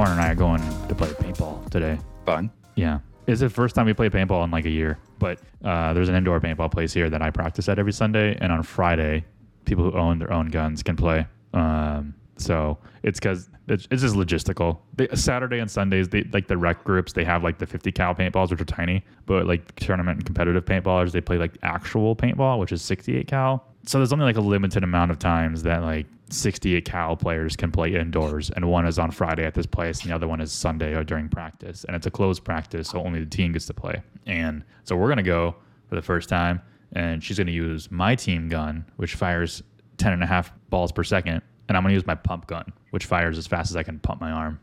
Lauren 0.00 0.12
and 0.12 0.22
I 0.22 0.30
are 0.30 0.34
going 0.34 0.62
to 0.88 0.94
play 0.94 1.08
paintball 1.08 1.68
today. 1.68 1.98
Fun. 2.24 2.50
Yeah. 2.74 3.00
It's 3.26 3.40
the 3.40 3.50
first 3.50 3.74
time 3.74 3.84
we 3.84 3.92
play 3.92 4.08
paintball 4.08 4.42
in 4.44 4.50
like 4.50 4.64
a 4.64 4.70
year. 4.70 4.98
But 5.18 5.40
uh, 5.62 5.92
there's 5.92 6.08
an 6.08 6.14
indoor 6.14 6.40
paintball 6.40 6.72
place 6.72 6.94
here 6.94 7.10
that 7.10 7.20
I 7.20 7.28
practice 7.28 7.68
at 7.68 7.78
every 7.78 7.92
Sunday. 7.92 8.34
And 8.40 8.50
on 8.50 8.62
Friday, 8.62 9.26
people 9.66 9.84
who 9.84 9.92
own 9.98 10.18
their 10.18 10.32
own 10.32 10.48
guns 10.48 10.82
can 10.82 10.96
play. 10.96 11.26
Um, 11.52 12.14
so 12.38 12.78
it's 13.02 13.20
because 13.20 13.50
it's, 13.68 13.86
it's 13.90 14.00
just 14.00 14.14
logistical. 14.14 14.78
They, 14.96 15.06
Saturday 15.08 15.58
and 15.58 15.70
Sundays, 15.70 16.08
they 16.08 16.22
like 16.32 16.48
the 16.48 16.56
rec 16.56 16.82
groups, 16.82 17.12
they 17.12 17.24
have 17.24 17.44
like 17.44 17.58
the 17.58 17.66
50 17.66 17.92
cal 17.92 18.14
paintballs, 18.14 18.50
which 18.50 18.62
are 18.62 18.64
tiny. 18.64 19.04
But 19.26 19.46
like 19.46 19.76
tournament 19.76 20.16
and 20.16 20.24
competitive 20.24 20.64
paintballers, 20.64 21.12
they 21.12 21.20
play 21.20 21.36
like 21.36 21.58
actual 21.62 22.16
paintball, 22.16 22.58
which 22.58 22.72
is 22.72 22.80
68 22.80 23.26
cal. 23.26 23.66
So 23.84 23.98
there's 23.98 24.14
only 24.14 24.24
like 24.24 24.38
a 24.38 24.40
limited 24.40 24.82
amount 24.82 25.10
of 25.10 25.18
times 25.18 25.62
that 25.64 25.82
like 25.82 26.06
68 26.32 26.84
cal 26.84 27.16
players 27.16 27.56
can 27.56 27.70
play 27.70 27.94
indoors, 27.94 28.50
and 28.50 28.68
one 28.68 28.86
is 28.86 28.98
on 28.98 29.10
Friday 29.10 29.44
at 29.44 29.54
this 29.54 29.66
place, 29.66 30.02
and 30.02 30.10
the 30.10 30.14
other 30.14 30.28
one 30.28 30.40
is 30.40 30.52
Sunday 30.52 30.94
or 30.94 31.04
during 31.04 31.28
practice, 31.28 31.84
and 31.84 31.96
it's 31.96 32.06
a 32.06 32.10
closed 32.10 32.44
practice, 32.44 32.88
so 32.88 33.02
only 33.04 33.20
the 33.20 33.30
team 33.30 33.52
gets 33.52 33.66
to 33.66 33.74
play. 33.74 34.02
And 34.26 34.64
so 34.84 34.96
we're 34.96 35.08
gonna 35.08 35.22
go 35.22 35.56
for 35.88 35.94
the 35.94 36.02
first 36.02 36.28
time, 36.28 36.60
and 36.92 37.22
she's 37.22 37.38
gonna 37.38 37.50
use 37.50 37.90
my 37.90 38.14
team 38.14 38.48
gun, 38.48 38.84
which 38.96 39.14
fires 39.14 39.62
10 39.98 40.12
and 40.12 40.22
a 40.22 40.26
half 40.26 40.52
balls 40.70 40.92
per 40.92 41.04
second, 41.04 41.42
and 41.68 41.76
I'm 41.76 41.82
gonna 41.82 41.94
use 41.94 42.06
my 42.06 42.14
pump 42.14 42.46
gun, 42.46 42.72
which 42.90 43.06
fires 43.06 43.38
as 43.38 43.46
fast 43.46 43.70
as 43.70 43.76
I 43.76 43.82
can 43.82 43.98
pump 43.98 44.20
my 44.20 44.30
arm. 44.30 44.60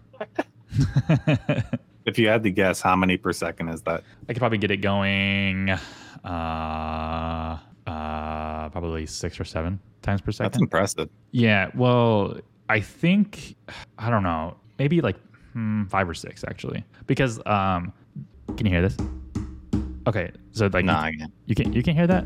If 2.07 2.17
you 2.17 2.29
had 2.29 2.41
to 2.43 2.49
guess, 2.51 2.79
how 2.79 2.95
many 2.95 3.17
per 3.17 3.33
second 3.33 3.67
is 3.67 3.81
that? 3.81 4.01
I 4.29 4.33
could 4.33 4.39
probably 4.39 4.59
get 4.59 4.71
it 4.71 4.77
going, 4.77 5.71
uh, 6.23 7.57
uh, 7.87 8.69
probably 8.69 9.05
six 9.05 9.39
or 9.39 9.45
seven 9.45 9.79
times 10.01 10.21
per 10.21 10.31
second. 10.31 10.51
That's 10.51 10.61
impressive. 10.61 11.09
Yeah, 11.31 11.71
well, 11.73 12.37
I 12.69 12.79
think 12.79 13.55
I 13.97 14.09
don't 14.09 14.23
know, 14.23 14.55
maybe 14.77 15.01
like 15.01 15.15
hmm, 15.53 15.85
five 15.85 16.07
or 16.07 16.13
six 16.13 16.43
actually, 16.47 16.83
because 17.07 17.39
um, 17.45 17.93
can 18.55 18.65
you 18.65 18.71
hear 18.71 18.81
this? 18.81 18.97
Okay, 20.07 20.31
so 20.51 20.69
like 20.71 20.85
No, 20.85 21.05
you, 21.05 21.27
you 21.47 21.55
can 21.55 21.73
you 21.73 21.83
can 21.83 21.95
hear 21.95 22.07
that. 22.07 22.25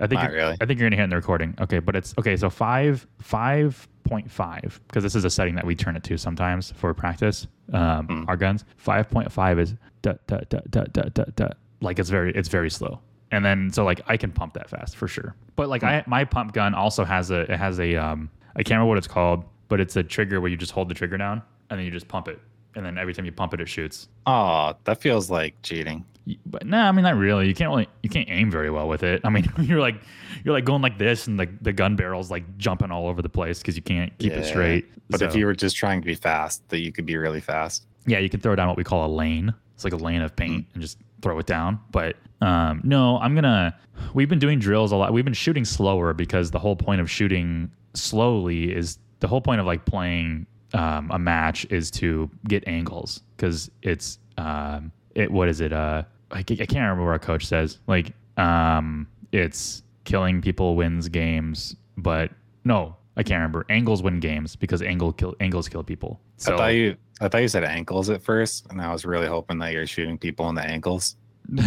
I 0.00 0.06
think 0.06 0.22
really. 0.22 0.56
I 0.60 0.66
think 0.66 0.80
you're 0.80 0.88
gonna 0.88 0.96
hear 0.96 1.02
it 1.02 1.04
in 1.04 1.10
the 1.10 1.16
recording. 1.16 1.54
Okay, 1.60 1.78
but 1.78 1.94
it's 1.96 2.14
okay. 2.18 2.36
So 2.36 2.50
five 2.50 3.06
five 3.20 3.88
point 4.04 4.30
five 4.30 4.80
because 4.88 5.02
this 5.02 5.14
is 5.14 5.24
a 5.24 5.30
setting 5.30 5.54
that 5.54 5.64
we 5.64 5.74
turn 5.74 5.96
it 5.96 6.02
to 6.04 6.18
sometimes 6.18 6.72
for 6.72 6.92
practice. 6.94 7.46
Um, 7.72 8.08
Mm. 8.08 8.28
Our 8.28 8.36
guns 8.36 8.64
five 8.76 9.08
point 9.10 9.32
five 9.32 9.58
is 9.58 9.74
da, 10.02 10.14
da, 10.26 10.40
da, 10.48 10.60
da, 10.68 10.84
da, 10.92 11.08
da, 11.08 11.24
da. 11.36 11.48
like 11.80 11.98
it's 11.98 12.10
very 12.10 12.32
it's 12.34 12.48
very 12.48 12.70
slow. 12.70 13.00
And 13.34 13.44
then 13.44 13.70
so 13.72 13.84
like 13.84 14.00
I 14.06 14.16
can 14.16 14.30
pump 14.30 14.54
that 14.54 14.70
fast 14.70 14.96
for 14.96 15.08
sure. 15.08 15.34
But 15.56 15.68
like 15.68 15.82
I 15.82 16.04
my 16.06 16.24
pump 16.24 16.52
gun 16.52 16.74
also 16.74 17.04
has 17.04 17.30
a 17.30 17.40
it 17.52 17.58
has 17.58 17.78
a 17.80 17.96
um 17.96 18.30
I 18.56 18.62
can't 18.62 18.76
remember 18.78 18.88
what 18.90 18.98
it's 18.98 19.08
called, 19.08 19.44
but 19.68 19.80
it's 19.80 19.96
a 19.96 20.02
trigger 20.02 20.40
where 20.40 20.50
you 20.50 20.56
just 20.56 20.72
hold 20.72 20.88
the 20.88 20.94
trigger 20.94 21.16
down 21.18 21.42
and 21.70 21.78
then 21.78 21.84
you 21.84 21.90
just 21.90 22.08
pump 22.08 22.28
it. 22.28 22.40
And 22.76 22.84
then 22.84 22.98
every 22.98 23.14
time 23.14 23.24
you 23.24 23.32
pump 23.32 23.54
it, 23.54 23.60
it 23.60 23.68
shoots. 23.68 24.08
Oh, 24.26 24.74
that 24.84 25.00
feels 25.00 25.30
like 25.30 25.54
cheating. 25.62 26.04
But 26.46 26.66
no, 26.66 26.78
I 26.78 26.90
mean 26.92 27.02
not 27.02 27.16
really. 27.16 27.46
You 27.48 27.54
can't 27.54 27.70
really 27.70 27.88
you 28.02 28.08
can't 28.08 28.28
aim 28.30 28.50
very 28.50 28.70
well 28.70 28.88
with 28.88 29.02
it. 29.02 29.20
I 29.24 29.30
mean 29.30 29.50
you're 29.60 29.80
like 29.80 29.96
you're 30.44 30.54
like 30.54 30.64
going 30.64 30.82
like 30.82 30.98
this 30.98 31.26
and 31.26 31.38
the 31.38 31.48
the 31.60 31.72
gun 31.72 31.96
barrel's 31.96 32.30
like 32.30 32.44
jumping 32.56 32.90
all 32.90 33.08
over 33.08 33.20
the 33.22 33.28
place 33.28 33.58
because 33.58 33.76
you 33.76 33.82
can't 33.82 34.16
keep 34.18 34.32
it 34.32 34.44
straight. 34.46 34.86
But 35.10 35.20
if 35.22 35.34
you 35.34 35.44
were 35.46 35.54
just 35.54 35.76
trying 35.76 36.00
to 36.00 36.06
be 36.06 36.14
fast, 36.14 36.66
that 36.70 36.78
you 36.80 36.92
could 36.92 37.04
be 37.06 37.16
really 37.16 37.40
fast. 37.40 37.84
yeah, 38.06 38.18
you 38.18 38.30
can 38.30 38.40
throw 38.40 38.54
down 38.56 38.68
what 38.68 38.76
we 38.76 38.84
call 38.84 39.04
a 39.06 39.12
lane. 39.12 39.52
It's 39.74 39.84
like 39.84 39.92
a 39.92 39.96
lane 39.96 40.22
of 40.22 40.34
paint 40.36 40.66
and 40.72 40.80
just 40.80 40.98
throw 41.20 41.38
it 41.38 41.46
down. 41.46 41.78
But 41.90 42.16
um, 42.40 42.80
no, 42.84 43.18
I'm 43.18 43.34
gonna. 43.34 43.76
We've 44.12 44.28
been 44.28 44.38
doing 44.38 44.58
drills 44.58 44.92
a 44.92 44.96
lot. 44.96 45.12
We've 45.12 45.24
been 45.24 45.34
shooting 45.34 45.64
slower 45.64 46.12
because 46.12 46.50
the 46.50 46.58
whole 46.58 46.76
point 46.76 47.00
of 47.00 47.10
shooting 47.10 47.70
slowly 47.94 48.74
is 48.74 48.98
the 49.20 49.28
whole 49.28 49.40
point 49.40 49.60
of 49.60 49.66
like 49.66 49.84
playing 49.84 50.46
um, 50.72 51.10
a 51.10 51.18
match 51.18 51.64
is 51.70 51.90
to 51.92 52.30
get 52.48 52.66
angles 52.66 53.22
because 53.36 53.70
it's 53.82 54.18
um, 54.36 54.92
it. 55.14 55.30
What 55.30 55.48
is 55.48 55.60
it? 55.60 55.72
Uh, 55.72 56.02
I, 56.30 56.38
I 56.38 56.42
can't 56.42 56.74
remember 56.74 57.04
what 57.04 57.10
our 57.10 57.18
coach 57.18 57.46
says. 57.46 57.78
Like 57.86 58.12
um, 58.36 59.06
it's 59.32 59.82
killing 60.04 60.42
people 60.42 60.76
wins 60.76 61.08
games, 61.08 61.76
but 61.96 62.30
no. 62.64 62.96
I 63.16 63.22
can't 63.22 63.38
remember. 63.38 63.64
Angles 63.68 64.02
win 64.02 64.18
games 64.18 64.56
because 64.56 64.82
angle 64.82 65.12
kill 65.12 65.36
angles 65.38 65.68
kill 65.68 65.84
people. 65.84 66.20
So 66.36 66.54
I 66.54 66.56
thought 66.56 66.66
you 66.74 66.96
I 67.20 67.28
thought 67.28 67.42
you 67.42 67.48
said 67.48 67.64
ankles 67.64 68.10
at 68.10 68.22
first, 68.22 68.66
and 68.70 68.80
I 68.80 68.92
was 68.92 69.04
really 69.04 69.28
hoping 69.28 69.58
that 69.58 69.72
you're 69.72 69.86
shooting 69.86 70.18
people 70.18 70.48
in 70.48 70.56
the 70.56 70.62
ankles. 70.62 71.16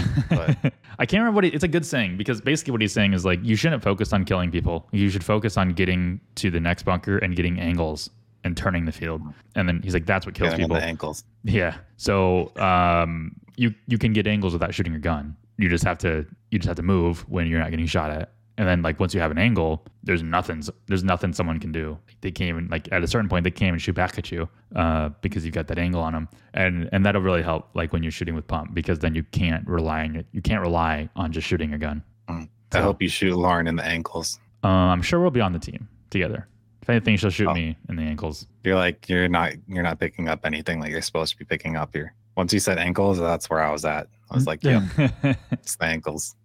I 0.99 1.05
can't 1.05 1.13
remember 1.21 1.31
what 1.35 1.43
he, 1.43 1.49
it's 1.51 1.63
a 1.63 1.67
good 1.67 1.85
saying 1.85 2.17
because 2.17 2.41
basically 2.41 2.71
what 2.71 2.81
he's 2.81 2.93
saying 2.93 3.13
is 3.13 3.25
like 3.25 3.39
you 3.43 3.55
shouldn't 3.55 3.83
focus 3.83 4.13
on 4.13 4.25
killing 4.25 4.51
people. 4.51 4.87
You 4.91 5.09
should 5.09 5.23
focus 5.23 5.57
on 5.57 5.73
getting 5.73 6.19
to 6.35 6.49
the 6.49 6.59
next 6.59 6.83
bunker 6.83 7.17
and 7.19 7.35
getting 7.35 7.59
angles 7.59 8.09
and 8.43 8.55
turning 8.57 8.85
the 8.85 8.91
field. 8.91 9.21
And 9.55 9.67
then 9.67 9.81
he's 9.83 9.93
like, 9.93 10.05
that's 10.05 10.25
what 10.25 10.35
kills 10.35 10.51
Getting 10.51 10.63
in 10.65 10.69
people. 10.69 10.79
the 10.81 10.85
ankles. 10.85 11.23
Yeah. 11.43 11.77
So 11.97 12.51
um, 12.57 13.35
you 13.55 13.73
you 13.87 13.97
can 13.97 14.13
get 14.13 14.25
angles 14.27 14.53
without 14.53 14.73
shooting 14.73 14.93
your 14.93 15.01
gun. 15.01 15.35
You 15.57 15.69
just 15.69 15.83
have 15.83 15.97
to 15.99 16.25
you 16.51 16.59
just 16.59 16.67
have 16.67 16.77
to 16.77 16.83
move 16.83 17.27
when 17.29 17.47
you're 17.47 17.59
not 17.59 17.69
getting 17.71 17.85
shot 17.87 18.11
at. 18.11 18.31
And 18.59 18.67
then 18.67 18.81
like 18.81 18.99
once 18.99 19.13
you 19.13 19.19
have 19.19 19.29
an 19.29 19.37
angle, 19.37 19.85
there's 20.03 20.23
nothing 20.23 20.63
there's 20.87 21.03
nothing 21.03 21.31
someone 21.33 21.59
can 21.59 21.71
do. 21.71 21.97
They 22.21 22.31
can't 22.31 22.49
even 22.49 22.67
like 22.69 22.91
at 22.91 23.03
a 23.03 23.07
certain 23.07 23.29
point 23.29 23.43
they 23.43 23.51
can't 23.51 23.67
even 23.69 23.79
shoot 23.79 23.93
back 23.93 24.17
at 24.17 24.31
you 24.31 24.49
uh, 24.75 25.09
because 25.21 25.45
you've 25.45 25.53
got 25.53 25.67
that 25.67 25.77
angle 25.77 26.01
on 26.01 26.13
them. 26.13 26.27
And 26.55 26.89
and 26.91 27.05
that'll 27.05 27.21
really 27.21 27.43
help 27.43 27.69
like 27.75 27.93
when 27.93 28.01
you're 28.01 28.11
shooting 28.11 28.33
with 28.35 28.47
pump 28.47 28.73
because 28.73 28.99
then 28.99 29.13
you 29.13 29.23
can't 29.23 29.67
rely 29.67 30.01
on 30.05 30.23
you 30.31 30.41
can't 30.41 30.61
rely 30.61 31.07
on 31.15 31.31
just 31.31 31.45
shooting 31.47 31.73
a 31.73 31.77
gun. 31.77 32.03
I 32.27 32.47
So- 32.73 32.81
hope 32.81 33.01
you 33.01 33.09
shoot 33.09 33.35
Lauren 33.35 33.67
in 33.67 33.75
the 33.75 33.85
ankles. 33.85 34.39
Uh, 34.63 34.67
I'm 34.67 35.01
sure 35.03 35.19
we'll 35.19 35.29
be 35.31 35.39
on 35.41 35.53
the 35.53 35.59
team 35.59 35.87
together. 36.09 36.47
If 36.81 36.89
anything, 36.89 37.15
she'll 37.17 37.29
shoot 37.29 37.47
Oh. 37.49 37.53
me 37.53 37.77
in 37.89 37.95
the 37.95 38.03
ankles. 38.03 38.47
You're 38.63 38.75
like 38.75 39.07
you're 39.07 39.27
not 39.29 39.53
you're 39.67 39.83
not 39.83 39.99
picking 39.99 40.29
up 40.29 40.45
anything 40.45 40.79
like 40.79 40.89
you're 40.89 41.01
supposed 41.03 41.33
to 41.33 41.37
be 41.37 41.45
picking 41.45 41.75
up 41.75 41.91
here. 41.93 42.13
Once 42.35 42.51
you 42.53 42.59
said 42.59 42.77
ankles, 42.79 43.19
that's 43.19 43.49
where 43.49 43.59
I 43.61 43.71
was 43.71 43.85
at. 43.85 44.07
I 44.31 44.35
was 44.35 44.47
like, 44.47 44.63
yeah, 44.63 44.85
it's 45.51 45.75
the 45.75 45.85
ankles. 45.85 46.35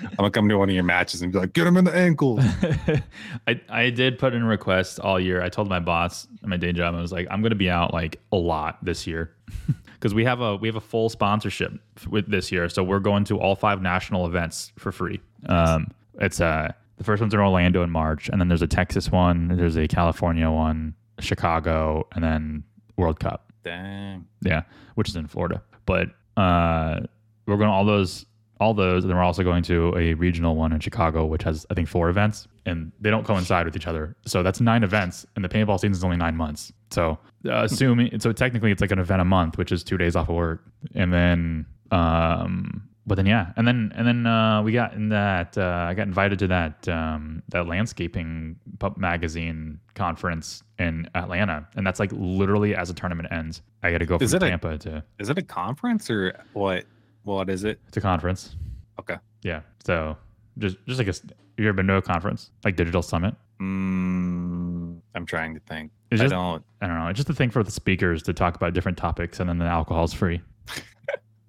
I'm 0.00 0.16
gonna 0.16 0.30
come 0.30 0.48
to 0.48 0.56
one 0.56 0.68
of 0.68 0.74
your 0.74 0.84
matches 0.84 1.22
and 1.22 1.32
be 1.32 1.38
like, 1.38 1.52
get 1.52 1.66
him 1.66 1.76
in 1.76 1.84
the 1.84 1.94
ankle. 1.94 2.38
I, 3.46 3.60
I 3.68 3.90
did 3.90 4.18
put 4.18 4.34
in 4.34 4.42
a 4.42 4.46
request 4.46 5.00
all 5.00 5.18
year. 5.20 5.42
I 5.42 5.48
told 5.48 5.68
my 5.68 5.80
boss 5.80 6.26
at 6.42 6.48
my 6.48 6.56
day 6.56 6.72
job, 6.72 6.94
I 6.94 7.00
was 7.00 7.12
like, 7.12 7.26
I'm 7.30 7.40
going 7.40 7.50
to 7.50 7.56
be 7.56 7.70
out 7.70 7.92
like 7.92 8.20
a 8.32 8.36
lot 8.36 8.84
this 8.84 9.06
year 9.06 9.32
because 9.94 10.14
we 10.14 10.24
have 10.24 10.40
a 10.40 10.56
we 10.56 10.68
have 10.68 10.76
a 10.76 10.80
full 10.80 11.08
sponsorship 11.08 11.72
with 12.08 12.30
this 12.30 12.50
year. 12.50 12.68
So 12.68 12.82
we're 12.82 13.00
going 13.00 13.24
to 13.24 13.38
all 13.38 13.54
five 13.54 13.80
national 13.80 14.26
events 14.26 14.72
for 14.76 14.92
free. 14.92 15.20
Um, 15.48 15.92
it's 16.20 16.40
uh 16.40 16.72
the 16.96 17.04
first 17.04 17.20
one's 17.20 17.34
in 17.34 17.40
Orlando 17.40 17.82
in 17.82 17.90
March, 17.90 18.28
and 18.28 18.40
then 18.40 18.48
there's 18.48 18.62
a 18.62 18.66
Texas 18.66 19.10
one, 19.10 19.48
there's 19.48 19.76
a 19.76 19.86
California 19.86 20.50
one, 20.50 20.94
Chicago, 21.20 22.06
and 22.12 22.24
then 22.24 22.64
World 22.96 23.20
Cup. 23.20 23.52
Dang. 23.62 24.26
Yeah, 24.42 24.62
which 24.94 25.08
is 25.08 25.16
in 25.16 25.26
Florida. 25.26 25.62
But 25.84 26.08
uh, 26.36 27.00
we're 27.46 27.56
going 27.56 27.68
to 27.68 27.72
all 27.74 27.84
those, 27.84 28.24
all 28.60 28.72
those, 28.74 29.04
and 29.04 29.10
then 29.10 29.16
we're 29.16 29.24
also 29.24 29.42
going 29.42 29.62
to 29.64 29.94
a 29.96 30.14
regional 30.14 30.56
one 30.56 30.72
in 30.72 30.80
Chicago, 30.80 31.26
which 31.26 31.42
has 31.42 31.66
I 31.70 31.74
think 31.74 31.88
four 31.88 32.08
events, 32.08 32.48
and 32.64 32.92
they 33.00 33.10
don't 33.10 33.24
coincide 33.26 33.66
with 33.66 33.76
each 33.76 33.86
other. 33.86 34.16
So 34.26 34.42
that's 34.42 34.60
nine 34.60 34.82
events, 34.82 35.26
and 35.36 35.44
the 35.44 35.48
paintball 35.48 35.78
season 35.78 35.92
is 35.92 36.04
only 36.04 36.16
nine 36.16 36.36
months. 36.36 36.72
So 36.90 37.18
uh, 37.46 37.64
assuming, 37.64 38.18
so 38.20 38.32
technically 38.32 38.70
it's 38.72 38.80
like 38.80 38.92
an 38.92 38.98
event 38.98 39.20
a 39.20 39.24
month, 39.24 39.58
which 39.58 39.72
is 39.72 39.84
two 39.84 39.98
days 39.98 40.16
off 40.16 40.28
of 40.28 40.34
work, 40.36 40.64
and 40.94 41.12
then. 41.12 41.66
Um, 41.90 42.82
but 43.08 43.14
then 43.14 43.26
yeah, 43.26 43.52
and 43.56 43.68
then 43.68 43.92
and 43.94 44.04
then 44.04 44.26
uh, 44.26 44.62
we 44.62 44.72
got 44.72 44.94
in 44.94 45.10
that 45.10 45.56
uh, 45.56 45.86
I 45.88 45.94
got 45.94 46.08
invited 46.08 46.40
to 46.40 46.48
that 46.48 46.88
um, 46.88 47.40
that 47.50 47.68
landscaping 47.68 48.58
pub 48.80 48.96
magazine 48.96 49.78
conference 49.94 50.64
in 50.80 51.08
Atlanta, 51.14 51.68
and 51.76 51.86
that's 51.86 52.00
like 52.00 52.10
literally 52.12 52.74
as 52.74 52.88
the 52.88 52.94
tournament 52.94 53.28
ends, 53.30 53.62
I 53.84 53.92
got 53.92 53.98
to 53.98 54.06
go 54.06 54.18
from 54.18 54.24
Is 54.24 54.34
it 54.34 54.42
a- 54.42 54.48
Tampa 54.48 54.78
to 54.78 55.04
Is 55.20 55.30
it 55.30 55.38
a 55.38 55.42
conference 55.42 56.10
or 56.10 56.36
what? 56.52 56.84
What 57.26 57.50
is 57.50 57.64
it? 57.64 57.80
It's 57.88 57.96
a 57.96 58.00
conference. 58.00 58.54
Okay. 59.00 59.16
Yeah, 59.42 59.62
so 59.84 60.16
just 60.58 60.76
just 60.86 60.98
like 60.98 61.08
a, 61.08 61.12
have 61.12 61.24
you 61.58 61.66
ever 61.66 61.74
been 61.74 61.88
to 61.88 61.96
a 61.96 62.02
conference 62.02 62.52
like 62.64 62.76
Digital 62.76 63.02
Summit? 63.02 63.34
Mm, 63.60 65.00
I'm 65.12 65.26
trying 65.26 65.52
to 65.54 65.60
think. 65.60 65.90
It's 66.12 66.20
I 66.20 66.24
just 66.24 66.32
don't. 66.32 66.64
I 66.80 66.86
don't 66.86 67.00
know. 67.00 67.08
It's 67.08 67.16
just 67.16 67.28
a 67.28 67.34
thing 67.34 67.50
for 67.50 67.64
the 67.64 67.70
speakers 67.72 68.22
to 68.24 68.32
talk 68.32 68.54
about 68.54 68.74
different 68.74 68.96
topics, 68.96 69.40
and 69.40 69.48
then 69.48 69.58
the 69.58 69.64
alcohol's 69.64 70.12
free. 70.12 70.40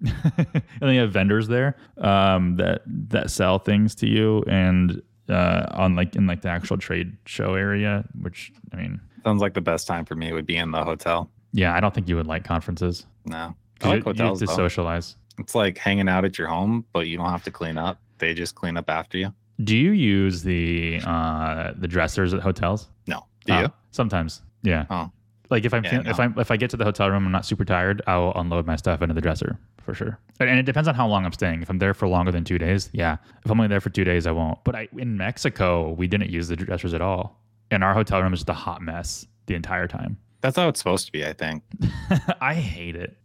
and 0.00 0.62
then 0.80 0.94
you 0.94 1.00
have 1.00 1.12
vendors 1.12 1.46
there 1.46 1.76
um, 1.98 2.56
that 2.56 2.82
that 2.86 3.30
sell 3.30 3.60
things 3.60 3.94
to 3.96 4.08
you, 4.08 4.42
and 4.48 5.00
uh, 5.28 5.66
on 5.70 5.94
like 5.94 6.16
in 6.16 6.26
like 6.26 6.42
the 6.42 6.48
actual 6.48 6.76
trade 6.76 7.16
show 7.24 7.54
area. 7.54 8.04
Which 8.20 8.52
I 8.72 8.76
mean, 8.78 9.00
Sounds 9.22 9.40
like 9.40 9.54
the 9.54 9.60
best 9.60 9.86
time 9.86 10.04
for 10.04 10.16
me 10.16 10.32
would 10.32 10.46
be 10.46 10.56
in 10.56 10.72
the 10.72 10.82
hotel. 10.82 11.30
yeah, 11.52 11.72
I 11.72 11.78
don't 11.78 11.94
think 11.94 12.08
you 12.08 12.16
would 12.16 12.26
like 12.26 12.42
conferences. 12.42 13.06
No, 13.26 13.54
I 13.82 13.86
you, 13.86 13.90
like 13.90 13.98
you 13.98 14.02
hotels. 14.02 14.40
to 14.40 14.48
socialize. 14.48 15.14
It's 15.38 15.54
like 15.54 15.78
hanging 15.78 16.08
out 16.08 16.24
at 16.24 16.38
your 16.38 16.48
home, 16.48 16.84
but 16.92 17.06
you 17.06 17.16
don't 17.16 17.30
have 17.30 17.44
to 17.44 17.50
clean 17.50 17.78
up. 17.78 17.98
They 18.18 18.34
just 18.34 18.54
clean 18.54 18.76
up 18.76 18.90
after 18.90 19.16
you. 19.18 19.32
Do 19.64 19.76
you 19.76 19.90
use 19.92 20.42
the 20.42 21.00
uh, 21.04 21.72
the 21.76 21.88
dressers 21.88 22.32
at 22.34 22.40
hotels? 22.40 22.88
No, 23.06 23.24
do 23.46 23.52
Oh, 23.54 23.60
you? 23.62 23.72
Sometimes, 23.90 24.42
yeah. 24.62 24.86
Oh. 24.90 25.10
Like 25.50 25.64
if 25.64 25.72
I'm 25.72 25.82
Yeah, 25.84 25.90
feel- 26.02 26.06
if. 26.08 26.20
I'm 26.20 26.38
if 26.38 26.50
I 26.50 26.56
get 26.56 26.70
to 26.70 26.76
the 26.76 26.84
hotel 26.84 27.10
room, 27.10 27.24
I'm 27.26 27.32
not 27.32 27.46
super 27.46 27.64
tired. 27.64 28.02
I'll 28.06 28.32
unload 28.36 28.66
my 28.66 28.76
stuff 28.76 29.00
into 29.02 29.14
the 29.14 29.20
dresser 29.20 29.58
for 29.82 29.94
sure. 29.94 30.18
And, 30.40 30.48
and 30.50 30.58
it 30.58 30.64
depends 30.64 30.86
on 30.88 30.94
how 30.94 31.08
long 31.08 31.24
I'm 31.24 31.32
staying. 31.32 31.62
If 31.62 31.70
I'm 31.70 31.78
there 31.78 31.94
for 31.94 32.06
longer 32.06 32.30
than 32.30 32.44
two 32.44 32.58
days, 32.58 32.90
yeah. 32.92 33.16
If 33.44 33.50
I'm 33.50 33.58
only 33.58 33.68
there 33.68 33.80
for 33.80 33.90
two 33.90 34.04
days, 34.04 34.26
I 34.26 34.30
won't. 34.32 34.62
But 34.64 34.74
I 34.76 34.88
in 34.98 35.16
Mexico, 35.16 35.92
we 35.92 36.06
didn't 36.06 36.30
use 36.30 36.48
the 36.48 36.56
dressers 36.56 36.92
at 36.94 37.00
all, 37.00 37.40
and 37.70 37.82
our 37.82 37.94
hotel 37.94 38.22
room 38.22 38.32
is 38.34 38.40
just 38.40 38.50
a 38.50 38.52
hot 38.54 38.82
mess 38.82 39.26
the 39.46 39.54
entire 39.54 39.88
time. 39.88 40.18
That's 40.40 40.56
how 40.56 40.68
it's 40.68 40.78
supposed 40.78 41.06
to 41.06 41.12
be, 41.12 41.24
I 41.26 41.32
think. 41.32 41.62
I 42.40 42.54
hate 42.54 42.96
it. 42.96 43.16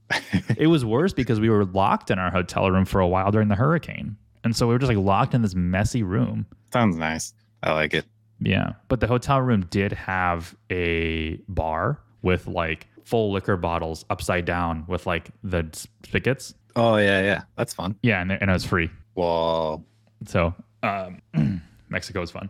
it 0.57 0.67
was 0.67 0.83
worse 0.83 1.13
because 1.13 1.39
we 1.39 1.49
were 1.49 1.65
locked 1.65 2.09
in 2.11 2.19
our 2.19 2.31
hotel 2.31 2.69
room 2.71 2.85
for 2.85 2.99
a 2.99 3.07
while 3.07 3.31
during 3.31 3.47
the 3.47 3.55
hurricane. 3.55 4.17
And 4.43 4.55
so 4.55 4.67
we 4.67 4.73
were 4.73 4.79
just 4.79 4.89
like 4.91 5.03
locked 5.03 5.33
in 5.33 5.41
this 5.41 5.55
messy 5.55 6.03
room. 6.03 6.45
Sounds 6.71 6.97
nice. 6.97 7.33
I 7.61 7.73
like 7.73 7.93
it. 7.93 8.05
Yeah. 8.39 8.73
But 8.87 8.99
the 8.99 9.07
hotel 9.07 9.39
room 9.41 9.65
did 9.69 9.91
have 9.93 10.55
a 10.69 11.37
bar 11.47 11.99
with 12.23 12.47
like 12.47 12.87
full 13.05 13.31
liquor 13.31 13.57
bottles 13.57 14.05
upside 14.09 14.45
down 14.45 14.85
with 14.87 15.05
like 15.05 15.29
the 15.43 15.67
spigots. 16.03 16.55
Oh 16.75 16.97
yeah, 16.97 17.21
yeah. 17.21 17.41
That's 17.55 17.73
fun. 17.73 17.95
Yeah, 18.01 18.21
and, 18.21 18.31
and 18.31 18.49
it 18.49 18.53
was 18.53 18.65
free. 18.65 18.89
Whoa. 19.13 19.83
So 20.25 20.53
um, 20.81 21.21
Mexico 21.89 22.19
was 22.21 22.31
fun. 22.31 22.49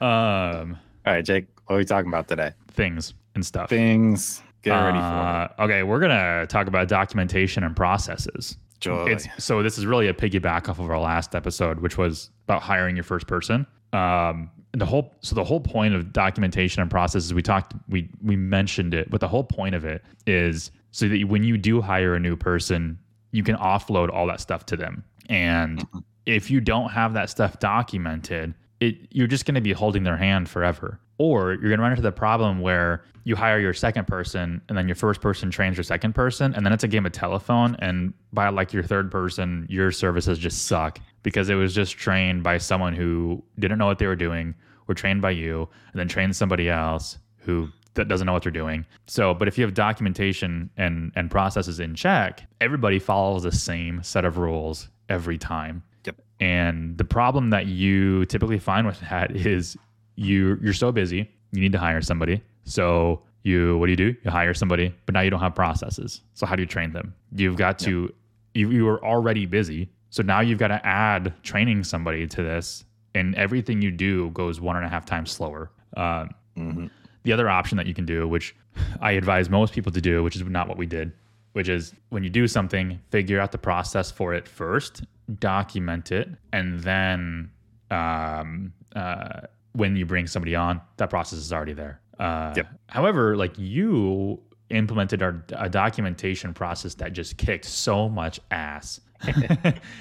Um, 0.00 0.78
All 1.06 1.12
right, 1.12 1.24
Jake. 1.24 1.46
What 1.66 1.76
are 1.76 1.78
we 1.78 1.84
talking 1.84 2.08
about 2.08 2.28
today? 2.28 2.52
things 2.72 3.14
and 3.36 3.46
stuff. 3.46 3.68
Things. 3.70 4.42
Get 4.62 4.72
ready 4.72 4.98
for 4.98 5.04
Uh, 5.04 5.48
okay, 5.60 5.84
we're 5.84 6.00
gonna 6.00 6.44
talk 6.48 6.66
about 6.66 6.88
documentation 6.88 7.62
and 7.62 7.76
processes. 7.76 8.56
it. 8.76 8.80
Joy. 8.80 9.04
It's 9.06 9.28
so 9.38 9.62
this 9.62 9.78
is 9.78 9.86
really 9.86 10.08
a 10.08 10.12
piggyback 10.14 10.68
off 10.68 10.80
of 10.80 10.90
our 10.90 10.98
last 10.98 11.34
episode, 11.36 11.78
which 11.80 11.96
was 11.96 12.30
about 12.48 12.62
hiring 12.62 12.96
your 12.96 13.04
first 13.04 13.26
person. 13.28 13.64
Um, 13.92 14.50
the 14.72 14.84
whole 14.84 15.14
so 15.20 15.34
the 15.36 15.44
whole 15.44 15.60
point 15.60 15.94
of 15.94 16.12
documentation 16.12 16.82
and 16.82 16.90
processes 16.90 17.32
we 17.32 17.42
talked 17.42 17.74
we 17.88 18.10
we 18.22 18.34
mentioned 18.36 18.92
it, 18.92 19.08
but 19.08 19.20
the 19.20 19.28
whole 19.28 19.44
point 19.44 19.74
of 19.76 19.84
it 19.84 20.02
is 20.26 20.72
so 20.90 21.08
that 21.08 21.24
when 21.28 21.44
you 21.44 21.56
do 21.56 21.80
hire 21.80 22.14
a 22.14 22.20
new 22.20 22.36
person, 22.36 22.98
you 23.30 23.42
can 23.44 23.56
offload 23.56 24.10
all 24.12 24.26
that 24.26 24.40
stuff 24.40 24.66
to 24.66 24.76
them. 24.76 25.04
And 25.28 25.78
Mhm. 25.90 26.02
if 26.26 26.50
you 26.50 26.60
don't 26.60 26.90
have 26.90 27.14
that 27.14 27.30
stuff 27.30 27.58
documented, 27.60 28.54
it 28.80 28.96
you're 29.10 29.26
just 29.26 29.46
going 29.46 29.54
to 29.54 29.60
be 29.60 29.72
holding 29.72 30.02
their 30.02 30.16
hand 30.16 30.48
forever. 30.48 31.00
Or 31.18 31.52
you're 31.52 31.62
going 31.70 31.78
to 31.78 31.82
run 31.82 31.92
into 31.92 32.02
the 32.02 32.12
problem 32.12 32.60
where 32.60 33.04
you 33.26 33.34
hire 33.34 33.58
your 33.58 33.74
second 33.74 34.06
person 34.06 34.62
and 34.68 34.78
then 34.78 34.86
your 34.86 34.94
first 34.94 35.20
person 35.20 35.50
trains 35.50 35.76
your 35.76 35.82
second 35.82 36.14
person 36.14 36.54
and 36.54 36.64
then 36.64 36.72
it's 36.72 36.84
a 36.84 36.88
game 36.88 37.04
of 37.04 37.10
telephone 37.10 37.74
and 37.80 38.14
by 38.32 38.48
like 38.48 38.72
your 38.72 38.84
third 38.84 39.10
person 39.10 39.66
your 39.68 39.90
services 39.90 40.38
just 40.38 40.66
suck 40.66 41.00
because 41.24 41.48
it 41.48 41.56
was 41.56 41.74
just 41.74 41.96
trained 41.98 42.44
by 42.44 42.56
someone 42.56 42.94
who 42.94 43.42
didn't 43.58 43.78
know 43.78 43.86
what 43.86 43.98
they 43.98 44.06
were 44.06 44.14
doing 44.14 44.54
or 44.86 44.94
trained 44.94 45.20
by 45.20 45.30
you 45.30 45.68
and 45.90 45.98
then 45.98 46.06
trained 46.06 46.36
somebody 46.36 46.70
else 46.70 47.18
who 47.38 47.68
that 47.94 48.06
doesn't 48.06 48.26
know 48.26 48.32
what 48.32 48.42
they're 48.42 48.52
doing. 48.52 48.86
So, 49.06 49.34
but 49.34 49.48
if 49.48 49.58
you 49.58 49.64
have 49.64 49.74
documentation 49.74 50.70
and 50.76 51.10
and 51.16 51.30
processes 51.30 51.80
in 51.80 51.94
check, 51.94 52.42
everybody 52.60 52.98
follows 52.98 53.42
the 53.42 53.52
same 53.52 54.02
set 54.02 54.24
of 54.24 54.38
rules 54.38 54.88
every 55.08 55.38
time. 55.38 55.82
Yep. 56.04 56.16
And 56.38 56.96
the 56.96 57.04
problem 57.04 57.50
that 57.50 57.66
you 57.66 58.24
typically 58.26 58.58
find 58.58 58.86
with 58.86 59.00
that 59.00 59.30
is 59.34 59.76
you 60.14 60.58
you're 60.62 60.74
so 60.74 60.92
busy, 60.92 61.28
you 61.50 61.60
need 61.60 61.72
to 61.72 61.78
hire 61.78 62.02
somebody. 62.02 62.42
So 62.66 63.22
you 63.42 63.78
what 63.78 63.86
do 63.86 63.92
you 63.92 63.96
do? 63.96 64.14
You 64.24 64.30
hire 64.30 64.52
somebody, 64.54 64.94
but 65.06 65.14
now 65.14 65.20
you 65.22 65.30
don't 65.30 65.40
have 65.40 65.54
processes. 65.54 66.20
So 66.34 66.44
how 66.46 66.54
do 66.56 66.62
you 66.62 66.66
train 66.66 66.92
them? 66.92 67.14
You've 67.34 67.56
got 67.56 67.78
to 67.80 68.12
you 68.54 68.70
you 68.70 68.84
were 68.84 69.02
already 69.04 69.46
busy. 69.46 69.88
So 70.10 70.22
now 70.22 70.40
you've 70.40 70.58
got 70.58 70.68
to 70.68 70.84
add 70.86 71.32
training 71.42 71.84
somebody 71.84 72.26
to 72.26 72.42
this, 72.42 72.84
and 73.14 73.34
everything 73.34 73.80
you 73.82 73.90
do 73.90 74.30
goes 74.30 74.60
one 74.60 74.76
and 74.76 74.84
a 74.84 74.88
half 74.88 75.04
times 75.06 75.30
slower. 75.30 75.70
Um, 75.96 76.30
Mhm. 76.56 76.90
the 77.24 77.32
other 77.32 77.48
option 77.50 77.76
that 77.76 77.86
you 77.86 77.92
can 77.94 78.06
do, 78.06 78.26
which 78.26 78.54
I 79.00 79.12
advise 79.12 79.50
most 79.50 79.74
people 79.74 79.92
to 79.92 80.00
do, 80.00 80.22
which 80.22 80.36
is 80.36 80.42
not 80.44 80.68
what 80.68 80.78
we 80.78 80.86
did, 80.86 81.12
which 81.52 81.68
is 81.68 81.94
when 82.08 82.22
you 82.24 82.30
do 82.30 82.46
something, 82.48 82.98
figure 83.10 83.38
out 83.40 83.52
the 83.52 83.58
process 83.58 84.10
for 84.10 84.32
it 84.32 84.48
first, 84.48 85.04
document 85.38 86.12
it, 86.12 86.30
and 86.52 86.80
then 86.80 87.50
um, 87.90 88.72
uh, 88.94 89.40
when 89.72 89.96
you 89.96 90.06
bring 90.06 90.26
somebody 90.26 90.54
on, 90.56 90.80
that 90.96 91.10
process 91.10 91.38
is 91.38 91.52
already 91.52 91.72
there. 91.74 92.00
Uh, 92.18 92.52
Yep. 92.56 92.66
However, 92.88 93.36
like 93.36 93.52
you 93.58 94.40
implemented 94.70 95.22
our, 95.22 95.44
a 95.56 95.68
documentation 95.68 96.52
process 96.54 96.94
that 96.94 97.12
just 97.12 97.36
kicked 97.36 97.64
so 97.64 98.08
much 98.08 98.40
ass, 98.50 99.00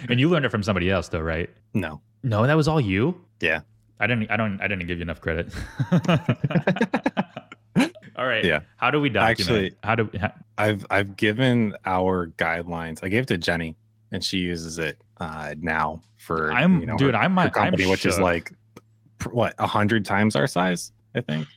and 0.09 0.19
you 0.19 0.29
learned 0.29 0.45
it 0.45 0.49
from 0.49 0.63
somebody 0.63 0.89
else, 0.89 1.09
though, 1.09 1.19
right? 1.19 1.49
No. 1.73 2.01
No, 2.23 2.45
that 2.47 2.55
was 2.55 2.67
all 2.67 2.81
you. 2.81 3.19
Yeah. 3.41 3.61
I 3.99 4.07
didn't. 4.07 4.29
I 4.31 4.35
don't. 4.37 4.59
I 4.61 4.67
didn't 4.67 4.87
give 4.87 4.97
you 4.97 5.03
enough 5.03 5.21
credit. 5.21 5.53
All 8.17 8.25
right. 8.25 8.45
Yeah. 8.45 8.61
How 8.77 8.91
do 8.91 9.01
we 9.01 9.09
document? 9.09 9.39
Actually- 9.39 9.73
how 9.83 9.95
do? 9.95 10.09
How, 10.19 10.33
I've 10.57 10.85
I've 10.89 11.17
given 11.17 11.75
our 11.85 12.27
guidelines. 12.37 13.03
I 13.03 13.09
gave 13.09 13.23
it 13.23 13.27
to 13.27 13.37
Jenny, 13.37 13.75
and 14.11 14.23
she 14.23 14.37
uses 14.37 14.79
it 14.79 14.97
uh, 15.17 15.53
now 15.59 16.01
for 16.17 16.51
I'm 16.53 16.79
you 16.79 16.85
know, 16.85 16.97
dude. 16.97 17.13
her, 17.13 17.19
I'm 17.19 17.33
my 17.33 17.49
company, 17.49 17.83
I'm 17.83 17.89
which 17.89 18.05
is 18.05 18.17
like 18.17 18.53
what 19.31 19.53
a 19.59 19.67
hundred 19.67 20.05
times 20.05 20.35
our 20.37 20.47
size, 20.47 20.93
I 21.13 21.21
think. 21.21 21.47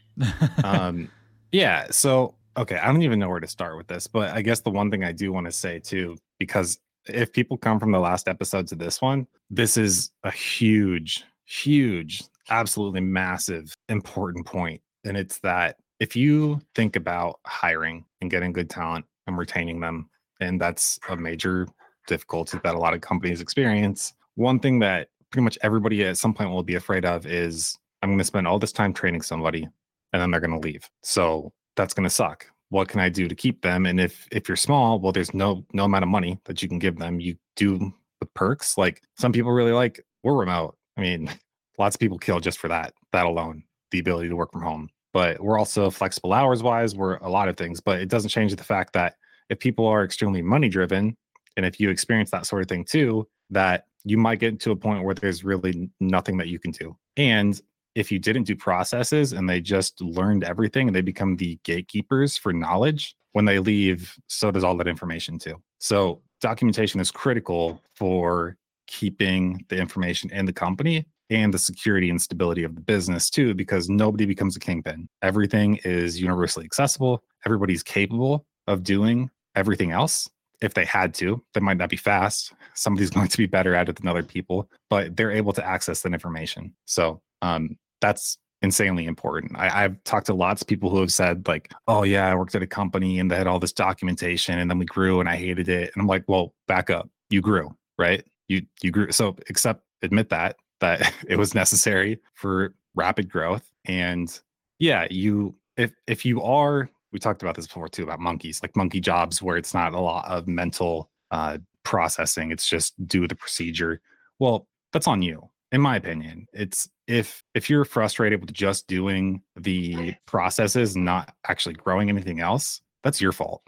Um, 0.65 1.11
yeah. 1.53 1.87
So 1.91 2.35
okay, 2.57 2.77
I 2.77 2.87
don't 2.87 3.03
even 3.03 3.19
know 3.19 3.29
where 3.29 3.41
to 3.41 3.47
start 3.47 3.77
with 3.77 3.87
this, 3.87 4.07
but 4.07 4.31
I 4.31 4.43
guess 4.43 4.61
the 4.61 4.71
one 4.71 4.91
thing 4.91 5.05
I 5.05 5.13
do 5.13 5.33
want 5.33 5.47
to 5.47 5.53
say 5.53 5.79
too, 5.79 6.17
because 6.39 6.79
if 7.07 7.33
people 7.33 7.57
come 7.57 7.79
from 7.79 7.93
the 7.93 8.01
last 8.01 8.29
episode 8.29 8.67
to 8.69 8.75
this 8.75 9.01
one, 9.01 9.27
this 9.49 9.77
is 9.77 10.11
a 10.25 10.31
huge, 10.31 11.25
huge, 11.47 12.25
absolutely 12.51 13.01
massive, 13.01 13.75
important 13.89 14.45
point, 14.45 14.81
and 15.05 15.17
it's 15.17 15.39
that 15.41 15.77
if 16.01 16.15
you 16.15 16.61
think 16.75 16.97
about 16.97 17.41
hiring 17.47 18.05
and 18.21 18.31
getting 18.31 18.53
good 18.53 18.71
talent 18.71 19.05
and 19.27 19.39
retaining 19.39 19.81
them, 19.81 20.09
and 20.41 20.61
that's 20.61 20.99
a 21.09 21.17
major 21.17 21.67
difficulty 22.09 22.59
that 22.65 22.75
a 22.75 22.79
lot 22.79 22.95
of 22.95 23.01
companies 23.01 23.41
experience. 23.41 24.15
One 24.35 24.59
thing 24.59 24.81
that 24.81 25.09
pretty 25.31 25.45
much 25.45 25.59
everybody 25.63 26.05
at 26.05 26.19
some 26.19 26.35
point 26.35 26.51
will 26.51 26.65
be 26.65 26.75
afraid 26.75 27.05
of 27.05 27.27
is 27.27 27.79
I'm 28.03 28.09
going 28.09 28.19
to 28.19 28.25
spend 28.25 28.49
all 28.49 28.59
this 28.59 28.73
time 28.73 28.93
training 28.93 29.23
somebody 29.23 29.69
and 30.13 30.23
then 30.23 30.31
they're 30.31 30.41
going 30.41 30.61
to 30.61 30.67
leave. 30.67 30.89
So 31.03 31.53
that's 31.77 31.95
going 31.95 32.09
to 32.09 32.15
suck. 32.15 32.47
What 32.71 32.89
can 32.89 33.01
I 33.01 33.09
do 33.09 33.29
to 33.29 33.35
keep 33.35 33.63
them? 33.63 33.87
And 33.87 33.99
if 33.99 34.29
if 34.31 34.49
you're 34.49 34.57
small, 34.57 34.99
well, 34.99 35.13
there's 35.13 35.33
no 35.33 35.65
no 35.73 35.85
amount 35.85 36.03
of 36.03 36.11
money 36.11 36.39
that 36.45 36.63
you 36.63 36.69
can 36.69 36.79
give 36.79 36.99
them. 36.99 37.21
You 37.21 37.37
do 37.57 37.93
the 38.21 38.27
perks. 38.27 38.77
Like 38.77 39.03
some 39.17 39.33
people 39.33 39.53
really 39.53 39.73
like 39.73 40.05
we're 40.23 40.37
remote. 40.37 40.77
I 40.97 41.01
mean, 41.01 41.31
lots 41.79 41.97
of 41.97 42.01
people 42.01 42.19
kill 42.19 42.41
just 42.41 42.59
for 42.59 42.69
that. 42.69 42.93
That 43.13 43.27
alone, 43.27 43.63
the 43.91 44.01
ability 44.01 44.29
to 44.29 44.37
work 44.37 44.53
from 44.53 44.63
home. 44.63 44.91
But 45.15 45.41
we're 45.41 45.59
also 45.59 45.91
flexible 45.91 46.35
hours 46.35 46.63
wise. 46.63 46.95
We're 46.95 47.17
a 47.17 47.31
lot 47.31 47.49
of 47.49 47.57
things. 47.57 47.81
But 47.81 48.01
it 48.01 48.11
doesn't 48.11 48.29
change 48.29 48.55
the 48.55 48.65
fact 48.65 48.93
that 48.93 49.15
if 49.49 49.59
people 49.59 49.87
are 49.87 50.05
extremely 50.05 50.43
money 50.43 50.69
driven, 50.69 51.17
and 51.57 51.65
if 51.65 51.81
you 51.81 51.89
experience 51.89 52.31
that 52.31 52.47
sort 52.47 52.63
of 52.63 52.69
thing 52.69 52.85
too, 52.85 53.27
that 53.51 53.87
you 54.05 54.19
might 54.19 54.41
get 54.41 54.61
to 54.61 54.71
a 54.71 54.77
point 54.77 55.05
where 55.05 55.15
there's 55.15 55.43
really 55.43 55.91
nothing 56.01 56.37
that 56.37 56.49
you 56.49 56.59
can 56.59 56.71
do. 56.71 56.97
And 57.17 57.61
if 57.99 58.13
you 58.13 58.19
didn't 58.21 58.45
do 58.45 58.55
processes 58.55 59.33
and 59.33 59.49
they 59.49 59.61
just 59.61 60.01
learned 60.01 60.45
everything 60.45 60.87
and 60.87 60.95
they 60.95 61.01
become 61.01 61.37
the 61.37 61.59
gatekeepers 61.65 62.37
for 62.37 62.53
knowledge, 62.53 63.17
when 63.33 63.45
they 63.45 63.59
leave, 63.59 64.15
so 64.29 64.51
does 64.51 64.65
all 64.65 64.77
that 64.77 64.87
information 64.87 65.39
too. 65.39 65.61
So 65.81 66.23
documentation 66.41 67.01
is 67.01 67.11
critical 67.11 67.83
for 67.95 68.57
keeping 68.87 69.65
the 69.69 69.77
information 69.77 70.31
in 70.31 70.47
the 70.47 70.53
company 70.53 71.07
and 71.31 71.53
the 71.53 71.59
security 71.59 72.09
and 72.09 72.23
stability 72.23 72.63
of 72.63 72.75
the 72.75 72.81
business 72.81 73.29
too, 73.29 73.53
because 73.53 73.89
nobody 73.89 74.27
becomes 74.27 74.57
a 74.57 74.61
kingpin. 74.61 75.09
Everything 75.23 75.77
is 75.85 76.21
universally 76.21 76.65
accessible. 76.65 77.23
Everybody's 77.45 77.83
capable 77.83 78.47
of 78.67 78.83
doing 78.83 79.29
everything 79.57 79.91
else 79.91 80.31
if 80.61 80.75
they 80.75 80.85
had 80.85 81.15
to. 81.15 81.43
They 81.53 81.61
might 81.61 81.77
not 81.77 81.91
be 81.91 81.97
fast. 81.97 82.53
Somebody's 82.75 83.11
going 83.17 83.29
to 83.29 83.39
be 83.39 83.47
better 83.47 83.75
at 83.75 83.89
it 83.89 83.97
than 83.97 84.09
other 84.09 84.23
people, 84.23 84.71
but 84.89 85.17
they're 85.17 85.33
able 85.33 85.53
to 85.53 85.67
access 85.67 86.03
that 86.03 86.13
information. 86.13 86.75
So 86.87 87.21
um, 87.43 87.77
that's 88.01 88.39
insanely 88.63 89.07
important. 89.07 89.57
I, 89.57 89.85
I've 89.85 90.03
talked 90.05 90.27
to 90.27 90.35
lots 90.35 90.63
of 90.63 90.69
people 90.69 90.91
who 90.91 91.01
have 91.01 91.13
said, 91.13 91.47
like, 91.47 91.73
oh, 91.87 92.03
yeah, 92.03 92.29
I 92.29 92.35
worked 92.35 92.55
at 92.55 92.63
a 92.63 92.67
company 92.67 93.19
and 93.19 93.31
they 93.31 93.37
had 93.37 93.47
all 93.47 93.61
this 93.61 93.73
documentation 93.73 94.59
and 94.59 94.71
then 94.71 94.79
we 94.79 94.85
grew 94.85 95.21
and 95.21 95.29
I 95.29 95.37
hated 95.37 95.69
it. 95.69 95.91
And 95.95 96.01
I'm 96.03 96.07
like, 96.07 96.25
well, 96.27 96.55
back 96.67 96.91
up. 96.91 97.09
You 97.31 97.41
grew, 97.41 97.77
right? 97.99 98.25
You 98.49 98.63
you 98.83 98.91
grew. 98.91 99.13
So 99.13 99.37
accept 99.51 99.83
admit 100.03 100.31
that 100.31 100.57
that 100.81 101.13
it 101.29 101.37
was 101.37 101.55
necessary 101.55 102.19
for 102.35 102.75
rapid 102.95 103.29
growth. 103.29 103.71
And 103.85 104.39
yeah, 104.79 105.07
you 105.11 105.55
if 105.77 105.93
if 106.07 106.25
you 106.25 106.43
are 106.43 106.91
we 107.13 107.19
talked 107.19 107.43
about 107.43 107.55
this 107.55 107.67
before 107.67 107.89
too 107.89 108.03
about 108.03 108.21
monkeys, 108.21 108.63
like 108.63 108.77
monkey 108.77 109.01
jobs 109.01 109.43
where 109.43 109.57
it's 109.57 109.75
not 109.75 109.95
a 109.95 110.01
lot 110.01 110.27
of 110.27 110.47
mental 110.47 111.11
uh, 111.31 111.59
processing. 111.85 112.51
It's 112.51 112.69
just 112.69 112.95
do 113.07 113.27
the 113.27 113.35
procedure. 113.35 114.01
Well, 114.39 114.67
that's 114.93 115.07
on 115.07 115.23
you, 115.23 115.49
in 115.73 115.81
my 115.81 115.97
opinion. 115.97 116.47
It's 116.53 116.89
if 117.07 117.43
if 117.55 117.69
you're 117.69 117.85
frustrated 117.85 118.41
with 118.41 118.53
just 118.53 118.87
doing 118.87 119.43
the 119.57 120.15
processes, 120.27 120.97
not 120.97 121.35
actually 121.47 121.75
growing 121.75 122.09
anything 122.09 122.41
else, 122.41 122.81
that's 123.03 123.21
your 123.21 123.33
fault. 123.33 123.63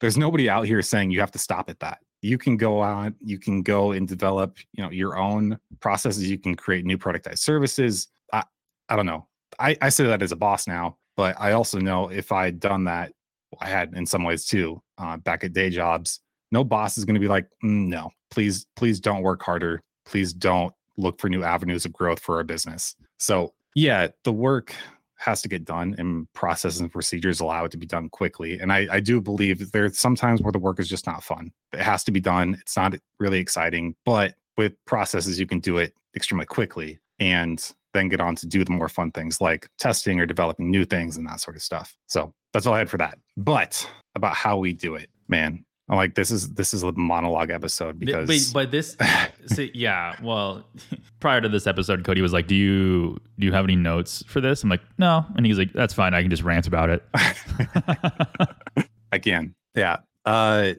There's 0.00 0.18
nobody 0.18 0.48
out 0.48 0.66
here 0.66 0.82
saying 0.82 1.10
you 1.10 1.20
have 1.20 1.32
to 1.32 1.38
stop 1.38 1.70
at 1.70 1.80
that. 1.80 1.98
You 2.22 2.38
can 2.38 2.56
go 2.56 2.80
on, 2.80 3.14
you 3.20 3.38
can 3.38 3.62
go 3.62 3.92
and 3.92 4.06
develop, 4.06 4.58
you 4.72 4.82
know, 4.82 4.90
your 4.90 5.16
own 5.16 5.58
processes. 5.80 6.30
You 6.30 6.38
can 6.38 6.54
create 6.54 6.84
new 6.84 6.98
productized 6.98 7.38
services. 7.38 8.08
I, 8.32 8.42
I 8.88 8.96
don't 8.96 9.06
know. 9.06 9.26
I, 9.58 9.76
I 9.80 9.88
say 9.88 10.04
that 10.04 10.22
as 10.22 10.32
a 10.32 10.36
boss 10.36 10.66
now, 10.66 10.98
but 11.16 11.36
I 11.38 11.52
also 11.52 11.78
know 11.78 12.08
if 12.08 12.32
I 12.32 12.46
had 12.46 12.60
done 12.60 12.84
that, 12.84 13.12
I 13.60 13.68
had 13.68 13.94
in 13.94 14.04
some 14.06 14.24
ways 14.24 14.44
too, 14.44 14.82
uh, 14.98 15.16
back 15.18 15.44
at 15.44 15.52
day 15.52 15.70
jobs, 15.70 16.20
no 16.52 16.62
boss 16.64 16.98
is 16.98 17.04
going 17.04 17.14
to 17.14 17.20
be 17.20 17.28
like, 17.28 17.46
"Mm, 17.64 17.88
no, 17.88 18.10
please, 18.30 18.66
please 18.76 19.00
don't 19.00 19.22
work 19.22 19.42
harder. 19.42 19.82
Please 20.04 20.32
don't 20.32 20.74
look 20.96 21.20
for 21.20 21.28
new 21.28 21.42
avenues 21.42 21.84
of 21.84 21.92
growth 21.92 22.20
for 22.20 22.36
our 22.36 22.44
business. 22.44 22.94
So 23.18 23.54
yeah, 23.74 24.08
the 24.24 24.32
work 24.32 24.74
has 25.18 25.40
to 25.42 25.48
get 25.48 25.64
done 25.64 25.94
and 25.98 26.30
processes 26.34 26.80
and 26.80 26.92
procedures 26.92 27.40
allow 27.40 27.64
it 27.64 27.70
to 27.70 27.78
be 27.78 27.86
done 27.86 28.08
quickly. 28.08 28.58
And 28.58 28.72
I, 28.72 28.86
I 28.90 29.00
do 29.00 29.20
believe 29.20 29.72
there's 29.72 29.98
sometimes 29.98 30.42
where 30.42 30.52
the 30.52 30.58
work 30.58 30.78
is 30.78 30.88
just 30.88 31.06
not 31.06 31.24
fun. 31.24 31.52
It 31.72 31.80
has 31.80 32.04
to 32.04 32.12
be 32.12 32.20
done. 32.20 32.58
It's 32.60 32.76
not 32.76 32.94
really 33.18 33.38
exciting, 33.38 33.96
but 34.04 34.34
with 34.56 34.72
processes, 34.86 35.40
you 35.40 35.46
can 35.46 35.60
do 35.60 35.78
it 35.78 35.94
extremely 36.14 36.46
quickly 36.46 36.98
and 37.18 37.72
then 37.94 38.08
get 38.08 38.20
on 38.20 38.36
to 38.36 38.46
do 38.46 38.62
the 38.62 38.72
more 38.72 38.88
fun 38.88 39.10
things 39.10 39.40
like 39.40 39.68
testing 39.78 40.20
or 40.20 40.26
developing 40.26 40.70
new 40.70 40.84
things 40.84 41.16
and 41.16 41.26
that 41.26 41.40
sort 41.40 41.56
of 41.56 41.62
stuff. 41.62 41.96
So 42.06 42.34
that's 42.52 42.66
all 42.66 42.74
I 42.74 42.78
had 42.78 42.90
for 42.90 42.98
that. 42.98 43.18
But 43.36 43.88
about 44.14 44.34
how 44.34 44.58
we 44.58 44.72
do 44.72 44.94
it, 44.96 45.08
man, 45.28 45.64
I'm 45.88 45.96
like 45.96 46.14
this 46.14 46.30
is 46.30 46.52
this 46.54 46.74
is 46.74 46.82
a 46.82 46.92
monologue 46.92 47.50
episode 47.50 48.00
because 48.00 48.28
Wait, 48.28 48.50
but 48.52 48.70
this 48.72 48.96
see, 49.46 49.70
yeah, 49.72 50.16
well, 50.20 50.64
prior 51.20 51.40
to 51.40 51.48
this 51.48 51.66
episode, 51.66 52.04
Cody 52.04 52.22
was 52.22 52.32
like, 52.32 52.48
"Do 52.48 52.56
you 52.56 53.18
do 53.38 53.46
you 53.46 53.52
have 53.52 53.64
any 53.64 53.76
notes 53.76 54.24
for 54.26 54.40
this?" 54.40 54.64
I'm 54.64 54.68
like, 54.68 54.82
"No," 54.98 55.24
and 55.36 55.46
he's 55.46 55.58
like, 55.58 55.72
"That's 55.72 55.94
fine. 55.94 56.12
I 56.12 56.22
can 56.22 56.30
just 56.30 56.42
rant 56.42 56.66
about 56.66 56.90
it." 56.90 57.04
I 59.12 59.18
can, 59.18 59.54
yeah. 59.76 59.98
Uh, 60.24 60.72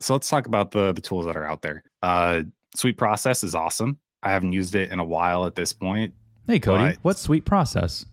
so 0.00 0.14
let's 0.14 0.28
talk 0.28 0.46
about 0.46 0.72
the 0.72 0.92
the 0.92 1.00
tools 1.00 1.26
that 1.26 1.36
are 1.36 1.46
out 1.46 1.62
there. 1.62 1.84
Uh, 2.02 2.42
SweetProcess 2.76 3.44
is 3.44 3.54
awesome. 3.54 3.98
I 4.24 4.32
haven't 4.32 4.52
used 4.52 4.74
it 4.74 4.90
in 4.90 4.98
a 4.98 5.04
while 5.04 5.46
at 5.46 5.54
this 5.54 5.72
point. 5.72 6.12
Hey, 6.48 6.58
Cody, 6.58 6.84
but 6.84 6.98
what's 7.02 7.26
SweetProcess? 7.26 8.06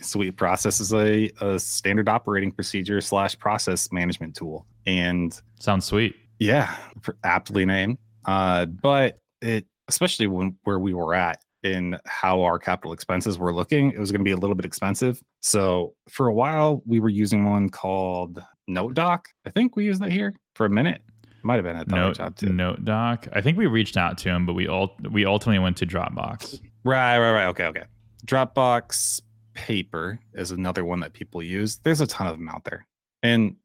Sweet 0.00 0.36
Process 0.36 0.80
is 0.80 0.94
a, 0.94 1.30
a 1.40 1.58
standard 1.58 2.08
operating 2.08 2.52
procedure 2.52 3.00
slash 3.00 3.36
process 3.38 3.90
management 3.90 4.36
tool, 4.36 4.64
and 4.86 5.40
sounds 5.60 5.84
sweet. 5.86 6.16
Yeah, 6.38 6.74
aptly 7.22 7.64
named. 7.64 7.98
Uh, 8.24 8.66
but 8.66 9.18
it, 9.40 9.66
especially 9.88 10.26
when 10.26 10.56
where 10.64 10.78
we 10.78 10.94
were 10.94 11.14
at 11.14 11.40
in 11.62 11.98
how 12.06 12.42
our 12.42 12.58
capital 12.58 12.92
expenses 12.92 13.38
were 13.38 13.52
looking, 13.52 13.90
it 13.92 13.98
was 13.98 14.12
going 14.12 14.20
to 14.20 14.24
be 14.24 14.32
a 14.32 14.36
little 14.36 14.54
bit 14.54 14.66
expensive. 14.66 15.20
So 15.40 15.94
for 16.08 16.28
a 16.28 16.34
while, 16.34 16.82
we 16.86 17.00
were 17.00 17.08
using 17.08 17.48
one 17.48 17.70
called 17.70 18.42
NoteDoc. 18.68 19.20
I 19.46 19.50
think 19.50 19.76
we 19.76 19.84
used 19.84 20.02
that 20.02 20.12
here 20.12 20.34
for 20.54 20.66
a 20.66 20.70
minute. 20.70 21.02
Might 21.42 21.56
have 21.56 21.64
been 21.64 21.76
at 21.76 21.88
Note, 21.88 22.16
job 22.16 22.36
too. 22.36 22.46
NoteDoc. 22.46 23.28
I 23.34 23.40
think 23.42 23.58
we 23.58 23.66
reached 23.66 23.98
out 23.98 24.16
to 24.18 24.30
him, 24.30 24.46
but 24.46 24.54
we 24.54 24.66
all 24.66 24.96
we 25.10 25.26
ultimately 25.26 25.58
went 25.58 25.76
to 25.78 25.86
Dropbox. 25.86 26.60
Right, 26.84 27.18
right, 27.18 27.32
right. 27.32 27.46
Okay, 27.46 27.66
okay. 27.66 27.84
Dropbox 28.26 29.20
Paper 29.52 30.18
is 30.32 30.50
another 30.50 30.84
one 30.84 31.00
that 31.00 31.12
people 31.12 31.42
use. 31.42 31.76
There's 31.84 32.00
a 32.00 32.06
ton 32.06 32.26
of 32.26 32.38
them 32.38 32.48
out 32.48 32.64
there, 32.64 32.86
and 33.22 33.56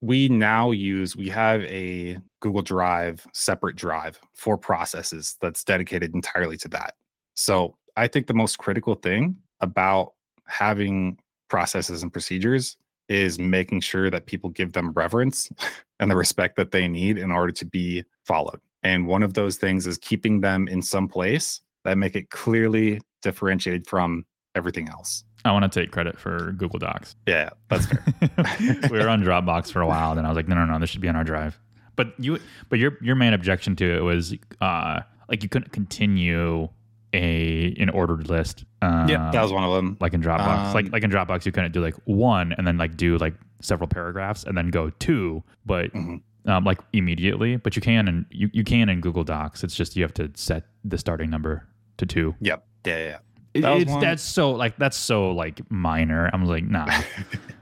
we 0.00 0.28
now 0.28 0.70
use 0.70 1.16
we 1.16 1.28
have 1.28 1.62
a 1.64 2.18
Google 2.40 2.62
Drive 2.62 3.26
separate 3.32 3.76
drive 3.76 4.18
for 4.34 4.56
processes 4.56 5.36
that's 5.40 5.64
dedicated 5.64 6.14
entirely 6.14 6.56
to 6.58 6.68
that. 6.68 6.94
So 7.34 7.76
I 7.96 8.06
think 8.06 8.26
the 8.26 8.34
most 8.34 8.58
critical 8.58 8.94
thing 8.94 9.36
about 9.60 10.12
having 10.46 11.18
processes 11.48 12.02
and 12.02 12.12
procedures 12.12 12.76
is 13.08 13.38
making 13.38 13.80
sure 13.80 14.10
that 14.10 14.26
people 14.26 14.50
give 14.50 14.72
them 14.72 14.92
reverence 14.92 15.48
and 16.00 16.10
the 16.10 16.16
respect 16.16 16.56
that 16.56 16.70
they 16.70 16.86
need 16.86 17.18
in 17.18 17.32
order 17.32 17.52
to 17.52 17.64
be 17.64 18.04
followed. 18.24 18.60
And 18.82 19.06
one 19.06 19.22
of 19.22 19.34
those 19.34 19.56
things 19.56 19.86
is 19.86 19.98
keeping 19.98 20.40
them 20.40 20.68
in 20.68 20.82
some 20.82 21.08
place 21.08 21.60
that 21.84 21.98
make 21.98 22.14
it 22.14 22.30
clearly 22.30 23.00
differentiated 23.22 23.86
from 23.86 24.24
everything 24.58 24.88
else. 24.88 25.24
I 25.44 25.52
want 25.52 25.70
to 25.70 25.80
take 25.80 25.92
credit 25.92 26.18
for 26.18 26.52
Google 26.52 26.78
Docs. 26.78 27.16
Yeah, 27.26 27.50
that's 27.68 27.86
fair. 27.86 28.04
we 28.90 28.98
were 28.98 29.08
on 29.08 29.22
Dropbox 29.22 29.72
for 29.72 29.80
a 29.80 29.86
while, 29.86 30.14
then 30.14 30.26
I 30.26 30.28
was 30.28 30.36
like, 30.36 30.48
no, 30.48 30.56
no, 30.56 30.66
no, 30.66 30.78
this 30.78 30.90
should 30.90 31.00
be 31.00 31.08
on 31.08 31.16
our 31.16 31.24
drive. 31.24 31.58
But 31.96 32.12
you, 32.18 32.38
but 32.68 32.78
your 32.78 32.98
your 33.00 33.16
main 33.16 33.32
objection 33.32 33.74
to 33.76 33.96
it 33.96 34.02
was 34.02 34.34
uh, 34.60 35.00
like 35.28 35.42
you 35.42 35.48
couldn't 35.48 35.72
continue 35.72 36.68
a 37.14 37.74
an 37.78 37.90
ordered 37.90 38.28
list. 38.28 38.64
Um, 38.82 39.08
yeah, 39.08 39.30
that 39.32 39.42
was 39.42 39.52
one 39.52 39.64
of 39.64 39.72
them. 39.72 39.96
Like 40.00 40.14
in 40.14 40.22
Dropbox, 40.22 40.68
um, 40.68 40.74
like 40.74 40.92
like 40.92 41.02
in 41.02 41.10
Dropbox, 41.10 41.46
you 41.46 41.52
couldn't 41.52 41.72
do 41.72 41.80
like 41.80 41.94
one 42.04 42.52
and 42.52 42.66
then 42.66 42.78
like 42.78 42.96
do 42.96 43.18
like 43.18 43.34
several 43.60 43.88
paragraphs 43.88 44.44
and 44.44 44.56
then 44.56 44.68
go 44.70 44.90
two, 44.98 45.42
but 45.66 45.92
mm-hmm. 45.92 46.50
um, 46.50 46.64
like 46.64 46.78
immediately. 46.92 47.56
But 47.56 47.76
you 47.76 47.82
can 47.82 48.08
and 48.08 48.26
you, 48.30 48.50
you 48.52 48.64
can 48.64 48.88
in 48.88 49.00
Google 49.00 49.24
Docs. 49.24 49.64
It's 49.64 49.74
just 49.74 49.96
you 49.96 50.02
have 50.02 50.14
to 50.14 50.30
set 50.34 50.64
the 50.84 50.98
starting 50.98 51.30
number 51.30 51.66
to 51.96 52.06
two. 52.06 52.34
Yep. 52.40 52.64
Yeah. 52.86 52.98
Yeah. 52.98 53.18
That 53.54 53.78
it's 53.78 53.96
that's 53.96 54.22
so 54.22 54.52
like 54.52 54.76
that's 54.76 54.96
so 54.96 55.30
like 55.30 55.60
minor. 55.70 56.30
I'm 56.32 56.44
like 56.44 56.64
nah. 56.64 56.86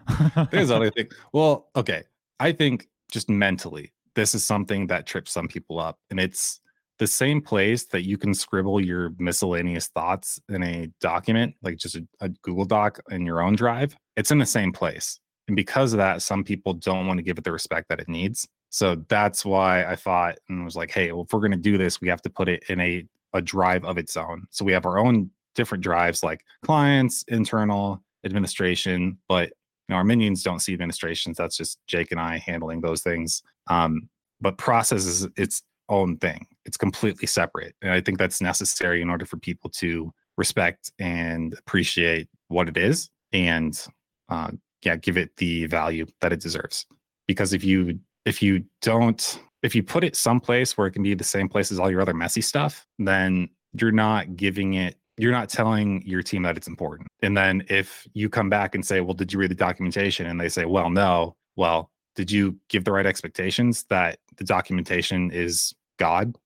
There's 0.51 0.71
other 0.71 0.91
thing. 0.91 1.09
Well, 1.33 1.69
okay. 1.77 2.05
I 2.39 2.53
think 2.53 2.89
just 3.11 3.29
mentally, 3.29 3.93
this 4.15 4.35
is 4.35 4.45
something 4.45 4.87
that 4.89 5.07
trips 5.07 5.33
some 5.33 5.49
people 5.49 5.79
up, 5.79 5.99
and 6.11 6.21
it's 6.21 6.61
the 6.99 7.07
same 7.07 7.41
place 7.41 7.85
that 7.87 8.07
you 8.07 8.17
can 8.17 8.33
scribble 8.33 8.81
your 8.81 9.13
miscellaneous 9.19 9.89
thoughts 9.89 10.41
in 10.49 10.63
a 10.63 10.89
document, 11.01 11.55
like 11.63 11.77
just 11.77 11.97
a, 11.97 12.07
a, 12.21 12.29
Google 12.29 12.65
Doc 12.65 13.01
in 13.11 13.27
your 13.27 13.43
own 13.43 13.55
drive, 13.55 13.95
it's 14.17 14.31
in 14.31 14.39
the 14.39 14.47
same 14.47 14.73
place. 14.73 15.21
And 15.49 15.57
because 15.57 15.93
of 15.93 15.99
that, 15.99 16.23
some 16.23 16.43
people 16.43 16.73
don't 16.73 17.07
want 17.07 17.19
to 17.19 17.23
give 17.23 17.39
it 17.39 17.45
the 17.45 17.53
respect 17.53 17.89
that 17.89 18.01
it 18.01 18.09
needs. 18.09 18.49
So 18.71 18.97
that's 19.09 19.45
why 19.45 19.85
I 19.85 19.95
thought 19.95 20.39
and 20.49 20.65
was 20.65 20.77
like, 20.77 20.91
hey, 20.91 21.13
well, 21.13 21.25
if 21.25 21.33
we're 21.33 21.41
going 21.41 21.51
to 21.53 21.57
do 21.57 21.79
this, 21.79 22.01
we 22.01 22.09
have 22.09 22.23
to 22.23 22.31
put 22.31 22.49
it 22.49 22.65
in 22.69 22.81
a, 22.81 23.05
a 23.33 23.43
drive 23.43 23.85
of 23.85 23.99
its 23.99 24.17
own. 24.17 24.47
So 24.51 24.65
we 24.65 24.73
have 24.73 24.87
our 24.87 24.99
own 24.99 25.31
different 25.57 25.83
drives 25.83 26.23
like 26.23 26.45
clients, 26.65 27.25
internal, 27.29 28.03
administration, 28.25 29.19
but 29.29 29.49
you 29.89 29.93
know, 29.93 29.97
our 29.97 30.05
minions 30.05 30.43
don't 30.43 30.61
see 30.61 30.73
administrations. 30.73 31.37
That's 31.37 31.57
just 31.57 31.79
Jake 31.87 32.13
and 32.13 32.21
I 32.21 32.39
handling 32.39 32.81
those 32.81 33.03
things. 33.03 33.43
Um, 33.69 34.09
but 34.41 34.59
process 34.59 35.05
is 35.05 35.27
its 35.37 35.63
own 35.89 36.17
thing. 36.19 36.47
It's 36.65 36.77
completely 36.77 37.27
separate. 37.27 37.75
And 37.83 37.93
I 37.93 38.01
think 38.01 38.19
that's 38.19 38.41
necessary 38.41 39.01
in 39.01 39.11
order 39.11 39.25
for 39.25 39.37
people 39.37 39.71
to 39.71 40.13
respect 40.37 40.93
and 40.99 41.55
appreciate 41.59 42.29
what 42.49 42.69
it 42.69 42.77
is 42.77 43.09
and 43.33 43.81
uh, 44.29 44.51
yeah, 44.83 44.97
give 44.97 45.17
it 45.17 45.31
the 45.37 45.67
value 45.67 46.07
that 46.21 46.33
it 46.33 46.41
deserves. 46.41 46.87
Because 47.27 47.53
if 47.53 47.65
you 47.65 47.99
if 48.25 48.43
you 48.43 48.65
don't 48.83 49.41
if 49.63 49.75
you 49.75 49.83
put 49.83 50.05
it 50.05 50.15
someplace 50.15 50.77
where 50.77 50.87
it 50.87 50.93
can 50.93 51.03
be 51.03 51.15
the 51.15 51.25
same 51.25 51.49
place 51.49 51.73
as 51.73 51.79
all 51.79 51.91
your 51.91 52.01
other 52.01 52.15
messy 52.15 52.41
stuff, 52.41 52.87
then 52.99 53.49
you're 53.73 53.93
not 53.93 54.37
giving 54.37 54.75
it 54.75 54.97
you're 55.19 55.33
not 55.33 55.49
telling 55.49 56.03
your 56.07 56.23
team 56.23 56.43
that 56.43 56.57
it's 56.57 56.69
important. 56.69 57.09
And 57.23 57.37
then 57.37 57.65
if 57.69 58.07
you 58.13 58.29
come 58.29 58.51
back 58.51 58.75
and 58.75 58.85
say, 58.85 59.01
"Well, 59.01 59.15
did 59.15 59.33
you 59.33 59.39
read 59.39 59.51
the 59.51 59.55
documentation?" 59.55 60.27
and 60.27 60.41
they 60.41 60.49
say, 60.49 60.65
"Well, 60.65 60.91
no." 60.91 61.37
Well, 61.57 61.91
did 62.17 62.31
you 62.31 62.59
give 62.69 62.85
the 62.85 62.93
right 62.93 63.07
expectations 63.07 63.85
that 63.89 64.19
the 64.37 64.45
documentation 64.45 65.31
is 65.31 65.75
God? 65.99 66.37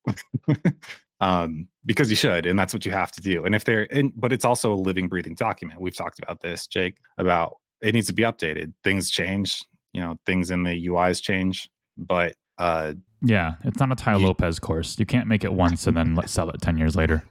um, 1.20 1.66
because 1.84 2.10
you 2.10 2.16
should, 2.16 2.46
and 2.46 2.58
that's 2.58 2.72
what 2.72 2.86
you 2.86 2.92
have 2.92 3.10
to 3.12 3.20
do. 3.20 3.44
And 3.44 3.54
if 3.54 3.64
they're, 3.64 3.88
and, 3.92 4.12
but 4.14 4.32
it's 4.32 4.44
also 4.44 4.72
a 4.72 4.74
living, 4.74 5.08
breathing 5.08 5.34
document. 5.34 5.80
We've 5.80 5.96
talked 5.96 6.20
about 6.20 6.40
this, 6.40 6.66
Jake, 6.66 6.96
about 7.18 7.56
it 7.80 7.94
needs 7.94 8.06
to 8.08 8.12
be 8.12 8.22
updated. 8.22 8.72
Things 8.84 9.10
change, 9.10 9.62
you 9.92 10.00
know, 10.00 10.16
things 10.26 10.50
in 10.50 10.62
the 10.62 10.86
UIs 10.86 11.20
change, 11.20 11.68
but 11.96 12.34
uh, 12.58 12.92
yeah, 13.22 13.54
it's 13.64 13.78
not 13.78 13.92
a 13.92 13.94
Tai 13.94 14.16
Lopez 14.16 14.58
course. 14.58 14.98
You 14.98 15.06
can't 15.06 15.26
make 15.26 15.44
it 15.44 15.52
once 15.52 15.86
and 15.86 15.96
then 15.96 16.18
sell 16.26 16.50
it 16.50 16.60
ten 16.60 16.76
years 16.76 16.96
later. 16.96 17.24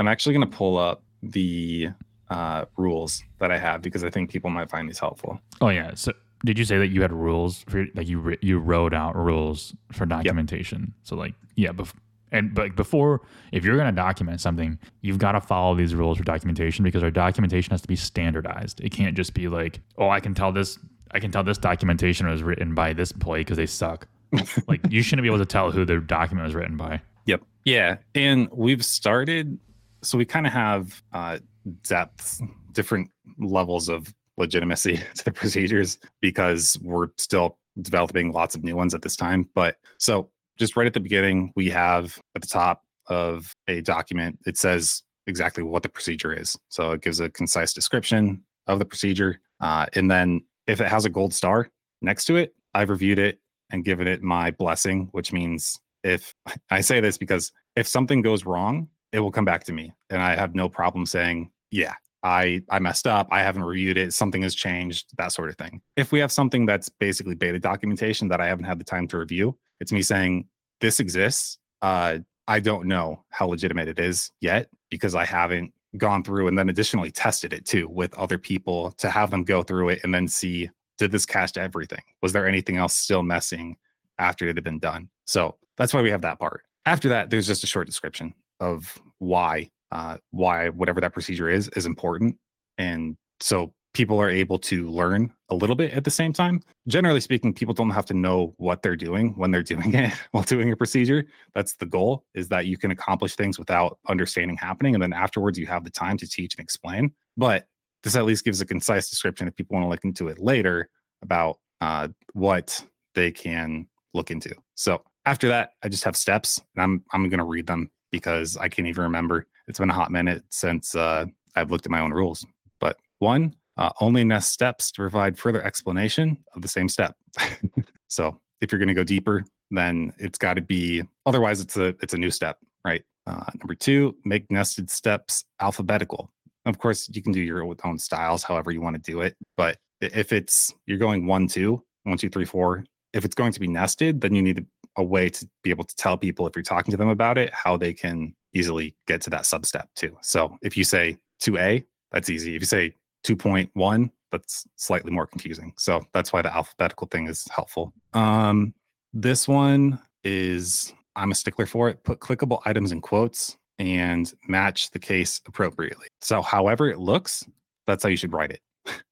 I'm 0.00 0.08
actually 0.08 0.34
going 0.34 0.50
to 0.50 0.56
pull 0.56 0.78
up 0.78 1.02
the 1.22 1.90
uh, 2.30 2.64
rules 2.78 3.22
that 3.38 3.52
I 3.52 3.58
have 3.58 3.82
because 3.82 4.02
I 4.02 4.08
think 4.08 4.30
people 4.30 4.48
might 4.48 4.70
find 4.70 4.88
these 4.88 4.98
helpful. 4.98 5.38
Oh 5.60 5.68
yeah, 5.68 5.90
so 5.94 6.14
did 6.42 6.58
you 6.58 6.64
say 6.64 6.78
that 6.78 6.88
you 6.88 7.02
had 7.02 7.12
rules 7.12 7.64
for 7.68 7.84
like 7.94 8.08
you 8.08 8.34
you 8.40 8.58
wrote 8.58 8.94
out 8.94 9.14
rules 9.14 9.74
for 9.92 10.06
documentation? 10.06 10.80
Yep. 10.80 10.90
So 11.02 11.16
like 11.16 11.34
yeah, 11.54 11.72
bef- 11.72 11.92
and 12.32 12.54
but 12.54 12.76
before 12.76 13.20
if 13.52 13.62
you're 13.62 13.76
going 13.76 13.94
to 13.94 14.00
document 14.00 14.40
something, 14.40 14.78
you've 15.02 15.18
got 15.18 15.32
to 15.32 15.40
follow 15.42 15.74
these 15.74 15.94
rules 15.94 16.16
for 16.16 16.24
documentation 16.24 16.82
because 16.82 17.02
our 17.02 17.10
documentation 17.10 17.72
has 17.72 17.82
to 17.82 17.88
be 17.88 17.96
standardized. 17.96 18.80
It 18.80 18.92
can't 18.92 19.14
just 19.14 19.34
be 19.34 19.48
like, 19.48 19.80
"Oh, 19.98 20.08
I 20.08 20.20
can 20.20 20.32
tell 20.32 20.50
this 20.50 20.78
I 21.10 21.20
can 21.20 21.30
tell 21.30 21.44
this 21.44 21.58
documentation 21.58 22.26
was 22.26 22.42
written 22.42 22.74
by 22.74 22.94
this 22.94 23.10
employee 23.10 23.40
because 23.40 23.58
they 23.58 23.66
suck." 23.66 24.08
like 24.66 24.80
you 24.88 25.02
shouldn't 25.02 25.24
be 25.24 25.28
able 25.28 25.38
to 25.38 25.44
tell 25.44 25.70
who 25.70 25.84
the 25.84 25.98
document 26.00 26.46
was 26.46 26.54
written 26.54 26.78
by. 26.78 27.02
Yep. 27.26 27.42
Yeah, 27.66 27.96
and 28.14 28.48
we've 28.50 28.82
started 28.82 29.58
so 30.02 30.18
we 30.18 30.24
kind 30.24 30.46
of 30.46 30.52
have 30.52 31.02
uh 31.12 31.38
depth 31.82 32.40
different 32.72 33.10
levels 33.38 33.88
of 33.88 34.12
legitimacy 34.36 34.96
to 35.14 35.24
the 35.24 35.32
procedures 35.32 35.98
because 36.20 36.78
we're 36.82 37.08
still 37.16 37.58
developing 37.82 38.32
lots 38.32 38.54
of 38.54 38.64
new 38.64 38.74
ones 38.74 38.94
at 38.94 39.02
this 39.02 39.16
time. 39.16 39.48
But 39.54 39.76
so 39.98 40.30
just 40.58 40.76
right 40.76 40.86
at 40.86 40.94
the 40.94 41.00
beginning, 41.00 41.52
we 41.56 41.70
have 41.70 42.18
at 42.34 42.42
the 42.42 42.48
top 42.48 42.82
of 43.06 43.54
a 43.68 43.80
document, 43.82 44.38
it 44.46 44.56
says 44.56 45.02
exactly 45.26 45.62
what 45.62 45.82
the 45.82 45.88
procedure 45.88 46.32
is. 46.32 46.56
So 46.68 46.92
it 46.92 47.02
gives 47.02 47.20
a 47.20 47.30
concise 47.30 47.72
description 47.72 48.42
of 48.66 48.78
the 48.78 48.84
procedure. 48.84 49.40
Uh, 49.60 49.86
and 49.94 50.10
then 50.10 50.42
if 50.66 50.80
it 50.80 50.88
has 50.88 51.04
a 51.04 51.10
gold 51.10 51.32
star 51.34 51.68
next 52.02 52.24
to 52.26 52.36
it, 52.36 52.54
I've 52.74 52.90
reviewed 52.90 53.18
it 53.18 53.38
and 53.70 53.84
given 53.84 54.06
it 54.06 54.22
my 54.22 54.50
blessing, 54.50 55.08
which 55.12 55.32
means 55.32 55.78
if 56.02 56.34
I 56.70 56.80
say 56.80 57.00
this 57.00 57.18
because 57.18 57.52
if 57.76 57.86
something 57.86 58.22
goes 58.22 58.44
wrong, 58.44 58.88
it 59.12 59.20
will 59.20 59.30
come 59.30 59.44
back 59.44 59.64
to 59.64 59.72
me. 59.72 59.92
And 60.08 60.22
I 60.22 60.34
have 60.34 60.54
no 60.54 60.68
problem 60.68 61.06
saying, 61.06 61.50
yeah, 61.70 61.94
I 62.22 62.62
I 62.70 62.78
messed 62.78 63.06
up, 63.06 63.28
I 63.30 63.42
haven't 63.42 63.64
reviewed 63.64 63.96
it, 63.96 64.12
something 64.12 64.42
has 64.42 64.54
changed, 64.54 65.16
that 65.16 65.32
sort 65.32 65.48
of 65.48 65.56
thing. 65.56 65.80
If 65.96 66.12
we 66.12 66.18
have 66.20 66.32
something 66.32 66.66
that's 66.66 66.88
basically 66.88 67.34
beta 67.34 67.58
documentation 67.58 68.28
that 68.28 68.40
I 68.40 68.46
haven't 68.46 68.64
had 68.64 68.78
the 68.78 68.84
time 68.84 69.08
to 69.08 69.18
review, 69.18 69.56
it's 69.80 69.92
me 69.92 70.02
saying 70.02 70.46
this 70.80 71.00
exists. 71.00 71.58
Uh, 71.82 72.18
I 72.46 72.60
don't 72.60 72.86
know 72.86 73.24
how 73.30 73.46
legitimate 73.46 73.88
it 73.88 73.98
is 73.98 74.32
yet 74.40 74.68
because 74.90 75.14
I 75.14 75.24
haven't 75.24 75.72
gone 75.96 76.22
through 76.22 76.48
and 76.48 76.58
then 76.58 76.68
additionally 76.68 77.10
tested 77.10 77.52
it 77.52 77.64
too 77.64 77.88
with 77.88 78.14
other 78.14 78.38
people 78.38 78.92
to 78.92 79.10
have 79.10 79.30
them 79.30 79.44
go 79.44 79.62
through 79.62 79.90
it 79.90 80.00
and 80.04 80.14
then 80.14 80.28
see 80.28 80.70
did 80.98 81.10
this 81.10 81.24
catch 81.24 81.56
everything? 81.56 82.02
Was 82.22 82.32
there 82.32 82.46
anything 82.46 82.76
else 82.76 82.94
still 82.94 83.22
messing 83.22 83.76
after 84.18 84.46
it 84.46 84.56
had 84.56 84.64
been 84.64 84.78
done? 84.78 85.08
So 85.24 85.56
that's 85.78 85.94
why 85.94 86.02
we 86.02 86.10
have 86.10 86.20
that 86.22 86.38
part. 86.38 86.62
After 86.84 87.08
that, 87.08 87.30
there's 87.30 87.46
just 87.46 87.64
a 87.64 87.66
short 87.66 87.86
description 87.86 88.34
of 88.60 89.00
why 89.18 89.70
uh, 89.92 90.18
why 90.30 90.68
whatever 90.68 91.00
that 91.00 91.12
procedure 91.12 91.48
is 91.48 91.68
is 91.70 91.86
important, 91.86 92.36
and 92.78 93.16
so 93.40 93.72
people 93.92 94.20
are 94.20 94.30
able 94.30 94.58
to 94.58 94.88
learn 94.88 95.32
a 95.48 95.54
little 95.54 95.74
bit 95.74 95.92
at 95.92 96.04
the 96.04 96.10
same 96.10 96.32
time. 96.32 96.62
Generally 96.86 97.20
speaking, 97.20 97.52
people 97.52 97.74
don't 97.74 97.90
have 97.90 98.06
to 98.06 98.14
know 98.14 98.54
what 98.56 98.82
they're 98.82 98.96
doing 98.96 99.30
when 99.36 99.50
they're 99.50 99.62
doing 99.74 99.94
it 99.94 100.12
while 100.30 100.44
doing 100.44 100.70
a 100.72 100.76
procedure. 100.76 101.24
That's 101.54 101.74
the 101.74 101.86
goal 101.86 102.24
is 102.34 102.48
that 102.48 102.66
you 102.66 102.76
can 102.78 102.90
accomplish 102.90 103.34
things 103.34 103.58
without 103.58 103.98
understanding 104.08 104.56
happening. 104.56 104.94
And 104.94 105.02
then 105.02 105.12
afterwards, 105.12 105.58
you 105.58 105.66
have 105.66 105.84
the 105.84 105.90
time 105.90 106.16
to 106.18 106.28
teach 106.28 106.54
and 106.54 106.62
explain. 106.62 107.12
But 107.36 107.66
this 108.02 108.16
at 108.16 108.24
least 108.24 108.44
gives 108.44 108.60
a 108.60 108.66
concise 108.66 109.10
description 109.10 109.48
if 109.48 109.56
people 109.56 109.74
want 109.74 109.84
to 109.84 109.90
look 109.90 110.04
into 110.04 110.28
it 110.28 110.38
later 110.38 110.88
about 111.22 111.58
uh, 111.80 112.08
what 112.32 112.82
they 113.14 113.30
can 113.30 113.86
look 114.14 114.30
into. 114.30 114.54
So 114.74 115.02
after 115.26 115.48
that, 115.48 115.72
I 115.82 115.88
just 115.88 116.04
have 116.04 116.16
steps 116.16 116.60
and 116.74 116.82
I'm, 116.82 117.04
I'm 117.12 117.28
going 117.28 117.38
to 117.38 117.44
read 117.44 117.66
them 117.66 117.90
because 118.10 118.56
I 118.56 118.68
can't 118.68 118.88
even 118.88 119.02
remember. 119.02 119.46
It's 119.68 119.78
been 119.78 119.90
a 119.90 119.94
hot 119.94 120.10
minute 120.10 120.42
since 120.50 120.94
uh, 120.94 121.26
I've 121.54 121.70
looked 121.70 121.86
at 121.86 121.92
my 121.92 122.00
own 122.00 122.12
rules. 122.12 122.44
But 122.80 122.96
one, 123.18 123.54
uh, 123.76 123.90
only 124.00 124.24
nest 124.24 124.52
steps 124.52 124.90
to 124.92 125.02
provide 125.02 125.38
further 125.38 125.62
explanation 125.62 126.36
of 126.54 126.62
the 126.62 126.68
same 126.68 126.88
step. 126.88 127.16
so 128.08 128.38
if 128.60 128.70
you're 128.70 128.78
going 128.78 128.88
to 128.88 128.94
go 128.94 129.04
deeper, 129.04 129.44
then 129.70 130.12
it's 130.18 130.38
got 130.38 130.54
to 130.54 130.60
be 130.60 131.02
otherwise 131.26 131.60
it's 131.60 131.76
a 131.76 131.94
it's 132.02 132.14
a 132.14 132.18
new 132.18 132.30
step, 132.30 132.58
right? 132.84 133.02
Uh, 133.26 133.44
number 133.60 133.74
two, 133.74 134.16
make 134.24 134.50
nested 134.50 134.90
steps 134.90 135.44
alphabetical. 135.60 136.30
Of 136.66 136.78
course, 136.78 137.08
you 137.12 137.22
can 137.22 137.32
do 137.32 137.40
your 137.40 137.64
own 137.84 137.98
styles, 137.98 138.42
however 138.42 138.70
you 138.70 138.80
want 138.80 139.02
to 139.02 139.10
do 139.10 139.20
it. 139.20 139.36
But 139.56 139.78
if 140.00 140.32
it's 140.32 140.74
you're 140.86 140.98
going 140.98 141.26
one, 141.26 141.46
two, 141.46 141.82
one, 142.04 142.18
two, 142.18 142.28
three, 142.28 142.44
four, 142.44 142.84
if 143.12 143.24
it's 143.24 143.34
going 143.34 143.52
to 143.52 143.60
be 143.60 143.68
nested, 143.68 144.20
then 144.20 144.34
you 144.34 144.42
need 144.42 144.66
a 144.96 145.04
way 145.04 145.28
to 145.28 145.48
be 145.62 145.70
able 145.70 145.84
to 145.84 145.96
tell 145.96 146.16
people 146.16 146.46
if 146.46 146.54
you're 146.56 146.62
talking 146.62 146.90
to 146.90 146.96
them 146.96 147.08
about 147.08 147.38
it, 147.38 147.52
how 147.52 147.76
they 147.76 147.92
can 147.92 148.34
easily 148.54 148.94
get 149.06 149.20
to 149.22 149.30
that 149.30 149.46
sub 149.46 149.64
step 149.64 149.88
too. 149.94 150.16
So 150.22 150.56
if 150.62 150.76
you 150.76 150.84
say 150.84 151.16
2A, 151.42 151.84
that's 152.10 152.28
easy. 152.28 152.56
If 152.56 152.62
you 152.62 152.66
say 152.66 152.94
2.1 153.24 154.10
that's 154.32 154.66
slightly 154.76 155.10
more 155.10 155.26
confusing 155.26 155.72
so 155.76 156.00
that's 156.12 156.32
why 156.32 156.42
the 156.42 156.54
alphabetical 156.54 157.06
thing 157.08 157.26
is 157.26 157.46
helpful 157.50 157.92
um 158.14 158.72
this 159.12 159.48
one 159.48 160.00
is 160.24 160.92
i'm 161.16 161.30
a 161.30 161.34
stickler 161.34 161.66
for 161.66 161.88
it 161.88 162.02
put 162.04 162.20
clickable 162.20 162.60
items 162.64 162.92
in 162.92 163.00
quotes 163.00 163.56
and 163.78 164.34
match 164.46 164.90
the 164.90 164.98
case 164.98 165.40
appropriately 165.46 166.06
so 166.20 166.42
however 166.42 166.88
it 166.88 166.98
looks 166.98 167.44
that's 167.86 168.02
how 168.02 168.08
you 168.08 168.16
should 168.16 168.32
write 168.32 168.50
it 168.50 168.60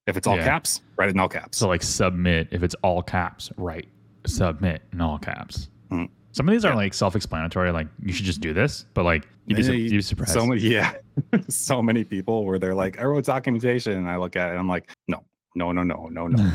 if 0.07 0.17
it's 0.17 0.27
all 0.27 0.37
yeah. 0.37 0.45
caps 0.45 0.83
write 0.97 1.09
it 1.09 1.15
in 1.15 1.21
all 1.21 1.29
caps 1.29 1.59
so 1.59 1.69
like 1.69 1.83
submit 1.83 2.49
if 2.51 2.63
it's 2.63 2.77
all 2.83 3.03
caps 3.03 3.51
write 3.57 3.89
submit 4.27 4.83
in 4.93 5.01
all 5.01 5.19
caps 5.19 5.69
mm. 5.91 6.09
Some 6.39 6.49
of 6.49 6.53
these 6.53 6.65
are 6.65 6.77
like 6.77 6.95
self-explanatory. 6.95 7.73
Like 7.73 7.89
you 8.01 8.13
should 8.13 8.25
just 8.25 8.41
do 8.41 8.53
this, 8.53 8.87
but 8.95 9.05
like 9.05 9.27
you'd 9.47 9.57
be, 9.57 9.63
you'd 9.65 9.91
be 9.91 10.01
surprised. 10.03 10.33
So 10.33 10.47
many, 10.47 10.61
yeah, 10.61 10.93
so 11.49 11.83
many 11.83 12.05
people 12.05 12.45
where 12.45 12.61
they're 12.61 12.77
like, 12.77 13.01
I 13.01 13.05
wrote 13.05 13.25
documentation, 13.25 13.95
and 13.95 14.09
I 14.09 14.17
look 14.19 14.37
at 14.37 14.49
it, 14.49 14.51
and 14.51 14.61
I'm 14.61 14.69
like, 14.69 14.89
no, 15.09 15.25
no, 15.57 15.73
no, 15.73 15.83
no, 15.83 16.07
no, 16.09 16.29
no, 16.29 16.53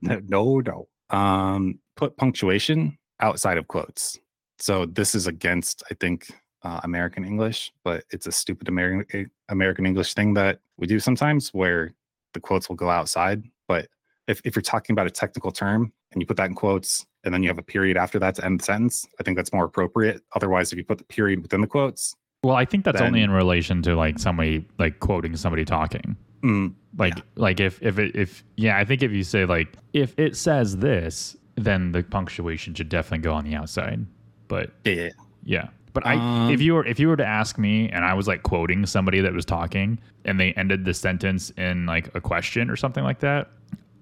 no, 0.28 0.60
no. 0.60 0.88
Um, 1.10 1.80
put 1.96 2.16
punctuation 2.16 2.96
outside 3.20 3.58
of 3.58 3.68
quotes. 3.68 4.18
So 4.58 4.86
this 4.86 5.14
is 5.14 5.26
against, 5.26 5.82
I 5.90 5.94
think, 6.00 6.32
uh, 6.62 6.80
American 6.84 7.24
English, 7.24 7.72
but 7.84 8.04
it's 8.10 8.26
a 8.26 8.32
stupid 8.32 8.68
American 8.68 9.30
American 9.50 9.84
English 9.84 10.14
thing 10.14 10.32
that 10.32 10.60
we 10.78 10.86
do 10.86 10.98
sometimes, 10.98 11.52
where 11.52 11.92
the 12.32 12.40
quotes 12.40 12.70
will 12.70 12.76
go 12.76 12.88
outside. 12.88 13.42
But 13.68 13.88
if 14.30 14.40
if 14.44 14.54
you're 14.54 14.62
talking 14.62 14.94
about 14.94 15.06
a 15.06 15.10
technical 15.10 15.50
term 15.50 15.92
and 16.12 16.22
you 16.22 16.26
put 16.26 16.36
that 16.38 16.46
in 16.46 16.54
quotes, 16.54 17.06
and 17.24 17.34
then 17.34 17.42
you 17.42 17.48
have 17.48 17.58
a 17.58 17.62
period 17.62 17.96
after 17.96 18.18
that 18.20 18.36
to 18.36 18.44
end 18.44 18.60
the 18.60 18.64
sentence. 18.64 19.06
I 19.18 19.22
think 19.22 19.36
that's 19.36 19.52
more 19.52 19.64
appropriate. 19.64 20.22
Otherwise, 20.34 20.72
if 20.72 20.78
you 20.78 20.84
put 20.84 20.98
the 20.98 21.04
period 21.04 21.42
within 21.42 21.60
the 21.60 21.66
quotes, 21.66 22.16
well, 22.42 22.56
I 22.56 22.64
think 22.64 22.84
that's 22.84 22.98
then, 22.98 23.08
only 23.08 23.22
in 23.22 23.30
relation 23.30 23.82
to 23.82 23.94
like 23.94 24.18
somebody 24.18 24.66
like 24.78 25.00
quoting 25.00 25.36
somebody 25.36 25.64
talking. 25.64 26.16
Mm, 26.42 26.74
like 26.96 27.16
yeah. 27.16 27.22
like 27.36 27.60
if 27.60 27.82
if 27.82 27.98
it 27.98 28.16
if 28.16 28.44
yeah, 28.56 28.78
I 28.78 28.84
think 28.84 29.02
if 29.02 29.12
you 29.12 29.24
say 29.24 29.44
like 29.44 29.74
if 29.92 30.18
it 30.18 30.36
says 30.36 30.78
this, 30.78 31.36
then 31.56 31.92
the 31.92 32.02
punctuation 32.02 32.74
should 32.74 32.88
definitely 32.88 33.22
go 33.22 33.34
on 33.34 33.44
the 33.44 33.54
outside. 33.54 34.06
But 34.48 34.70
yeah, 34.84 35.10
yeah. 35.44 35.68
But 35.92 36.06
I, 36.06 36.14
um, 36.14 36.50
if 36.50 36.62
you 36.62 36.74
were 36.74 36.86
if 36.86 37.00
you 37.00 37.08
were 37.08 37.16
to 37.16 37.26
ask 37.26 37.58
me, 37.58 37.88
and 37.90 38.04
I 38.04 38.14
was 38.14 38.28
like 38.28 38.42
quoting 38.42 38.86
somebody 38.86 39.20
that 39.20 39.32
was 39.32 39.44
talking, 39.44 39.98
and 40.24 40.38
they 40.38 40.52
ended 40.52 40.84
the 40.84 40.94
sentence 40.94 41.50
in 41.50 41.84
like 41.84 42.14
a 42.14 42.20
question 42.20 42.70
or 42.70 42.76
something 42.76 43.04
like 43.04 43.18
that, 43.20 43.50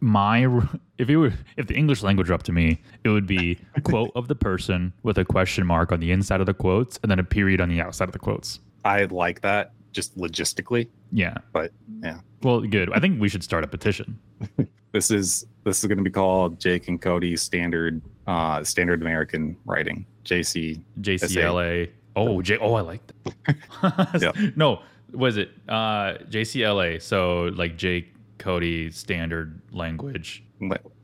my 0.00 0.46
if 0.98 1.08
it 1.08 1.16
were 1.16 1.32
if 1.56 1.66
the 1.66 1.74
English 1.74 2.02
language 2.02 2.28
were 2.28 2.34
up 2.34 2.42
to 2.44 2.52
me, 2.52 2.80
it 3.04 3.08
would 3.08 3.26
be 3.26 3.58
quote 3.84 4.10
of 4.14 4.28
the 4.28 4.34
person 4.34 4.92
with 5.02 5.18
a 5.18 5.24
question 5.24 5.66
mark 5.66 5.92
on 5.92 6.00
the 6.00 6.12
inside 6.12 6.40
of 6.40 6.46
the 6.46 6.54
quotes 6.54 6.98
and 7.02 7.10
then 7.10 7.18
a 7.18 7.24
period 7.24 7.60
on 7.60 7.68
the 7.68 7.80
outside 7.80 8.08
of 8.08 8.12
the 8.12 8.18
quotes. 8.18 8.60
I 8.84 9.04
like 9.04 9.40
that 9.42 9.72
just 9.92 10.16
logistically. 10.16 10.88
Yeah. 11.12 11.36
But 11.52 11.72
yeah. 12.02 12.20
Well, 12.42 12.60
good. 12.60 12.92
I 12.92 13.00
think 13.00 13.20
we 13.20 13.28
should 13.28 13.42
start 13.42 13.64
a 13.64 13.66
petition. 13.66 14.18
this 14.92 15.10
is 15.10 15.46
this 15.64 15.82
is 15.82 15.86
going 15.86 15.98
to 15.98 16.04
be 16.04 16.10
called 16.10 16.60
Jake 16.60 16.88
and 16.88 17.00
Cody 17.00 17.36
standard 17.36 18.00
uh 18.26 18.62
standard 18.64 19.00
American 19.02 19.56
writing. 19.64 20.06
JC 20.24 20.80
JCLA. 21.00 21.90
Oh, 22.16 22.42
J 22.42 22.58
Oh, 22.58 22.74
I 22.74 22.80
like 22.80 23.00
that. 23.46 24.52
No, 24.56 24.82
was 25.12 25.36
it 25.36 25.50
uh 25.68 26.14
JCLA? 26.30 27.02
So 27.02 27.50
like 27.54 27.76
Jake 27.76 28.12
Cody 28.38 28.90
standard 28.90 29.60
language. 29.72 30.44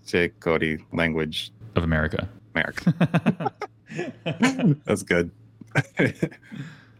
Say 0.02 0.28
Cody 0.40 0.78
language 0.92 1.52
of 1.76 1.82
America. 1.82 2.28
America. 2.54 3.52
That's 4.84 5.02
good. 5.02 5.30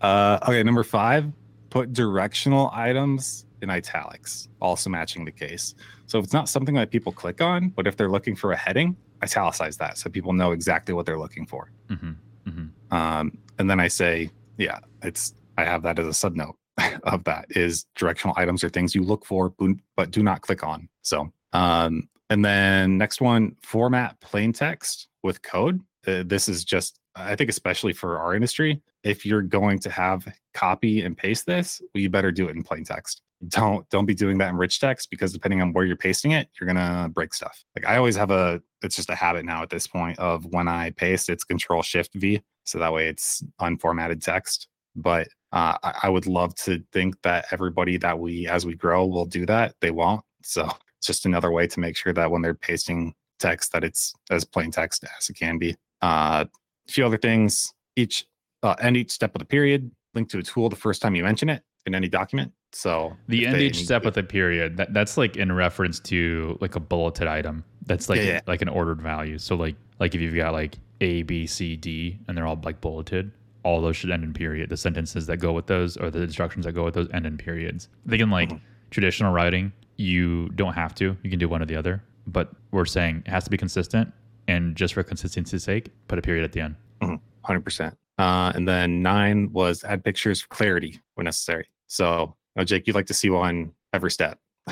uh, 0.01 0.38
okay, 0.42 0.62
number 0.62 0.85
five, 0.85 1.31
put 1.70 1.92
directional 1.92 2.70
items 2.73 3.47
in 3.62 3.70
italics, 3.70 4.49
also 4.61 4.90
matching 4.90 5.25
the 5.25 5.33
case. 5.33 5.75
So 6.07 6.18
if 6.18 6.25
it's 6.25 6.33
not 6.33 6.49
something 6.49 6.75
that 6.75 6.90
people 6.90 7.12
click 7.12 7.40
on, 7.40 7.70
but 7.70 7.87
if 7.87 7.97
they're 7.97 8.11
looking 8.11 8.37
for 8.37 8.53
a 8.53 8.57
heading, 8.57 8.97
italicize 9.23 9.77
that 9.79 9.97
so 9.97 10.11
people 10.11 10.33
know 10.33 10.53
exactly 10.53 10.94
what 10.94 11.07
they're 11.07 11.18
looking 11.18 11.47
for. 11.47 11.70
Mm-hmm. 11.88 12.11
Mm-hmm. 12.49 12.94
Um, 12.94 13.38
and 13.59 13.70
then 13.70 13.81
I 13.81 13.88
say, 13.88 14.31
yeah, 14.59 14.81
it's 15.03 15.35
I 15.57 15.64
have 15.64 15.83
that 15.83 15.99
as 15.99 16.07
a 16.07 16.11
subnote. 16.11 16.55
of 17.05 17.25
that 17.25 17.47
is 17.51 17.87
directional 17.95 18.35
items 18.37 18.65
or 18.65 18.69
things 18.69 18.95
you 18.95 19.03
look 19.03 19.25
for 19.25 19.53
but 19.97 20.11
do 20.11 20.23
not 20.23 20.41
click 20.41 20.65
on. 20.65 20.89
So, 21.03 21.33
um, 21.53 22.09
and 22.31 22.45
then 22.45 22.99
next 22.99 23.21
one, 23.21 23.57
format 23.63 24.19
plain 24.21 24.53
text 24.53 25.09
with 25.23 25.43
code. 25.43 25.81
Uh, 26.07 26.25
this 26.27 26.49
is 26.49 26.65
just, 26.65 26.99
I 27.15 27.37
think, 27.37 27.51
especially 27.51 27.93
for 27.93 28.19
our 28.19 28.35
industry, 28.35 28.83
if 29.05 29.25
you're 29.25 29.43
going 29.43 29.79
to 29.81 29.91
have 29.91 30.27
copy 30.55 31.03
and 31.03 31.17
paste 31.17 31.47
this, 31.47 31.81
well, 31.95 32.03
you 32.03 32.11
better 32.11 32.33
do 32.33 32.49
it 32.49 32.57
in 32.57 32.63
plain 32.63 32.85
text. 32.85 33.23
Don't 33.49 33.89
don't 33.91 34.07
be 34.07 34.15
doing 34.15 34.39
that 34.39 34.49
in 34.49 34.57
rich 34.57 34.81
text 34.81 35.11
because 35.11 35.33
depending 35.33 35.61
on 35.61 35.73
where 35.75 35.85
you're 35.85 35.97
pasting 35.97 36.31
it, 36.31 36.49
you're 36.59 36.67
gonna 36.67 37.11
break 37.13 37.35
stuff. 37.35 37.63
Like 37.77 37.87
I 37.87 37.99
always 37.99 38.17
have 38.17 38.31
a, 38.31 38.63
it's 38.83 38.97
just 38.97 39.11
a 39.11 39.15
habit 39.15 39.45
now 39.45 39.63
at 39.63 39.69
this 39.69 39.87
point 39.87 40.19
of 40.19 40.47
when 40.47 40.67
I 40.67 40.91
paste, 40.91 41.29
it's 41.29 41.45
Control 41.45 41.83
Shift 41.83 42.15
V, 42.15 42.41
so 42.65 42.79
that 42.79 42.93
way 42.93 43.09
it's 43.09 43.45
unformatted 43.61 44.23
text. 44.23 44.69
But 44.97 45.29
uh, 45.53 45.77
I, 45.83 45.95
I, 46.05 46.09
would 46.09 46.27
love 46.27 46.55
to 46.57 46.83
think 46.93 47.21
that 47.23 47.47
everybody 47.51 47.97
that 47.99 48.19
we, 48.19 48.47
as 48.47 48.67
we 48.67 48.75
grow, 48.75 49.07
will 49.07 49.27
do 49.27 49.47
that. 49.47 49.75
They 49.81 49.91
won't. 49.91 50.25
So 50.43 50.69
it's 50.99 51.07
just 51.07 51.27
another 51.27 51.51
way 51.51 51.67
to 51.67 51.81
make 51.81 51.97
sure 51.97 52.13
that 52.13 52.31
when 52.31 52.43
they're 52.43 52.55
pasting 52.55 53.15
text, 53.39 53.73
that 53.73 53.85
it's 53.85 54.15
as 54.31 54.45
plain 54.45 54.71
text 54.71 55.05
as 55.19 55.29
it 55.29 55.35
can 55.35 55.59
be. 55.59 55.77
Uh, 56.03 56.45
a 56.89 56.93
few 56.93 57.05
other 57.05 57.19
things. 57.19 57.73
Each 57.97 58.25
uh, 58.63 58.75
end 58.81 58.97
each 58.97 59.11
step 59.11 59.35
of 59.35 59.39
the 59.39 59.45
period. 59.45 59.91
Link 60.15 60.29
to 60.31 60.39
a 60.39 60.43
tool 60.43 60.69
the 60.69 60.77
first 60.77 61.03
time 61.03 61.15
you 61.15 61.25
mention 61.25 61.49
it 61.49 61.63
in 61.87 61.95
any 61.95 62.09
document. 62.09 62.53
So 62.73 63.17
the 63.29 63.47
end 63.47 63.61
each 63.61 63.85
step 63.85 64.05
with 64.05 64.17
a 64.17 64.23
period 64.23 64.77
that, 64.79 64.93
that's 64.93 65.17
like 65.17 65.37
in 65.37 65.53
reference 65.53 66.01
to 66.01 66.59
like 66.61 66.75
a 66.75 66.81
bulleted 66.81 67.29
item. 67.29 67.65
That's 67.87 68.09
like 68.09 68.19
yeah, 68.19 68.25
yeah. 68.25 68.41
like 68.47 68.63
an 68.63 68.69
ordered 68.69 69.01
value. 69.01 69.39
So 69.39 69.55
like 69.55 69.77
like 70.01 70.15
if 70.15 70.21
you've 70.21 70.35
got 70.35 70.53
like 70.53 70.77
A, 71.01 71.23
B, 71.23 71.47
C, 71.47 71.77
D, 71.77 72.19
and 72.27 72.37
they're 72.37 72.47
all 72.47 72.61
like 72.65 72.81
bulleted, 72.81 73.31
all 73.64 73.81
those 73.81 73.96
should 73.96 74.11
end 74.11 74.22
in 74.22 74.33
period. 74.33 74.70
The 74.70 74.77
sentences 74.77 75.27
that 75.27 75.38
go 75.38 75.53
with 75.53 75.66
those 75.66 75.96
or 75.96 76.11
the 76.11 76.22
instructions 76.22 76.66
that 76.66 76.72
go 76.72 76.85
with 76.85 76.94
those 76.94 77.09
end 77.12 77.27
in 77.27 77.37
periods. 77.37 77.88
I 78.07 78.11
think 78.11 78.22
in 78.22 78.31
like 78.31 78.50
mm-hmm. 78.50 78.64
traditional 78.90 79.33
writing, 79.33 79.72
you 79.96 80.50
don't 80.50 80.74
have 80.74 80.94
to. 80.96 81.16
You 81.22 81.31
can 81.31 81.38
do 81.38 81.48
one 81.48 81.62
or 81.62 81.66
the 81.66 81.77
other. 81.77 82.03
But 82.27 82.53
we're 82.70 82.85
saying 82.85 83.22
it 83.27 83.31
has 83.31 83.44
to 83.44 83.50
be 83.50 83.57
consistent. 83.57 84.12
And 84.46 84.77
just 84.77 84.94
for 84.94 85.03
consistency's 85.03 85.64
sake, 85.64 85.90
put 86.09 86.18
a 86.18 86.22
period 86.22 86.44
at 86.44 86.53
the 86.53 86.61
end. 86.61 86.77
Mm-hmm. 87.03 87.53
100%. 87.53 87.96
Uh, 88.18 88.53
and 88.55 88.68
then 88.68 89.03
nine 89.03 89.53
was 89.53 89.83
add 89.85 90.05
pictures 90.05 90.42
for 90.42 90.48
clarity 90.48 91.00
when 91.14 91.24
necessary. 91.24 91.66
So, 91.87 92.35
you 92.55 92.61
know, 92.61 92.64
Jake, 92.64 92.87
you'd 92.87 92.94
like 92.94 93.07
to 93.07 93.14
see 93.14 93.31
one 93.31 93.72
every 93.92 94.11
step. 94.11 94.38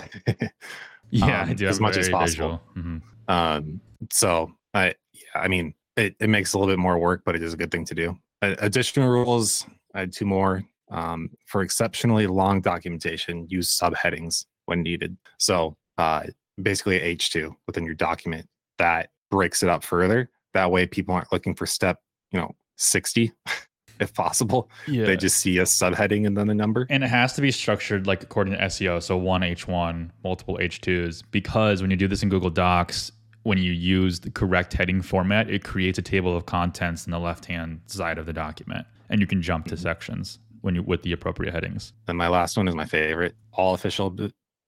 yeah, 1.11 1.43
um, 1.43 1.51
I 1.51 1.55
do. 1.55 1.67
As 1.67 1.81
much 1.81 1.97
as 1.97 2.09
possible. 2.09 2.61
Mm-hmm. 2.77 2.99
Um, 3.29 3.81
so, 4.11 4.53
I, 4.75 4.95
I 5.35 5.49
mean, 5.49 5.75
it, 5.97 6.15
it 6.21 6.29
makes 6.29 6.55
a 6.55 6.59
little 6.59 6.73
bit 6.73 6.79
more 6.79 6.99
work, 6.99 7.23
but 7.25 7.35
it 7.35 7.43
is 7.43 7.53
a 7.53 7.57
good 7.57 7.71
thing 7.71 7.85
to 7.87 7.95
do 7.95 8.17
additional 8.43 9.09
rules. 9.09 9.65
I 9.95 10.01
had 10.01 10.13
two 10.13 10.27
more. 10.27 10.65
Um, 10.91 11.31
for 11.47 11.63
exceptionally 11.63 12.27
long 12.27 12.61
documentation, 12.61 13.47
use 13.49 13.79
subheadings 13.79 14.45
when 14.67 14.83
needed. 14.83 15.17
So 15.39 15.77
uh, 15.97 16.25
basically 16.61 17.01
H2 17.01 17.55
within 17.67 17.85
your 17.85 17.95
document 17.95 18.47
that 18.79 19.11
breaks 19.31 19.63
it 19.63 19.69
up 19.69 19.85
further. 19.85 20.29
That 20.55 20.71
way 20.71 20.87
people 20.87 21.15
aren't 21.15 21.33
looking 21.33 21.55
for 21.55 21.67
step, 21.67 21.99
you 22.31 22.41
know, 22.41 22.55
60 22.77 23.33
if 24.01 24.13
possible. 24.13 24.69
Yeah. 24.87 25.05
They 25.05 25.17
just 25.17 25.39
see 25.39 25.59
a 25.59 25.63
subheading 25.63 26.27
and 26.27 26.37
then 26.37 26.51
a 26.51 26.55
number. 26.55 26.87
And 26.91 27.03
it 27.05 27.09
has 27.09 27.33
to 27.35 27.41
be 27.41 27.51
structured 27.51 28.07
like 28.07 28.23
according 28.23 28.55
to 28.55 28.61
SEO. 28.65 29.03
So 29.03 29.17
one 29.17 29.43
H1, 29.43 30.11
multiple 30.25 30.59
H2s, 30.61 31.23
because 31.31 31.81
when 31.81 31.91
you 31.91 31.97
do 31.97 32.09
this 32.09 32.23
in 32.23 32.29
Google 32.29 32.51
Docs, 32.51 33.13
when 33.43 33.59
you 33.59 33.73
use 33.73 34.21
the 34.21 34.31
correct 34.31 34.73
heading 34.73 35.03
format, 35.03 35.51
it 35.51 35.65
creates 35.65 35.99
a 35.99 36.03
table 36.03 36.37
of 36.37 36.47
contents 36.47 37.07
in 37.07 37.11
the 37.11 37.19
left 37.19 37.47
hand 37.47 37.81
side 37.87 38.19
of 38.19 38.27
the 38.27 38.33
document. 38.33 38.87
And 39.09 39.21
you 39.21 39.27
can 39.27 39.43
jump 39.43 39.67
to 39.67 39.75
mm-hmm. 39.75 39.83
sections 39.83 40.39
when 40.61 40.75
you 40.75 40.83
with 40.83 41.03
the 41.03 41.13
appropriate 41.13 41.53
headings. 41.53 41.93
And 42.09 42.17
my 42.17 42.29
last 42.29 42.57
one 42.57 42.69
is 42.69 42.75
my 42.75 42.87
favorite. 42.87 43.35
All 43.53 43.75
official 43.75 44.17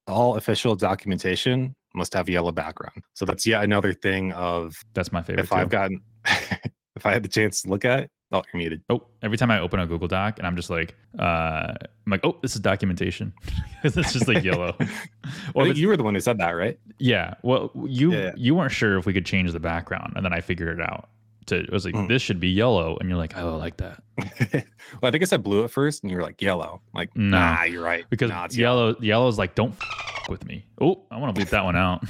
all 0.07 0.37
official 0.37 0.77
documentation 0.77 1.75
must 1.95 2.13
have 2.15 2.29
a 2.29 2.33
yellow 2.33 2.53
background. 2.53 3.05
So 3.15 3.25
that's 3.25 3.47
yet 3.47 3.63
another 3.65 3.93
thing 3.93 4.33
of 4.33 4.77
That's 4.93 5.13
my 5.13 5.23
favorite. 5.23 5.45
if 5.45 5.53
I've 5.53 5.71
gotten 5.71 6.03
if 6.25 7.07
I 7.07 7.13
had 7.13 7.23
the 7.23 7.29
chance 7.29 7.63
to 7.63 7.69
look 7.69 7.85
at 7.85 8.01
it, 8.01 8.11
oh, 8.35 8.43
you're 8.53 8.59
muted. 8.59 8.83
Oh, 8.91 9.03
every 9.23 9.39
time 9.39 9.51
I 9.51 9.61
open 9.61 9.81
a 9.81 9.87
Google 9.87 10.09
Doc 10.09 10.39
and 10.39 10.47
I'm 10.47 10.57
just 10.57 10.69
like, 10.71 10.95
uh, 11.19 11.73
I'm 12.05 12.11
like, 12.11 12.21
oh, 12.25 12.37
this 12.43 12.55
is 12.55 12.61
documentation. 12.61 13.33
it's 13.85 14.13
just 14.13 14.29
like 14.29 14.45
yellow. 14.45 14.75
I 14.81 14.85
or 14.85 14.87
if 14.87 14.89
think 15.55 15.67
it's- 15.67 15.77
you 15.79 15.89
were 15.89 15.97
the 15.97 16.03
one 16.03 16.15
who 16.15 16.21
said 16.21 16.39
that, 16.39 16.51
right? 16.51 16.79
yeah. 16.99 17.35
Well, 17.43 17.71
you 17.87 18.13
Yeah. 18.13 18.33
you 18.37 18.55
weren't 18.55 18.73
sure 18.73 18.99
if 18.99 19.07
we 19.07 19.13
could 19.15 19.25
change 19.27 19.53
the 19.53 19.61
background, 19.61 20.13
and 20.17 20.25
then 20.25 20.33
I 20.35 20.41
figured 20.41 20.79
it 20.79 20.83
out. 20.83 21.09
To 21.47 21.57
it 21.57 21.71
was 21.71 21.85
like 21.85 21.95
Mm. 21.95 22.09
this 22.09 22.23
should 22.23 22.41
be 22.41 22.49
yellow, 22.49 22.97
and 22.99 23.09
you're 23.09 23.19
like, 23.19 23.37
oh, 23.37 23.55
I 23.55 23.57
like 23.57 23.77
that 23.77 24.03
well, 24.23 24.63
I 25.03 25.11
think 25.11 25.23
I 25.23 25.27
said 25.27 25.43
blue 25.43 25.63
at 25.65 25.71
first, 25.71 26.03
and 26.03 26.11
you 26.11 26.17
were 26.17 26.23
like 26.23 26.41
yellow. 26.41 26.81
I'm 26.95 26.99
like, 26.99 27.15
No. 27.17 27.39
nah, 27.39 27.65
you're 27.65 27.83
right. 27.85 28.05
because 28.09 28.31
Nah, 28.31 28.47
it's 28.47 28.57
yellow 28.57 28.97
yellow 29.01 29.29
is 29.29 29.37
like 29.37 29.55
don't 29.55 29.73
f- 29.81 30.29
with 30.31 30.45
me. 30.47 30.65
Oh, 30.81 31.03
I 31.11 31.19
want 31.19 31.35
to 31.37 31.41
bleep 31.45 31.51
that 31.51 31.65
one 31.65 31.77
out. 31.77 32.03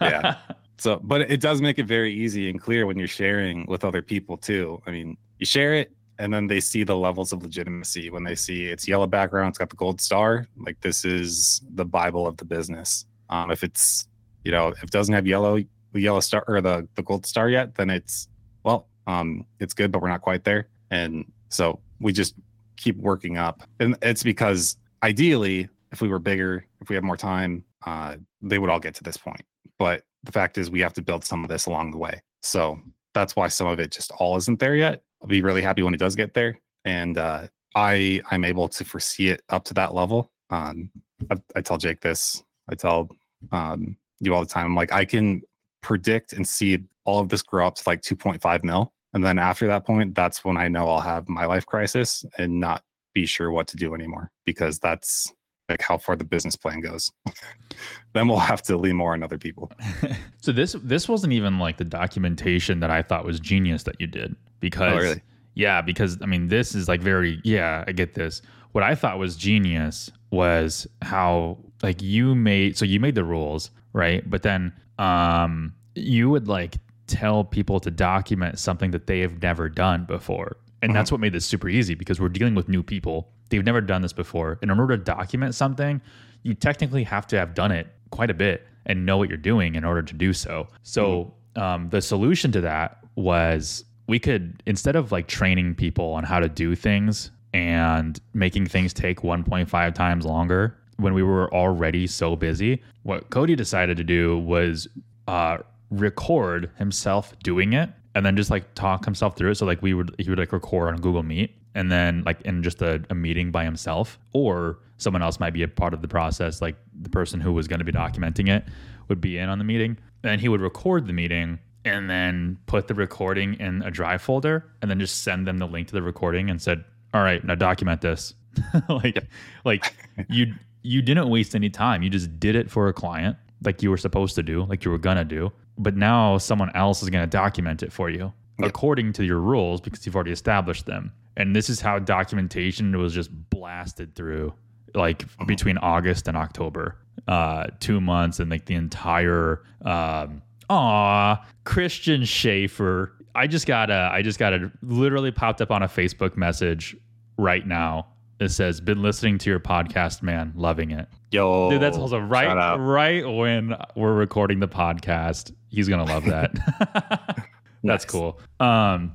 Yeah. 0.00 0.36
So, 0.78 1.00
but 1.02 1.22
it 1.22 1.40
does 1.40 1.60
make 1.62 1.78
it 1.78 1.86
very 1.86 2.12
easy 2.12 2.50
and 2.50 2.60
clear 2.60 2.86
when 2.86 2.98
you're 2.98 3.08
sharing 3.08 3.64
with 3.66 3.84
other 3.84 4.02
people 4.02 4.36
too. 4.36 4.82
I 4.86 4.90
mean, 4.90 5.16
you 5.38 5.46
share 5.46 5.74
it 5.74 5.92
and 6.18 6.32
then 6.32 6.46
they 6.46 6.60
see 6.60 6.84
the 6.84 6.96
levels 6.96 7.32
of 7.32 7.42
legitimacy 7.42 8.10
when 8.10 8.24
they 8.24 8.34
see 8.34 8.66
it's 8.66 8.86
yellow 8.86 9.06
background, 9.06 9.50
it's 9.50 9.58
got 9.58 9.70
the 9.70 9.76
gold 9.76 10.00
star. 10.00 10.46
Like 10.56 10.80
this 10.80 11.04
is 11.04 11.62
the 11.74 11.84
Bible 11.84 12.26
of 12.26 12.36
the 12.36 12.44
business. 12.44 13.06
Um, 13.30 13.50
if 13.50 13.62
it's, 13.62 14.06
you 14.44 14.52
know, 14.52 14.68
if 14.68 14.82
it 14.82 14.90
doesn't 14.90 15.14
have 15.14 15.26
yellow, 15.26 15.58
the 15.92 16.00
yellow 16.00 16.20
star 16.20 16.44
or 16.46 16.60
the, 16.60 16.86
the 16.94 17.02
gold 17.02 17.26
star 17.26 17.48
yet, 17.48 17.74
then 17.74 17.90
it's, 17.90 18.28
well, 18.62 18.88
um, 19.06 19.44
it's 19.60 19.74
good, 19.74 19.92
but 19.92 20.02
we're 20.02 20.08
not 20.08 20.22
quite 20.22 20.44
there. 20.44 20.68
And 20.90 21.24
so 21.48 21.80
we 22.00 22.12
just 22.12 22.34
keep 22.76 22.96
working 22.96 23.36
up. 23.38 23.62
And 23.80 23.96
it's 24.02 24.22
because 24.22 24.76
ideally, 25.02 25.68
if 25.92 26.00
we 26.00 26.08
were 26.08 26.18
bigger, 26.18 26.66
if 26.80 26.88
we 26.88 26.94
had 26.94 27.04
more 27.04 27.16
time, 27.16 27.64
uh, 27.86 28.16
they 28.42 28.58
would 28.58 28.70
all 28.70 28.80
get 28.80 28.94
to 28.96 29.04
this 29.04 29.16
point. 29.16 29.42
But 29.78 30.02
the 30.26 30.32
fact 30.32 30.58
is, 30.58 30.70
we 30.70 30.80
have 30.80 30.92
to 30.94 31.02
build 31.02 31.24
some 31.24 31.42
of 31.42 31.48
this 31.48 31.66
along 31.66 31.92
the 31.92 31.98
way. 31.98 32.20
So 32.42 32.78
that's 33.14 33.34
why 33.34 33.48
some 33.48 33.66
of 33.66 33.80
it 33.80 33.90
just 33.90 34.10
all 34.12 34.36
isn't 34.36 34.58
there 34.58 34.76
yet. 34.76 35.02
I'll 35.22 35.28
be 35.28 35.42
really 35.42 35.62
happy 35.62 35.82
when 35.82 35.94
it 35.94 36.00
does 36.00 36.14
get 36.14 36.34
there, 36.34 36.58
and 36.84 37.16
uh, 37.16 37.48
I 37.74 38.20
I'm 38.30 38.44
able 38.44 38.68
to 38.68 38.84
foresee 38.84 39.28
it 39.28 39.42
up 39.48 39.64
to 39.64 39.74
that 39.74 39.94
level. 39.94 40.30
Um, 40.50 40.90
I, 41.30 41.36
I 41.56 41.60
tell 41.62 41.78
Jake 41.78 42.00
this. 42.00 42.42
I 42.68 42.74
tell 42.74 43.08
um, 43.52 43.96
you 44.20 44.34
all 44.34 44.42
the 44.42 44.48
time. 44.48 44.66
I'm 44.66 44.74
like 44.74 44.92
I 44.92 45.04
can 45.04 45.42
predict 45.82 46.34
and 46.34 46.46
see 46.46 46.84
all 47.04 47.20
of 47.20 47.28
this 47.28 47.42
grow 47.42 47.66
up 47.66 47.76
to 47.76 47.82
like 47.86 48.02
2.5 48.02 48.64
mil, 48.64 48.92
and 49.14 49.24
then 49.24 49.38
after 49.38 49.66
that 49.66 49.86
point, 49.86 50.14
that's 50.14 50.44
when 50.44 50.56
I 50.56 50.68
know 50.68 50.88
I'll 50.88 51.00
have 51.00 51.28
my 51.28 51.46
life 51.46 51.64
crisis 51.64 52.24
and 52.36 52.60
not 52.60 52.82
be 53.14 53.24
sure 53.24 53.50
what 53.50 53.66
to 53.68 53.78
do 53.78 53.94
anymore 53.94 54.30
because 54.44 54.78
that's 54.78 55.32
like 55.68 55.82
how 55.82 55.98
far 55.98 56.16
the 56.16 56.24
business 56.24 56.56
plan 56.56 56.80
goes. 56.80 57.10
then 58.12 58.28
we'll 58.28 58.38
have 58.38 58.62
to 58.62 58.76
lean 58.76 58.96
more 58.96 59.12
on 59.12 59.22
other 59.22 59.38
people. 59.38 59.70
so 60.40 60.52
this 60.52 60.76
this 60.82 61.08
wasn't 61.08 61.32
even 61.32 61.58
like 61.58 61.76
the 61.76 61.84
documentation 61.84 62.80
that 62.80 62.90
I 62.90 63.02
thought 63.02 63.24
was 63.24 63.40
genius 63.40 63.82
that 63.84 64.00
you 64.00 64.06
did 64.06 64.36
because 64.60 64.92
Oh, 64.92 64.96
really? 64.98 65.22
yeah 65.54 65.80
because 65.82 66.18
I 66.22 66.26
mean 66.26 66.48
this 66.48 66.74
is 66.74 66.88
like 66.88 67.00
very 67.00 67.40
yeah 67.44 67.84
I 67.86 67.92
get 67.92 68.14
this 68.14 68.42
what 68.72 68.84
I 68.84 68.94
thought 68.94 69.18
was 69.18 69.36
genius 69.36 70.10
was 70.30 70.86
how 71.02 71.58
like 71.82 72.00
you 72.02 72.34
made 72.34 72.76
so 72.76 72.84
you 72.84 73.00
made 73.00 73.14
the 73.14 73.24
rules 73.24 73.70
right 73.92 74.28
but 74.28 74.42
then 74.42 74.72
um 74.98 75.74
you 75.94 76.30
would 76.30 76.48
like 76.48 76.76
tell 77.06 77.44
people 77.44 77.80
to 77.80 77.90
document 77.90 78.58
something 78.58 78.90
that 78.90 79.06
they 79.06 79.20
have 79.20 79.40
never 79.42 79.68
done 79.68 80.04
before 80.04 80.56
and 80.82 80.94
that's 80.94 81.10
what 81.10 81.20
made 81.20 81.32
this 81.32 81.44
super 81.46 81.68
easy 81.68 81.94
because 81.94 82.20
we're 82.20 82.28
dealing 82.28 82.54
with 82.54 82.68
new 82.68 82.82
people 82.82 83.28
they've 83.48 83.64
never 83.64 83.80
done 83.80 84.02
this 84.02 84.12
before. 84.12 84.58
And 84.62 84.70
in 84.70 84.78
order 84.78 84.96
to 84.96 85.02
document 85.02 85.54
something 85.54 86.00
you 86.46 86.54
technically 86.54 87.02
have 87.02 87.26
to 87.26 87.36
have 87.36 87.54
done 87.54 87.72
it 87.72 87.88
quite 88.10 88.30
a 88.30 88.34
bit 88.34 88.66
and 88.86 89.04
know 89.04 89.16
what 89.16 89.28
you're 89.28 89.36
doing 89.36 89.74
in 89.74 89.84
order 89.84 90.00
to 90.00 90.14
do 90.14 90.32
so. 90.32 90.68
So 90.84 91.34
um, 91.56 91.88
the 91.90 92.00
solution 92.00 92.52
to 92.52 92.60
that 92.60 92.98
was 93.16 93.84
we 94.06 94.20
could 94.20 94.62
instead 94.64 94.94
of 94.94 95.10
like 95.10 95.26
training 95.26 95.74
people 95.74 96.12
on 96.12 96.22
how 96.22 96.38
to 96.38 96.48
do 96.48 96.76
things 96.76 97.32
and 97.52 98.20
making 98.32 98.66
things 98.66 98.92
take 98.92 99.22
1.5 99.22 99.94
times 99.94 100.24
longer 100.24 100.78
when 100.98 101.14
we 101.14 101.22
were 101.22 101.52
already 101.52 102.06
so 102.06 102.36
busy 102.36 102.80
what 103.02 103.28
cody 103.30 103.56
decided 103.56 103.96
to 103.96 104.04
do 104.04 104.38
was 104.38 104.86
uh, 105.26 105.58
record 105.90 106.70
himself 106.78 107.36
doing 107.40 107.72
it 107.72 107.90
and 108.14 108.24
then 108.24 108.36
just 108.36 108.50
like 108.50 108.72
talk 108.74 109.04
himself 109.04 109.36
through 109.36 109.50
it. 109.50 109.56
So 109.56 109.66
like 109.66 109.82
we 109.82 109.94
would 109.94 110.14
he 110.18 110.30
would 110.30 110.38
like 110.38 110.52
record 110.52 110.94
on 110.94 111.00
google 111.00 111.24
meet 111.24 111.55
and 111.76 111.92
then 111.92 112.24
like 112.24 112.40
in 112.42 112.62
just 112.62 112.82
a, 112.82 113.04
a 113.10 113.14
meeting 113.14 113.52
by 113.52 113.62
himself 113.62 114.18
or 114.32 114.78
someone 114.96 115.22
else 115.22 115.38
might 115.38 115.52
be 115.52 115.62
a 115.62 115.68
part 115.68 115.94
of 115.94 116.02
the 116.02 116.08
process 116.08 116.60
like 116.60 116.74
the 117.02 117.10
person 117.10 117.40
who 117.40 117.52
was 117.52 117.68
going 117.68 117.78
to 117.78 117.84
be 117.84 117.92
documenting 117.92 118.48
it 118.48 118.64
would 119.08 119.20
be 119.20 119.38
in 119.38 119.48
on 119.48 119.58
the 119.58 119.64
meeting 119.64 119.96
and 120.24 120.40
he 120.40 120.48
would 120.48 120.60
record 120.60 121.06
the 121.06 121.12
meeting 121.12 121.58
and 121.84 122.10
then 122.10 122.58
put 122.66 122.88
the 122.88 122.94
recording 122.94 123.54
in 123.60 123.82
a 123.82 123.90
drive 123.90 124.20
folder 124.20 124.64
and 124.82 124.90
then 124.90 124.98
just 124.98 125.22
send 125.22 125.46
them 125.46 125.58
the 125.58 125.66
link 125.66 125.86
to 125.86 125.94
the 125.94 126.02
recording 126.02 126.50
and 126.50 126.60
said 126.60 126.84
all 127.14 127.22
right 127.22 127.44
now 127.44 127.54
document 127.54 128.00
this. 128.00 128.34
Like 128.88 129.22
like 129.64 129.94
you 130.28 130.54
you 130.82 131.02
didn't 131.02 131.28
waste 131.28 131.54
any 131.54 131.68
time. 131.68 132.02
You 132.02 132.08
just 132.08 132.40
did 132.40 132.56
it 132.56 132.70
for 132.70 132.88
a 132.88 132.92
client 132.92 133.36
like 133.64 133.82
you 133.82 133.90
were 133.90 133.96
supposed 133.96 134.34
to 134.34 134.42
do 134.42 134.64
like 134.64 134.84
you 134.84 134.90
were 134.90 134.98
gonna 134.98 135.24
do 135.24 135.52
but 135.78 135.96
now 135.96 136.38
someone 136.38 136.70
else 136.74 137.02
is 137.02 137.10
gonna 137.10 137.26
document 137.26 137.82
it 137.82 137.92
for 137.92 138.10
you 138.10 138.32
according 138.62 139.12
to 139.12 139.24
your 139.24 139.38
rules 139.38 139.80
because 139.80 140.04
you've 140.04 140.14
already 140.14 140.32
established 140.32 140.86
them 140.86 141.12
and 141.36 141.54
this 141.54 141.68
is 141.70 141.80
how 141.80 141.98
documentation 141.98 142.96
was 142.98 143.12
just 143.14 143.30
blasted 143.50 144.14
through 144.14 144.52
like 144.94 145.24
between 145.46 145.76
august 145.78 146.26
and 146.28 146.36
october 146.36 146.96
uh 147.28 147.66
two 147.80 148.00
months 148.00 148.40
and 148.40 148.50
like 148.50 148.64
the 148.66 148.74
entire 148.74 149.62
um 149.84 150.42
Aw, 150.68 151.44
Christian 151.64 152.24
Schaefer. 152.24 153.12
I 153.36 153.46
just 153.46 153.66
got 153.68 153.88
a, 153.88 154.10
I 154.12 154.22
just 154.22 154.38
got 154.38 154.52
a, 154.52 154.72
literally 154.82 155.30
popped 155.30 155.60
up 155.60 155.70
on 155.70 155.84
a 155.84 155.86
Facebook 155.86 156.36
message 156.36 156.96
right 157.38 157.64
now. 157.64 158.08
It 158.40 158.48
says, 158.48 158.80
"Been 158.80 159.00
listening 159.00 159.38
to 159.38 159.50
your 159.50 159.60
podcast, 159.60 160.22
man, 160.22 160.52
loving 160.56 160.90
it." 160.90 161.06
Yo, 161.30 161.70
Dude, 161.70 161.80
that's 161.80 161.96
also 161.96 162.18
right, 162.18 162.76
right 162.78 163.24
when 163.24 163.76
we're 163.94 164.14
recording 164.14 164.58
the 164.58 164.66
podcast. 164.66 165.54
He's 165.68 165.88
gonna 165.88 166.04
love 166.04 166.24
that. 166.24 166.52
that's 167.84 168.04
Nice. 168.04 168.04
cool. 168.06 168.40
Um, 168.58 169.14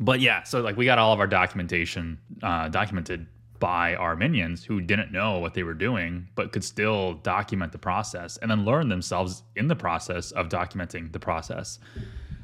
but 0.00 0.20
yeah, 0.20 0.42
so 0.42 0.60
like 0.60 0.76
we 0.76 0.84
got 0.84 0.98
all 0.98 1.12
of 1.12 1.20
our 1.20 1.26
documentation 1.26 2.18
uh, 2.42 2.68
documented 2.68 3.26
by 3.58 3.94
our 3.96 4.16
minions 4.16 4.64
who 4.64 4.80
didn't 4.80 5.12
know 5.12 5.38
what 5.38 5.52
they 5.52 5.62
were 5.62 5.74
doing, 5.74 6.26
but 6.34 6.50
could 6.52 6.64
still 6.64 7.14
document 7.22 7.72
the 7.72 7.78
process 7.78 8.38
and 8.38 8.50
then 8.50 8.64
learn 8.64 8.88
themselves 8.88 9.42
in 9.54 9.68
the 9.68 9.76
process 9.76 10.30
of 10.32 10.48
documenting 10.48 11.12
the 11.12 11.18
process. 11.20 11.78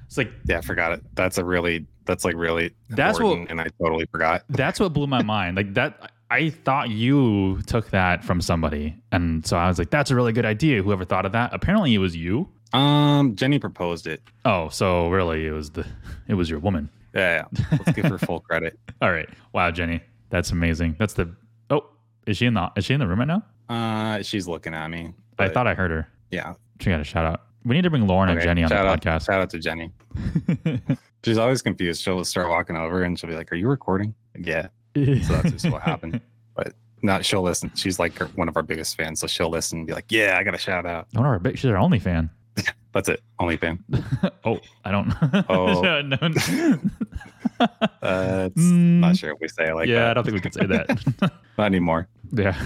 It's 0.07 0.19
like 0.19 0.31
Yeah, 0.45 0.59
I 0.59 0.61
forgot 0.61 0.93
it. 0.93 1.03
That's 1.15 1.39
a 1.39 1.45
really 1.45 1.87
that's 2.05 2.25
like 2.25 2.37
really 2.37 2.71
That's 2.91 3.19
what- 3.19 3.49
and 3.51 3.61
I 3.61 3.67
totally 3.83 4.07
forgot. 4.13 4.45
that's 4.51 4.79
what 4.79 4.93
blew 4.93 5.07
my 5.07 5.23
mind. 5.23 5.57
Like 5.57 5.75
that, 5.75 6.13
I 6.31 6.51
thought 6.51 6.91
you 6.91 7.63
took 7.67 7.91
that 7.91 8.23
from 8.25 8.41
somebody, 8.41 8.97
and 9.13 9.47
so 9.47 9.57
I 9.57 9.69
was 9.69 9.79
like, 9.79 9.91
"That's 9.91 10.11
a 10.11 10.17
really 10.17 10.33
good 10.33 10.45
idea." 10.45 10.83
Whoever 10.83 11.05
thought 11.05 11.25
of 11.25 11.33
that? 11.33 11.55
Apparently, 11.55 11.95
it 11.95 11.99
was 11.99 12.17
you. 12.17 12.49
Um, 12.73 13.37
Jenny 13.37 13.59
proposed 13.61 14.07
it. 14.09 14.21
Oh, 14.45 14.69
so 14.69 15.09
really, 15.09 15.47
it 15.47 15.53
was 15.53 15.71
the, 15.71 15.87
it 16.27 16.35
was 16.35 16.51
your 16.51 16.59
woman. 16.59 16.91
Yeah, 17.17 17.45
yeah. 17.53 17.67
let's 17.73 17.93
give 17.93 18.05
her 18.07 18.19
full 18.19 18.41
credit. 18.41 18.79
All 19.03 19.11
right, 19.11 19.29
wow, 19.53 19.71
Jenny, 19.71 20.01
that's 20.31 20.51
amazing. 20.53 20.97
That's 20.99 21.15
the. 21.15 21.35
Oh, 21.71 21.85
is 22.27 22.37
she 22.37 22.47
in 22.47 22.55
the? 22.55 22.71
Is 22.77 22.85
she 22.85 22.95
in 22.95 23.01
the 23.01 23.07
room 23.07 23.19
right 23.21 23.29
now? 23.29 23.43
Uh, 23.69 24.23
she's 24.23 24.47
looking 24.47 24.75
at 24.75 24.89
me. 24.91 25.07
I 25.39 25.47
but 25.47 25.55
thought 25.55 25.67
I 25.67 25.75
heard 25.75 25.91
her. 25.91 26.09
yeah. 26.31 26.55
She 26.81 26.91
got 26.91 27.01
a 27.01 27.05
shout 27.05 27.25
out. 27.25 27.43
We 27.65 27.75
need 27.75 27.83
to 27.83 27.91
bring 27.91 28.07
Lauren 28.07 28.29
and 28.29 28.39
Okay, 28.39 28.47
Jenny 28.47 28.63
on 28.63 28.69
the 28.69 28.75
shout 28.77 28.87
out, 28.87 29.01
podcast. 29.01 29.27
Shout 29.27 29.41
out 29.41 29.51
to 29.51 29.59
Jenny. 29.59 29.91
She's 31.25 31.39
always 31.39 31.63
confused. 31.63 32.03
She'll 32.03 32.23
start 32.25 32.49
walking 32.49 32.77
over 32.77 33.03
and 33.03 33.19
she'll 33.19 33.29
be 33.31 33.35
like, 33.37 33.51
"Are 33.51 33.57
you 33.57 33.69
recording?" 33.69 34.15
Like, 34.37 34.47
yeah. 34.47 34.69
So 34.95 35.35
that's 35.35 35.51
just 35.51 35.71
what 35.71 35.83
happened. 35.83 36.21
But 36.55 36.73
not 37.03 37.23
she'll 37.25 37.43
listen. 37.43 37.71
She's 37.75 37.99
like 37.99 38.17
her- 38.19 38.27
one 38.35 38.49
of 38.49 38.57
our 38.57 38.63
biggest 38.63 38.97
fans, 38.97 39.21
so 39.21 39.27
she'll 39.27 39.51
listen 39.51 39.79
and 39.81 39.87
be 39.87 39.93
like, 39.93 40.11
"Yeah, 40.11 40.37
I 40.39 40.43
got 40.43 40.55
a 40.55 40.59
shout 40.59 40.87
out." 40.87 41.07
One 41.13 41.27
of 41.27 41.31
our 41.31 41.39
big, 41.39 41.59
she's 41.59 41.71
our 41.71 41.77
only 41.77 41.99
fan. 41.99 42.31
That's 42.93 43.09
it. 43.09 43.23
Only 43.39 43.57
fan. 43.57 43.83
oh, 44.45 44.59
I 44.85 44.91
don't. 44.91 45.13
Oh. 45.51 45.83
no, 45.83 46.01
no. 46.01 46.79
Uh, 47.59 48.49
it's 48.51 48.63
Mm, 48.63 49.01
not 49.01 49.17
sure 49.17 49.33
if 49.33 49.41
we 49.41 49.49
say 49.49 49.69
it 49.71 49.75
like 49.75 49.89
yeah, 49.89 50.11
I 50.11 50.15
don't 50.15 50.25
think 50.25 50.35
we 50.35 50.41
can 50.41 50.53
say 50.53 50.67
that. 50.67 51.31
Not 51.59 51.65
anymore. 51.67 52.09
yeah. 52.33 52.59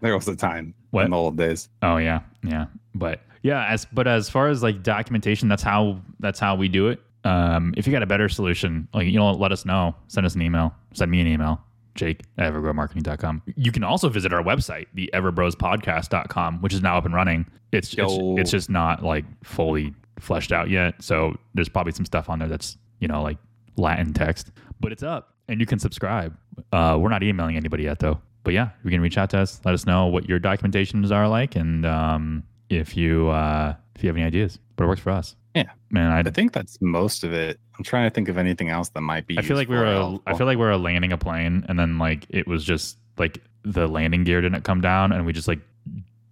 There 0.00 0.14
was 0.14 0.28
a 0.28 0.36
time 0.36 0.74
What? 0.90 1.04
in 1.06 1.10
the 1.10 1.16
old 1.16 1.36
days. 1.36 1.68
Oh 1.82 1.96
yeah, 1.96 2.20
yeah. 2.42 2.66
But 2.94 3.20
yeah, 3.42 3.66
as 3.66 3.86
but 3.92 4.06
as 4.06 4.30
far 4.30 4.48
as 4.48 4.62
like 4.62 4.82
documentation, 4.82 5.48
that's 5.48 5.62
how 5.62 6.00
that's 6.20 6.38
how 6.38 6.54
we 6.54 6.68
do 6.68 6.88
it. 6.88 7.02
Um, 7.24 7.74
if 7.76 7.86
you 7.86 7.92
got 7.92 8.02
a 8.02 8.06
better 8.06 8.28
solution, 8.28 8.88
like 8.94 9.06
you 9.06 9.18
know, 9.18 9.30
let 9.32 9.50
us 9.52 9.64
know. 9.64 9.94
Send 10.06 10.24
us 10.24 10.34
an 10.36 10.42
email. 10.42 10.74
Send 10.94 11.10
me 11.10 11.20
an 11.20 11.26
email. 11.26 11.60
Jake 11.98 12.22
at 12.38 12.52
evergrowmarketing.com. 12.52 13.42
You 13.56 13.72
can 13.72 13.84
also 13.84 14.08
visit 14.08 14.32
our 14.32 14.42
website, 14.42 14.86
the 14.94 15.10
everbrospodcast.com, 15.12 16.60
which 16.60 16.72
is 16.72 16.80
now 16.80 16.96
up 16.96 17.04
and 17.04 17.14
running. 17.14 17.46
It's 17.72 17.92
it's, 17.92 18.16
Yo. 18.16 18.36
it's 18.38 18.50
just 18.50 18.70
not 18.70 19.02
like 19.04 19.24
fully 19.44 19.94
fleshed 20.18 20.52
out 20.52 20.70
yet. 20.70 21.02
So 21.02 21.36
there's 21.54 21.68
probably 21.68 21.92
some 21.92 22.04
stuff 22.06 22.30
on 22.30 22.38
there 22.38 22.48
that's, 22.48 22.78
you 23.00 23.08
know, 23.08 23.22
like 23.22 23.38
Latin 23.76 24.12
text, 24.12 24.50
but 24.80 24.92
it's 24.92 25.02
up 25.02 25.34
and 25.48 25.60
you 25.60 25.66
can 25.66 25.78
subscribe. 25.78 26.36
Uh, 26.72 26.96
we're 27.00 27.10
not 27.10 27.22
emailing 27.22 27.56
anybody 27.56 27.84
yet 27.84 27.98
though. 27.98 28.20
But 28.44 28.54
yeah, 28.54 28.70
you 28.82 28.90
can 28.90 29.00
reach 29.00 29.18
out 29.18 29.30
to 29.30 29.38
us. 29.38 29.60
Let 29.64 29.74
us 29.74 29.84
know 29.84 30.06
what 30.06 30.28
your 30.28 30.40
documentations 30.40 31.10
are 31.10 31.28
like 31.28 31.56
and 31.56 31.84
um, 31.84 32.44
if 32.70 32.96
you 32.96 33.28
uh, 33.28 33.74
if 33.94 34.02
you 34.02 34.08
have 34.08 34.16
any 34.16 34.26
ideas. 34.26 34.58
But 34.76 34.84
it 34.84 34.86
works 34.88 35.00
for 35.00 35.10
us. 35.10 35.34
Yeah. 35.54 35.70
Man, 35.90 36.12
I 36.12 36.20
I 36.20 36.30
think 36.30 36.52
that's 36.52 36.80
most 36.80 37.24
of 37.24 37.32
it. 37.32 37.58
I'm 37.76 37.84
trying 37.84 38.08
to 38.08 38.14
think 38.14 38.28
of 38.28 38.38
anything 38.38 38.68
else 38.68 38.90
that 38.90 39.00
might 39.00 39.26
be. 39.26 39.38
I 39.38 39.42
feel 39.42 39.56
like 39.56 39.68
we 39.68 39.76
were 39.76 39.86
a. 39.86 40.18
I 40.26 40.36
feel 40.36 40.46
like 40.46 40.58
we 40.58 40.64
were 40.64 40.76
landing 40.76 41.12
a 41.12 41.18
plane 41.18 41.64
and 41.68 41.78
then 41.78 41.98
like 41.98 42.26
it 42.28 42.46
was 42.46 42.64
just 42.64 42.98
like 43.16 43.42
the 43.64 43.88
landing 43.88 44.24
gear 44.24 44.40
didn't 44.40 44.62
come 44.62 44.80
down 44.80 45.12
and 45.12 45.26
we 45.26 45.32
just 45.32 45.48
like 45.48 45.60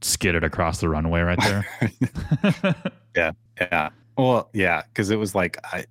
skidded 0.00 0.44
across 0.44 0.80
the 0.80 0.88
runway 0.88 1.20
right 1.20 1.38
there. 1.40 1.66
Yeah, 3.16 3.32
yeah. 3.58 3.88
Well, 4.18 4.50
yeah, 4.52 4.82
because 4.88 5.10
it 5.10 5.16
was 5.16 5.34
like, 5.34 5.58
I 5.64 5.86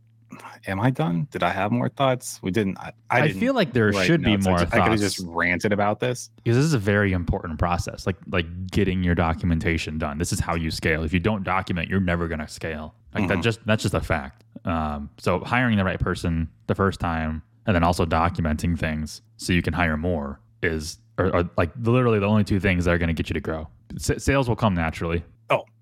am 0.68 0.80
I 0.80 0.90
done? 0.90 1.28
Did 1.32 1.44
I 1.44 1.50
have 1.52 1.72
more 1.72 1.90
thoughts? 1.90 2.40
We 2.42 2.52
didn't. 2.52 2.78
I, 2.78 2.92
I, 3.10 3.20
I, 3.20 3.28
didn't 3.28 3.40
feel 3.40 3.54
like 3.54 3.74
there 3.74 3.92
should 3.94 4.24
be 4.24 4.32
notes. 4.32 4.48
I 4.48 4.50
more 4.50 4.60
ju- 4.60 4.66
I, 4.72 4.80
could 4.80 4.92
have 4.92 5.00
just 5.00 5.20
ranted 5.26 5.74
about 5.74 6.00
this. 6.00 6.30
because 6.44 6.58
this 6.58 6.66
is 6.66 6.74
a 6.74 6.80
very 6.80 7.14
important 7.14 7.60
process. 7.60 8.06
Like 8.06 8.18
like 8.30 8.46
getting 8.72 9.04
your 9.04 9.16
documentation 9.16 9.98
done. 9.98 10.18
This 10.18 10.32
is 10.34 10.40
how 10.40 10.56
you 10.56 10.72
scale. 10.72 11.04
If 11.04 11.14
you 11.14 11.20
don't 11.20 11.44
document, 11.44 11.90
you're 11.90 12.00
never 12.00 12.28
gonna 12.28 12.48
scale. 12.48 12.96
Like 13.14 13.28
that 13.30 13.38
Mhm. 13.38 13.44
just 13.44 13.66
that's 13.66 13.84
just 13.84 13.94
a 13.96 14.02
fact. 14.02 14.44
Um, 14.66 15.10
so 15.18 15.40
hiring 15.40 15.78
the 15.78 15.86
right 15.86 16.00
person 16.00 16.50
the 16.68 16.76
first 16.76 17.00
time 17.00 17.44
and 17.66 17.76
then 17.76 17.84
also 17.84 18.06
documenting 18.06 18.78
things 18.78 19.22
so 19.38 19.54
you 19.54 19.62
can 19.62 19.74
hire 19.74 19.98
more 19.98 20.40
is 20.62 21.00
or, 21.18 21.34
or 21.36 21.50
like 21.58 21.72
literally 21.82 22.20
the 22.20 22.26
only 22.26 22.44
two 22.44 22.60
things 22.60 22.86
that 22.86 22.92
are 22.94 22.98
going 22.98 23.08
to 23.08 23.14
get 23.14 23.30
you 23.30 23.34
to 23.36 23.40
grow. 23.40 23.68
S- 23.96 24.24
sales 24.24 24.50
will 24.50 24.56
come 24.56 24.74
naturally. 24.74 25.24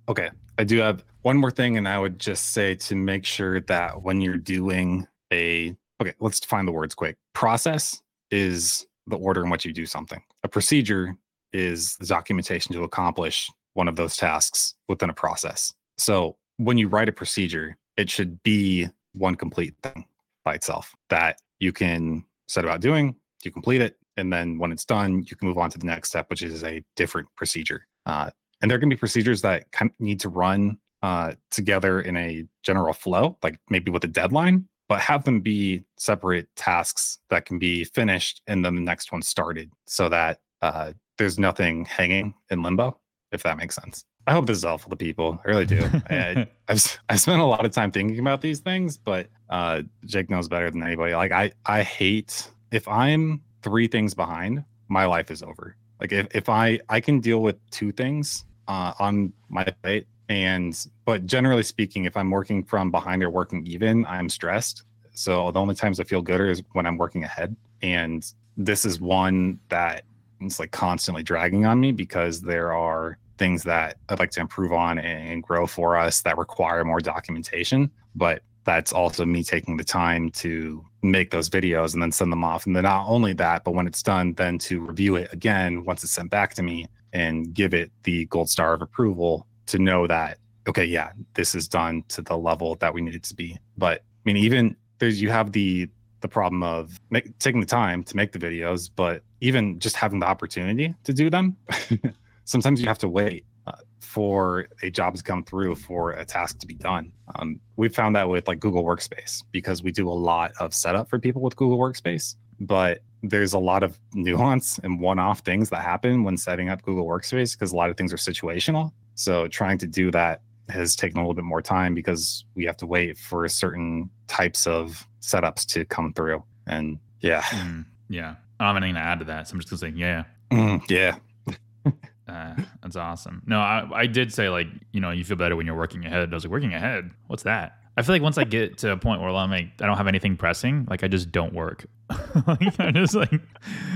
Okay. 0.10 0.30
I 0.58 0.63
do 0.63 0.80
have 0.80 1.04
one 1.22 1.38
more 1.38 1.52
thing, 1.52 1.78
and 1.78 1.88
I 1.88 1.98
would 1.98 2.20
just 2.20 2.52
say 2.52 2.76
to 2.76 2.96
make 2.96 3.26
sure 3.26 3.62
that 3.62 4.02
when 4.02 4.22
you're 4.22 4.38
doing 4.38 5.08
a 5.32 5.76
okay, 6.02 6.13
let's 6.20 6.39
define 6.39 6.66
the 6.66 6.72
words 6.72 6.94
quick. 6.94 7.18
Process 7.34 8.02
is 8.30 8.86
the 9.08 9.18
order 9.18 9.44
in 9.44 9.50
which 9.50 9.66
you 9.66 9.74
do 9.74 9.86
something. 9.86 10.22
A 10.44 10.48
procedure 10.48 11.16
is 11.54 11.96
the 11.98 12.06
documentation 12.06 12.74
to 12.74 12.84
accomplish 12.84 13.50
one 13.74 13.88
of 13.88 13.96
those 13.96 14.18
tasks 14.18 14.76
within 14.88 15.10
a 15.10 15.13
process. 15.13 15.74
So 15.98 16.36
when 16.58 16.78
you 16.78 16.88
write 16.88 17.10
a 17.10 17.13
procedure, 17.13 17.78
it 17.98 18.10
should 18.10 18.42
be 18.44 18.88
one 19.13 19.36
complete 19.36 19.76
thing 19.84 20.06
by 20.44 20.56
itself 20.56 20.94
that 21.10 21.39
you 21.60 21.72
can 21.72 22.26
set 22.48 22.66
about 22.66 22.82
doing, 22.82 23.16
you 23.44 23.52
complete 23.52 23.82
it, 23.82 23.98
and 24.18 24.32
then 24.32 24.58
when 24.58 24.72
it's 24.72 24.86
done, 24.86 25.24
you 25.24 25.36
can 25.36 25.48
move 25.48 25.58
on 25.58 25.70
to 25.72 25.78
the 25.78 25.86
next 25.86 26.10
step, 26.10 26.30
which 26.30 26.44
is 26.44 26.63
a 26.63 26.84
different 26.96 27.28
procedure. 27.36 27.88
Uh, 28.06 28.30
and 28.63 28.71
there 28.71 28.80
can 28.80 28.88
be 28.89 28.95
procedures 28.95 29.41
that 29.41 29.69
kind 29.73 29.91
of 29.91 29.99
need 29.99 30.21
to 30.21 30.30
run 30.30 30.78
uh, 31.04 31.34
together 31.52 31.99
in 31.99 32.15
a 32.15 32.45
general 32.63 32.93
flow, 32.93 33.38
like 33.43 33.60
maybe 33.69 33.91
with 33.91 34.06
a 34.06 34.08
deadline, 34.08 34.65
but 34.88 35.02
have 35.02 35.26
them 35.26 35.41
be 35.41 35.84
separate 35.97 36.47
tasks 36.56 37.19
that 37.30 37.45
can 37.45 37.60
be 37.60 37.84
finished 37.84 38.41
and 38.47 38.63
then 38.63 38.73
the 38.76 38.82
next 38.82 39.12
one 39.12 39.21
started 39.21 39.69
so 39.86 40.08
that 40.08 40.39
uh, 40.62 40.93
there's 41.17 41.38
nothing 41.38 41.84
hanging 41.84 42.34
in 42.49 42.63
limbo, 42.63 42.97
if 43.34 43.43
that 43.43 43.58
makes 43.58 43.76
sense. 43.76 44.06
I 44.28 44.32
hope 44.32 44.47
this 44.47 44.60
is 44.60 44.63
helpful 44.63 44.89
to 44.91 44.95
people. 44.95 45.41
I 45.45 45.49
really 45.49 45.65
do. 45.65 45.86
I, 46.10 46.47
I've 46.69 46.78
s- 46.78 46.97
I 47.10 47.17
spent 47.17 47.41
a 47.41 47.45
lot 47.45 47.65
of 47.65 47.73
time 47.73 47.91
thinking 47.91 48.17
about 48.19 48.39
these 48.39 48.62
things, 48.62 48.95
but 48.97 49.28
uh, 49.49 49.82
Jake 50.06 50.30
knows 50.30 50.47
better 50.47 50.71
than 50.71 50.82
anybody. 50.82 51.13
Like 51.13 51.34
I, 51.34 51.52
I 51.65 51.84
hate 51.84 52.49
if 52.71 52.88
I'm 52.88 53.41
three 53.62 53.88
things 53.89 54.13
behind, 54.13 54.63
my 54.88 55.04
life 55.04 55.30
is 55.30 55.43
over. 55.43 55.76
Like 55.99 56.13
if, 56.13 56.28
if 56.34 56.47
I 56.47 56.80
I 56.88 57.02
can 57.02 57.19
deal 57.19 57.41
with 57.41 57.58
two 57.71 57.91
things 57.91 58.45
uh, 58.67 58.93
on 58.99 59.34
my 59.49 59.63
plate, 59.63 60.08
and 60.30 60.88
but 61.06 61.26
generally 61.26 61.63
speaking, 61.63 62.06
if 62.06 62.15
I'm 62.17 62.32
working 62.32 62.63
from 62.63 62.91
behind 62.91 63.23
or 63.23 63.30
working 63.30 63.65
even, 63.67 64.06
I'm 64.06 64.30
stressed. 64.30 64.84
So 65.12 65.52
the 65.52 65.60
only 65.60 65.76
times 65.76 65.99
I 65.99 66.04
feel 66.04 66.21
good 66.21 66.41
is 66.41 66.63
when 66.73 66.86
I'm 66.86 66.97
working 66.97 67.23
ahead, 67.23 67.56
and 67.82 68.26
this 68.58 68.86
is 68.86 68.99
one 68.99 69.60
that 69.69 70.04
it's 70.41 70.60
like 70.60 70.71
constantly 70.71 71.23
dragging 71.23 71.65
on 71.65 71.80
me 71.80 71.91
because 71.91 72.41
there 72.41 72.73
are 72.73 73.17
things 73.38 73.63
that 73.63 73.97
I'd 74.10 74.19
like 74.19 74.32
to 74.32 74.41
improve 74.41 74.73
on 74.73 74.99
and 74.99 75.41
grow 75.41 75.65
for 75.67 75.97
us 75.97 76.21
that 76.21 76.38
require 76.38 76.84
more 76.84 76.99
documentation. 76.99 77.89
But 78.15 78.43
that's 78.63 78.93
also 78.93 79.26
me 79.26 79.43
taking 79.43 79.78
the 79.78 79.84
time 79.84 80.30
to 80.32 80.86
make 81.02 81.32
those 81.32 81.49
videos 81.49 81.93
and 81.93 82.02
then 82.02 82.12
send 82.12 82.32
them 82.32 82.43
off. 82.43 82.65
And 82.65 82.76
then 82.76 82.84
not 82.84 83.08
only 83.08 83.34
that, 83.34 83.63
but 83.63 83.73
when 83.73 83.88
it's 83.88 84.04
done, 84.04 84.34
then 84.34 84.58
to 84.60 84.80
review 84.80 85.15
it 85.15 85.34
again 85.34 85.84
once 85.84 86.04
it's 86.04 86.13
sent 86.13 86.30
back 86.30 86.54
to 86.56 86.63
me 86.63 86.86
and 87.13 87.54
give 87.54 87.73
it 87.73 87.91
the 88.04 88.26
gold 88.26 88.49
star 88.49 88.73
of 88.73 88.82
approval 88.82 89.47
to 89.67 89.80
know 89.80 90.08
that, 90.08 90.39
okay, 90.67 90.84
yeah, 90.84 91.12
this 91.36 91.56
is 91.56 91.67
done 91.67 92.04
to 92.10 92.21
the 92.21 92.38
level 92.38 92.76
that 92.76 92.93
we 92.93 93.02
need 93.02 93.15
it 93.15 93.23
to 93.23 93.36
be. 93.36 93.58
But 93.78 93.99
I 93.99 94.21
mean, 94.26 94.38
even 94.38 94.76
there's 94.99 95.21
you 95.21 95.30
have 95.30 95.52
the 95.52 95.89
the 96.21 96.28
problem 96.28 96.63
of 96.63 96.99
make, 97.10 97.38
taking 97.39 97.60
the 97.60 97.67
time 97.67 98.02
to 98.02 98.15
make 98.15 98.32
the 98.32 98.39
videos, 98.39 98.89
but 98.95 99.21
even 99.41 99.78
just 99.78 99.95
having 99.95 100.19
the 100.19 100.26
opportunity 100.26 100.95
to 101.04 101.13
do 101.13 101.30
them, 101.30 101.58
sometimes 102.45 102.82
you 102.82 102.88
have 102.88 102.97
to 102.97 103.10
wait 103.10 103.45
uh, 103.67 103.73
for 103.99 104.67
a 104.82 104.89
job 104.89 105.15
to 105.15 105.21
come 105.21 105.43
through 105.43 105.76
for 105.76 106.12
a 106.13 106.23
task 106.23 106.60
to 106.60 106.65
be 106.65 106.76
done. 106.76 107.12
Um, 107.36 107.60
we 107.76 107.89
found 107.89 108.15
that 108.15 108.30
with 108.30 108.47
like 108.47 108.62
Google 108.62 108.86
Workspace 108.86 109.43
because 109.52 109.84
we 109.84 109.91
do 109.91 110.10
a 110.10 110.13
lot 110.13 110.54
of 110.62 110.73
setup 110.73 111.10
for 111.10 111.19
people 111.19 111.41
with 111.41 111.58
Google 111.58 111.78
Workspace, 111.78 112.36
but 112.62 113.02
there's 113.24 113.54
a 113.54 113.60
lot 113.60 113.84
of 113.84 113.98
nuance 114.14 114.80
and 114.84 115.00
one-off 115.00 115.40
things 115.40 115.70
that 115.70 115.82
happen 115.82 116.24
when 116.24 116.38
setting 116.38 116.70
up 116.70 116.82
Google 116.84 117.06
Workspace 117.08 117.54
because 117.58 117.72
a 117.72 117.76
lot 117.76 117.90
of 117.90 117.96
things 117.98 118.12
are 118.14 118.18
situational. 118.18 118.92
So 119.16 119.48
trying 119.48 119.78
to 119.80 119.88
do 119.88 120.12
that 120.12 120.42
has 120.70 120.96
taken 120.96 121.18
a 121.18 121.22
little 121.22 121.34
bit 121.34 121.46
more 121.46 121.62
time 121.62 121.94
because 121.94 122.44
we 122.56 122.66
have 122.66 122.78
to 122.78 122.86
wait 122.86 123.18
for 123.18 123.48
certain 123.48 124.10
types 124.28 124.68
of 124.68 125.08
setups 125.22 125.66
to 125.68 125.86
come 125.86 126.14
through. 126.14 126.44
And 126.68 127.00
yeah, 127.22 127.42
Mm, 127.44 127.86
yeah. 128.10 128.36
I 128.60 128.66
don't 128.66 128.76
have 128.76 128.84
anything 128.84 128.96
to 128.96 129.02
add 129.02 129.20
to 129.20 129.26
that. 129.26 129.48
So 129.48 129.54
I'm 129.54 129.60
just 129.62 129.70
gonna 129.70 129.80
say, 129.94 129.98
yeah, 129.98 130.24
Mm, 130.52 130.82
yeah, 130.90 131.16
uh, 132.28 132.56
that's 132.82 132.96
awesome. 132.96 133.42
No, 133.46 133.60
I, 133.60 133.88
I 133.94 134.06
did 134.08 134.34
say 134.34 134.50
like, 134.50 134.68
you 134.92 135.00
know, 135.02 135.12
you 135.12 135.24
feel 135.24 135.38
better 135.38 135.56
when 135.56 135.66
you're 135.66 135.76
working 135.78 136.06
ahead. 136.06 136.32
I 136.32 136.36
was 136.36 136.44
like, 136.46 136.52
working 136.52 136.74
ahead? 136.74 137.10
What's 137.28 137.44
that? 137.44 137.78
I 137.96 138.02
feel 138.02 138.16
like 138.16 138.22
once 138.22 138.38
I 138.38 138.44
get 138.44 138.80
to 138.80 138.92
a 138.92 138.98
point 138.98 139.22
where 139.22 139.30
I'm 139.30 139.52
like, 139.52 139.68
I 139.80 139.86
don't 139.86 139.98
have 139.98 140.08
anything 140.08 140.36
pressing, 140.36 140.88
like 140.90 141.04
I 141.04 141.08
just 141.08 141.32
don't 141.32 141.54
work. 141.54 141.86
like, 142.48 142.80
I 142.80 142.92
just 142.92 143.14
like, 143.14 143.30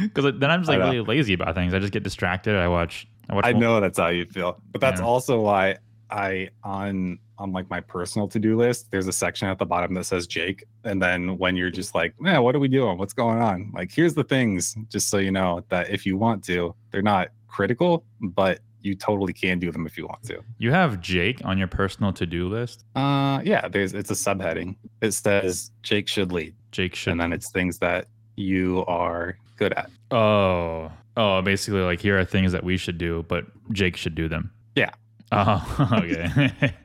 because 0.03 0.33
then 0.39 0.51
I'm 0.51 0.61
just 0.61 0.69
like 0.69 0.79
really 0.79 1.01
lazy 1.01 1.33
about 1.33 1.55
things. 1.55 1.73
I 1.73 1.79
just 1.79 1.93
get 1.93 2.03
distracted. 2.03 2.55
I 2.55 2.67
watch. 2.67 3.07
I 3.29 3.35
watch. 3.35 3.45
I 3.45 3.53
know 3.53 3.79
that's 3.79 3.97
how 3.97 4.09
you 4.09 4.25
feel, 4.25 4.61
but 4.71 4.81
that's 4.81 4.99
Yeah. 5.01 5.07
also 5.07 5.41
why 5.41 5.77
I 6.09 6.49
on 6.63 7.19
on 7.39 7.51
like 7.51 7.69
my 7.69 7.79
personal 7.79 8.27
to 8.29 8.39
do 8.39 8.55
list. 8.57 8.89
There's 8.91 9.07
a 9.07 9.11
section 9.11 9.47
at 9.47 9.59
the 9.59 9.65
bottom 9.65 9.93
that 9.95 10.05
says 10.05 10.25
Jake, 10.27 10.63
and 10.83 11.01
then 11.01 11.37
when 11.37 11.55
you're 11.55 11.69
just 11.69 11.93
like, 11.93 12.19
man, 12.19 12.41
what 12.43 12.55
are 12.55 12.59
we 12.59 12.67
doing? 12.67 12.97
What's 12.97 13.13
going 13.13 13.39
on? 13.41 13.71
Like, 13.75 13.91
here's 13.91 14.13
the 14.13 14.23
things, 14.23 14.75
just 14.89 15.09
so 15.09 15.17
you 15.17 15.31
know 15.31 15.63
that 15.69 15.89
if 15.89 16.05
you 16.05 16.17
want 16.17 16.43
to, 16.45 16.73
they're 16.91 17.01
not 17.03 17.29
critical, 17.47 18.03
but 18.21 18.59
you 18.81 18.95
totally 18.95 19.33
can 19.33 19.59
do 19.59 19.71
them 19.71 19.85
if 19.85 19.97
you 19.97 20.05
want 20.05 20.23
to. 20.23 20.41
You 20.59 20.71
have 20.71 21.01
Jake 21.01 21.41
on 21.43 21.57
your 21.57 21.67
personal 21.67 22.13
to 22.13 22.25
do 22.25 22.47
list. 22.47 22.85
Uh, 22.95 23.41
yeah, 23.43 23.67
there's 23.67 23.93
it's 23.93 24.11
a 24.11 24.13
subheading. 24.13 24.75
It 25.01 25.11
says 25.11 25.71
Jake 25.83 26.07
should 26.07 26.31
lead, 26.31 26.55
Jake 26.71 26.95
should. 26.95 27.11
and 27.11 27.19
then 27.21 27.33
it's 27.33 27.49
things 27.51 27.79
that 27.79 28.07
you 28.35 28.85
are 28.87 29.37
good 29.57 29.73
at. 29.73 29.89
oh, 30.11 30.91
oh, 31.17 31.41
basically 31.41 31.81
like 31.81 31.99
here 31.99 32.17
are 32.19 32.25
things 32.25 32.51
that 32.51 32.63
we 32.63 32.77
should 32.77 32.97
do, 32.97 33.25
but 33.27 33.45
Jake 33.71 33.97
should 33.97 34.15
do 34.15 34.27
them. 34.27 34.51
Yeah. 34.75 34.91
Oh, 35.31 35.89
okay. 36.03 36.73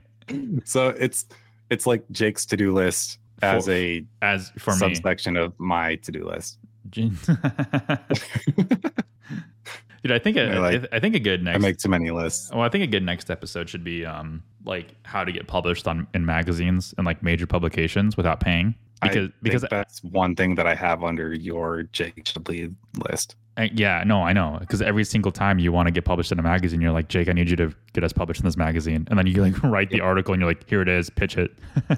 So 0.65 0.89
it's 0.89 1.27
it's 1.69 1.87
like 1.87 2.03
Jake's 2.11 2.47
to 2.47 2.57
do 2.57 2.73
list 2.73 3.19
as 3.43 3.67
For- 3.67 3.73
a 3.73 4.05
As 4.23 4.51
for 4.59 4.71
me, 4.73 4.77
subsection 4.79 5.37
of 5.37 5.53
my 5.59 5.97
to 5.97 6.13
do 6.13 6.27
list. 6.27 6.59
Dude, 10.03 10.13
I 10.13 10.19
think 10.19 10.37
a, 10.37 10.51
I 10.53 10.59
like- 10.59 10.89
I 10.93 10.99
think 10.99 11.15
a 11.15 11.21
good 11.21 11.43
next. 11.45 11.57
I 11.57 11.59
make 11.59 11.79
too 11.79 11.89
many 11.89 12.11
lists. 12.11 12.51
well, 12.53 12.63
I 12.63 12.69
think 12.69 12.83
a 12.85 12.89
good 12.89 13.05
next 13.05 13.31
episode 13.31 13.69
should 13.69 13.85
be 13.85 14.05
um 14.05 14.43
like 14.65 14.95
how 15.05 15.25
to 15.25 15.33
get 15.33 15.47
published 15.47 15.87
on 15.89 16.07
in 16.15 16.27
magazines 16.27 16.95
and 16.99 17.07
like 17.07 17.23
major 17.23 17.47
publications 17.47 18.17
without 18.17 18.41
paying 18.41 18.75
because 19.03 19.29
I 19.29 19.33
because 19.43 19.65
that's 19.71 20.03
one 20.05 20.37
thing 20.37 20.55
that 20.57 20.67
I 20.67 20.75
have 20.75 21.03
under 21.05 21.33
your 21.35 21.85
Jake 21.85 22.23
should 22.27 22.49
lead 22.49 22.75
list. 23.11 23.35
uh, 23.57 23.67
yeah 23.73 24.05
no 24.07 24.23
I 24.23 24.33
know 24.33 24.57
because 24.61 24.81
every 24.81 25.05
single 25.05 25.33
time 25.33 25.59
you 25.59 25.73
want 25.73 25.89
to 25.89 25.91
get 25.93 26.05
published 26.05 26.31
in 26.31 26.39
a 26.39 26.43
magazine 26.43 26.81
you're 26.81 26.93
like 26.93 27.09
Jake 27.09 27.29
I 27.29 27.33
need 27.33 27.51
you 27.51 27.57
to 27.57 27.73
get 27.93 28.05
us 28.05 28.13
published 28.13 28.41
in 28.41 28.45
this 28.45 28.57
magazine 28.57 29.07
and 29.11 29.19
then 29.19 29.27
you 29.27 29.43
like 29.43 29.61
write 29.65 29.91
the 29.91 30.01
article 30.01 30.33
and 30.35 30.41
you're 30.41 30.51
like 30.51 30.69
here 30.69 30.83
it 30.83 30.89
is 30.89 31.11
pitch 31.11 31.37
it 31.37 31.51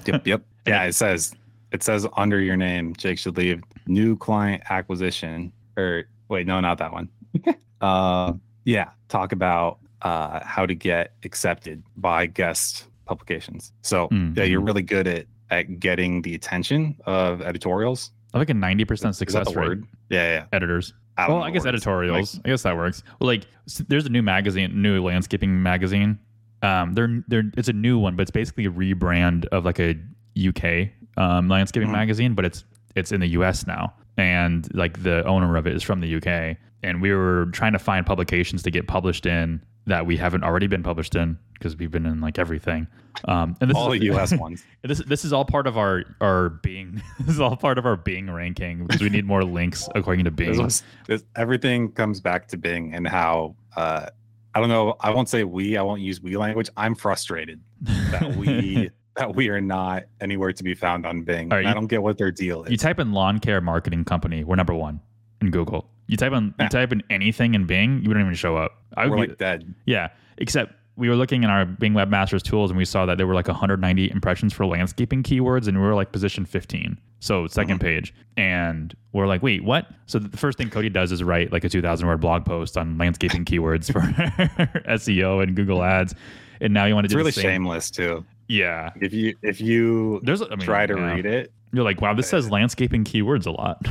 Yep, 0.07 0.25
yep. 0.27 0.41
Yeah, 0.65 0.83
it 0.85 0.93
says 0.93 1.35
it 1.71 1.83
says 1.83 2.07
under 2.17 2.39
your 2.39 2.55
name, 2.57 2.95
Jake 2.95 3.19
should 3.19 3.37
leave 3.37 3.61
new 3.85 4.15
client 4.17 4.63
acquisition. 4.69 5.51
Or 5.77 6.05
wait, 6.29 6.47
no, 6.47 6.59
not 6.61 6.77
that 6.79 6.91
one. 6.93 7.09
uh, 7.81 8.33
yeah, 8.65 8.89
talk 9.09 9.31
about 9.31 9.79
uh, 10.01 10.39
how 10.43 10.65
to 10.65 10.75
get 10.75 11.13
accepted 11.23 11.83
by 11.97 12.25
guest 12.27 12.87
publications. 13.05 13.71
So 13.81 14.07
Mm, 14.09 14.35
yeah, 14.37 14.43
you're 14.43 14.61
mhm. 14.61 14.65
really 14.67 14.81
good 14.83 15.07
at 15.07 15.25
at 15.51 15.79
getting 15.79 16.21
the 16.23 16.33
attention 16.33 16.95
of 17.05 17.41
editorials. 17.41 18.11
I 18.33 18.39
like 18.39 18.49
a 18.49 18.53
ninety 18.53 18.83
percent 18.85 19.15
success 19.15 19.47
rate. 19.55 19.67
word? 19.67 19.85
Yeah, 20.09 20.23
yeah. 20.39 20.45
Editors. 20.51 20.93
I 21.17 21.27
Well, 21.29 21.43
I 21.43 21.51
guess 21.51 21.63
what 21.63 21.73
it 21.73 21.77
is. 21.77 21.81
editorials. 21.83 22.39
I 22.43 22.49
guess 22.49 22.63
that 22.63 22.75
works. 22.75 23.03
Well, 23.19 23.27
like 23.27 23.45
there's 23.87 24.05
a 24.05 24.09
new 24.09 24.21
magazine, 24.23 24.81
new 24.81 25.01
landscaping 25.03 25.61
magazine. 25.63 26.17
Um, 26.61 26.93
they're 26.93 27.23
they're 27.27 27.43
it's 27.55 27.69
a 27.69 27.73
new 27.73 27.97
one, 27.99 28.15
but 28.15 28.23
it's 28.23 28.31
basically 28.31 28.65
a 28.65 28.71
rebrand 28.71 29.45
of 29.47 29.63
like 29.65 29.79
a 29.79 29.95
UK 30.35 30.89
um, 31.17 31.47
landscaping 31.47 31.89
Mhm. 31.89 31.93
magazine, 31.93 32.33
but 32.33 32.43
it's 32.43 32.65
it's 32.95 33.11
in 33.11 33.19
the 33.21 33.27
US 33.29 33.67
now, 33.67 33.93
and 34.17 34.67
like 34.73 35.03
the 35.03 35.23
owner 35.25 35.57
of 35.57 35.67
it 35.67 35.75
is 35.75 35.83
from 35.83 36.01
the 36.01 36.15
UK, 36.15 36.57
and 36.83 37.01
we 37.01 37.13
were 37.13 37.47
trying 37.51 37.73
to 37.73 37.79
find 37.79 38.05
publications 38.05 38.63
to 38.63 38.71
get 38.71 38.87
published 38.87 39.25
in 39.25 39.61
that 39.87 40.05
we 40.05 40.17
haven't 40.17 40.43
already 40.43 40.67
been 40.67 40.83
published 40.83 41.15
in 41.15 41.37
because 41.53 41.77
we've 41.77 41.91
been 41.91 42.05
in 42.05 42.21
like 42.21 42.39
everything. 42.39 42.87
Um, 43.25 43.55
and 43.61 43.69
this 43.69 43.77
all 43.77 43.91
is, 43.91 43.99
the 43.99 44.05
U.S. 44.07 44.33
ones. 44.33 44.63
this 44.83 44.99
this 44.99 45.23
is 45.25 45.31
all 45.31 45.45
part 45.45 45.67
of 45.67 45.77
our 45.77 46.03
our 46.21 46.49
Bing. 46.49 47.01
this 47.19 47.35
is 47.35 47.39
all 47.39 47.55
part 47.55 47.77
of 47.77 47.85
our 47.85 47.95
Bing 47.95 48.29
ranking 48.29 48.85
because 48.85 49.01
we 49.01 49.09
need 49.09 49.25
more 49.25 49.43
links 49.43 49.87
according 49.95 50.25
to 50.25 50.31
This 50.31 50.57
Bing. 50.57 50.63
was, 50.63 50.83
this, 51.07 51.23
everything 51.35 51.91
comes 51.91 52.19
back 52.19 52.47
to 52.49 52.57
Bing 52.57 52.93
and 52.93 53.07
how 53.07 53.55
uh, 53.75 54.07
I 54.53 54.59
don't 54.59 54.69
know. 54.69 54.95
I 54.99 55.11
won't 55.11 55.29
say 55.29 55.43
we. 55.43 55.77
I 55.77 55.81
won't 55.81 56.01
use 56.01 56.21
we 56.21 56.37
language. 56.37 56.69
I'm 56.77 56.95
frustrated 56.95 57.61
that 57.81 58.35
we 58.37 58.89
that 59.15 59.35
we 59.35 59.49
are 59.49 59.61
not 59.61 60.03
anywhere 60.21 60.51
to 60.53 60.63
be 60.63 60.73
found 60.73 61.05
on 61.05 61.23
Bing. 61.23 61.49
Right, 61.49 61.59
And 61.59 61.67
I 61.67 61.71
you- 61.71 61.75
don't 61.75 61.87
get 61.87 62.03
what 62.03 62.17
their 62.17 62.31
deal 62.31 62.63
is. 62.63 62.71
You 62.71 62.77
type 62.77 62.99
in 62.99 63.11
lawn 63.13 63.39
care 63.39 63.61
marketing 63.61 64.03
company, 64.05 64.43
we're 64.43 64.55
number 64.55 64.73
one 64.73 64.99
in 65.41 65.51
Google. 65.51 65.89
You 66.07 66.17
type 66.17 66.33
in 66.33 66.53
Yeah. 66.59 66.65
you 66.65 66.69
type 66.69 66.91
in 66.91 67.01
anything 67.09 67.53
in 67.55 67.65
Bing, 67.65 68.01
you 68.01 68.09
wouldn't 68.09 68.23
even 68.25 68.35
show 68.35 68.57
up. 68.57 68.73
I 68.97 69.07
We're 69.07 69.17
would 69.17 69.29
like 69.29 69.37
dead. 69.37 69.73
yeah, 69.85 70.09
except 70.37 70.73
we 70.97 71.09
were 71.09 71.15
looking 71.15 71.43
in 71.43 71.49
our 71.49 71.65
Bing 71.65 71.93
Webmasters 71.93 72.41
tools 72.41 72.71
and 72.71 72.77
we 72.77 72.85
saw 72.85 73.05
that 73.05 73.17
there 73.17 73.27
were 73.27 73.33
like 73.33 73.47
190 73.49 74.11
impressions 74.11 74.53
for 74.53 74.65
landscaping 74.65 75.23
keywords 75.23 75.67
and 75.67 75.77
we 75.77 75.83
were 75.83 75.95
like 75.95 76.11
position 76.13 76.45
15. 76.45 76.97
So 77.19 77.47
2nd 77.47 77.79
Mhm. 77.79 77.81
page. 77.81 78.13
And 78.37 78.93
we're 79.11 79.27
like, 79.27 79.41
wait, 79.41 79.63
what? 79.63 79.87
So 80.05 80.19
the 80.19 80.37
first 80.37 80.57
thing 80.57 80.69
Cody 80.69 80.89
does 80.89 81.11
is 81.11 81.23
write 81.23 81.51
like 81.51 81.63
a 81.63 81.69
2000 81.69 82.07
word 82.07 82.21
blog 82.21 82.45
post 82.45 82.77
on 82.77 82.97
landscaping 82.97 83.43
keywords 83.45 83.91
for 83.91 83.99
SEO 84.87 85.41
and 85.43 85.55
Google 85.55 85.83
ads. 85.83 86.13
And 86.61 86.73
now 86.73 86.85
you 86.85 86.93
want 86.93 87.05
to 87.05 87.07
It's 87.07 87.13
do 87.13 87.17
really 87.17 87.31
the 87.31 87.41
same. 87.41 87.43
shameless 87.51 87.91
too. 87.91 88.23
Yeah. 88.47 88.91
If 88.99 89.13
you 89.13 89.35
if 89.41 89.59
you 89.61 90.19
There's 90.23 90.41
I 90.41 90.49
mean, 90.49 90.59
try 90.59 90.85
to 90.85 90.95
yeah. 90.95 91.13
read 91.13 91.25
it, 91.25 91.51
You're 91.73 91.83
like, 91.83 92.01
wow, 92.01 92.13
this 92.13 92.27
says 92.27 92.49
landscaping 92.49 93.03
keywords 93.03 93.45
a 93.45 93.51
lot. 93.51 93.85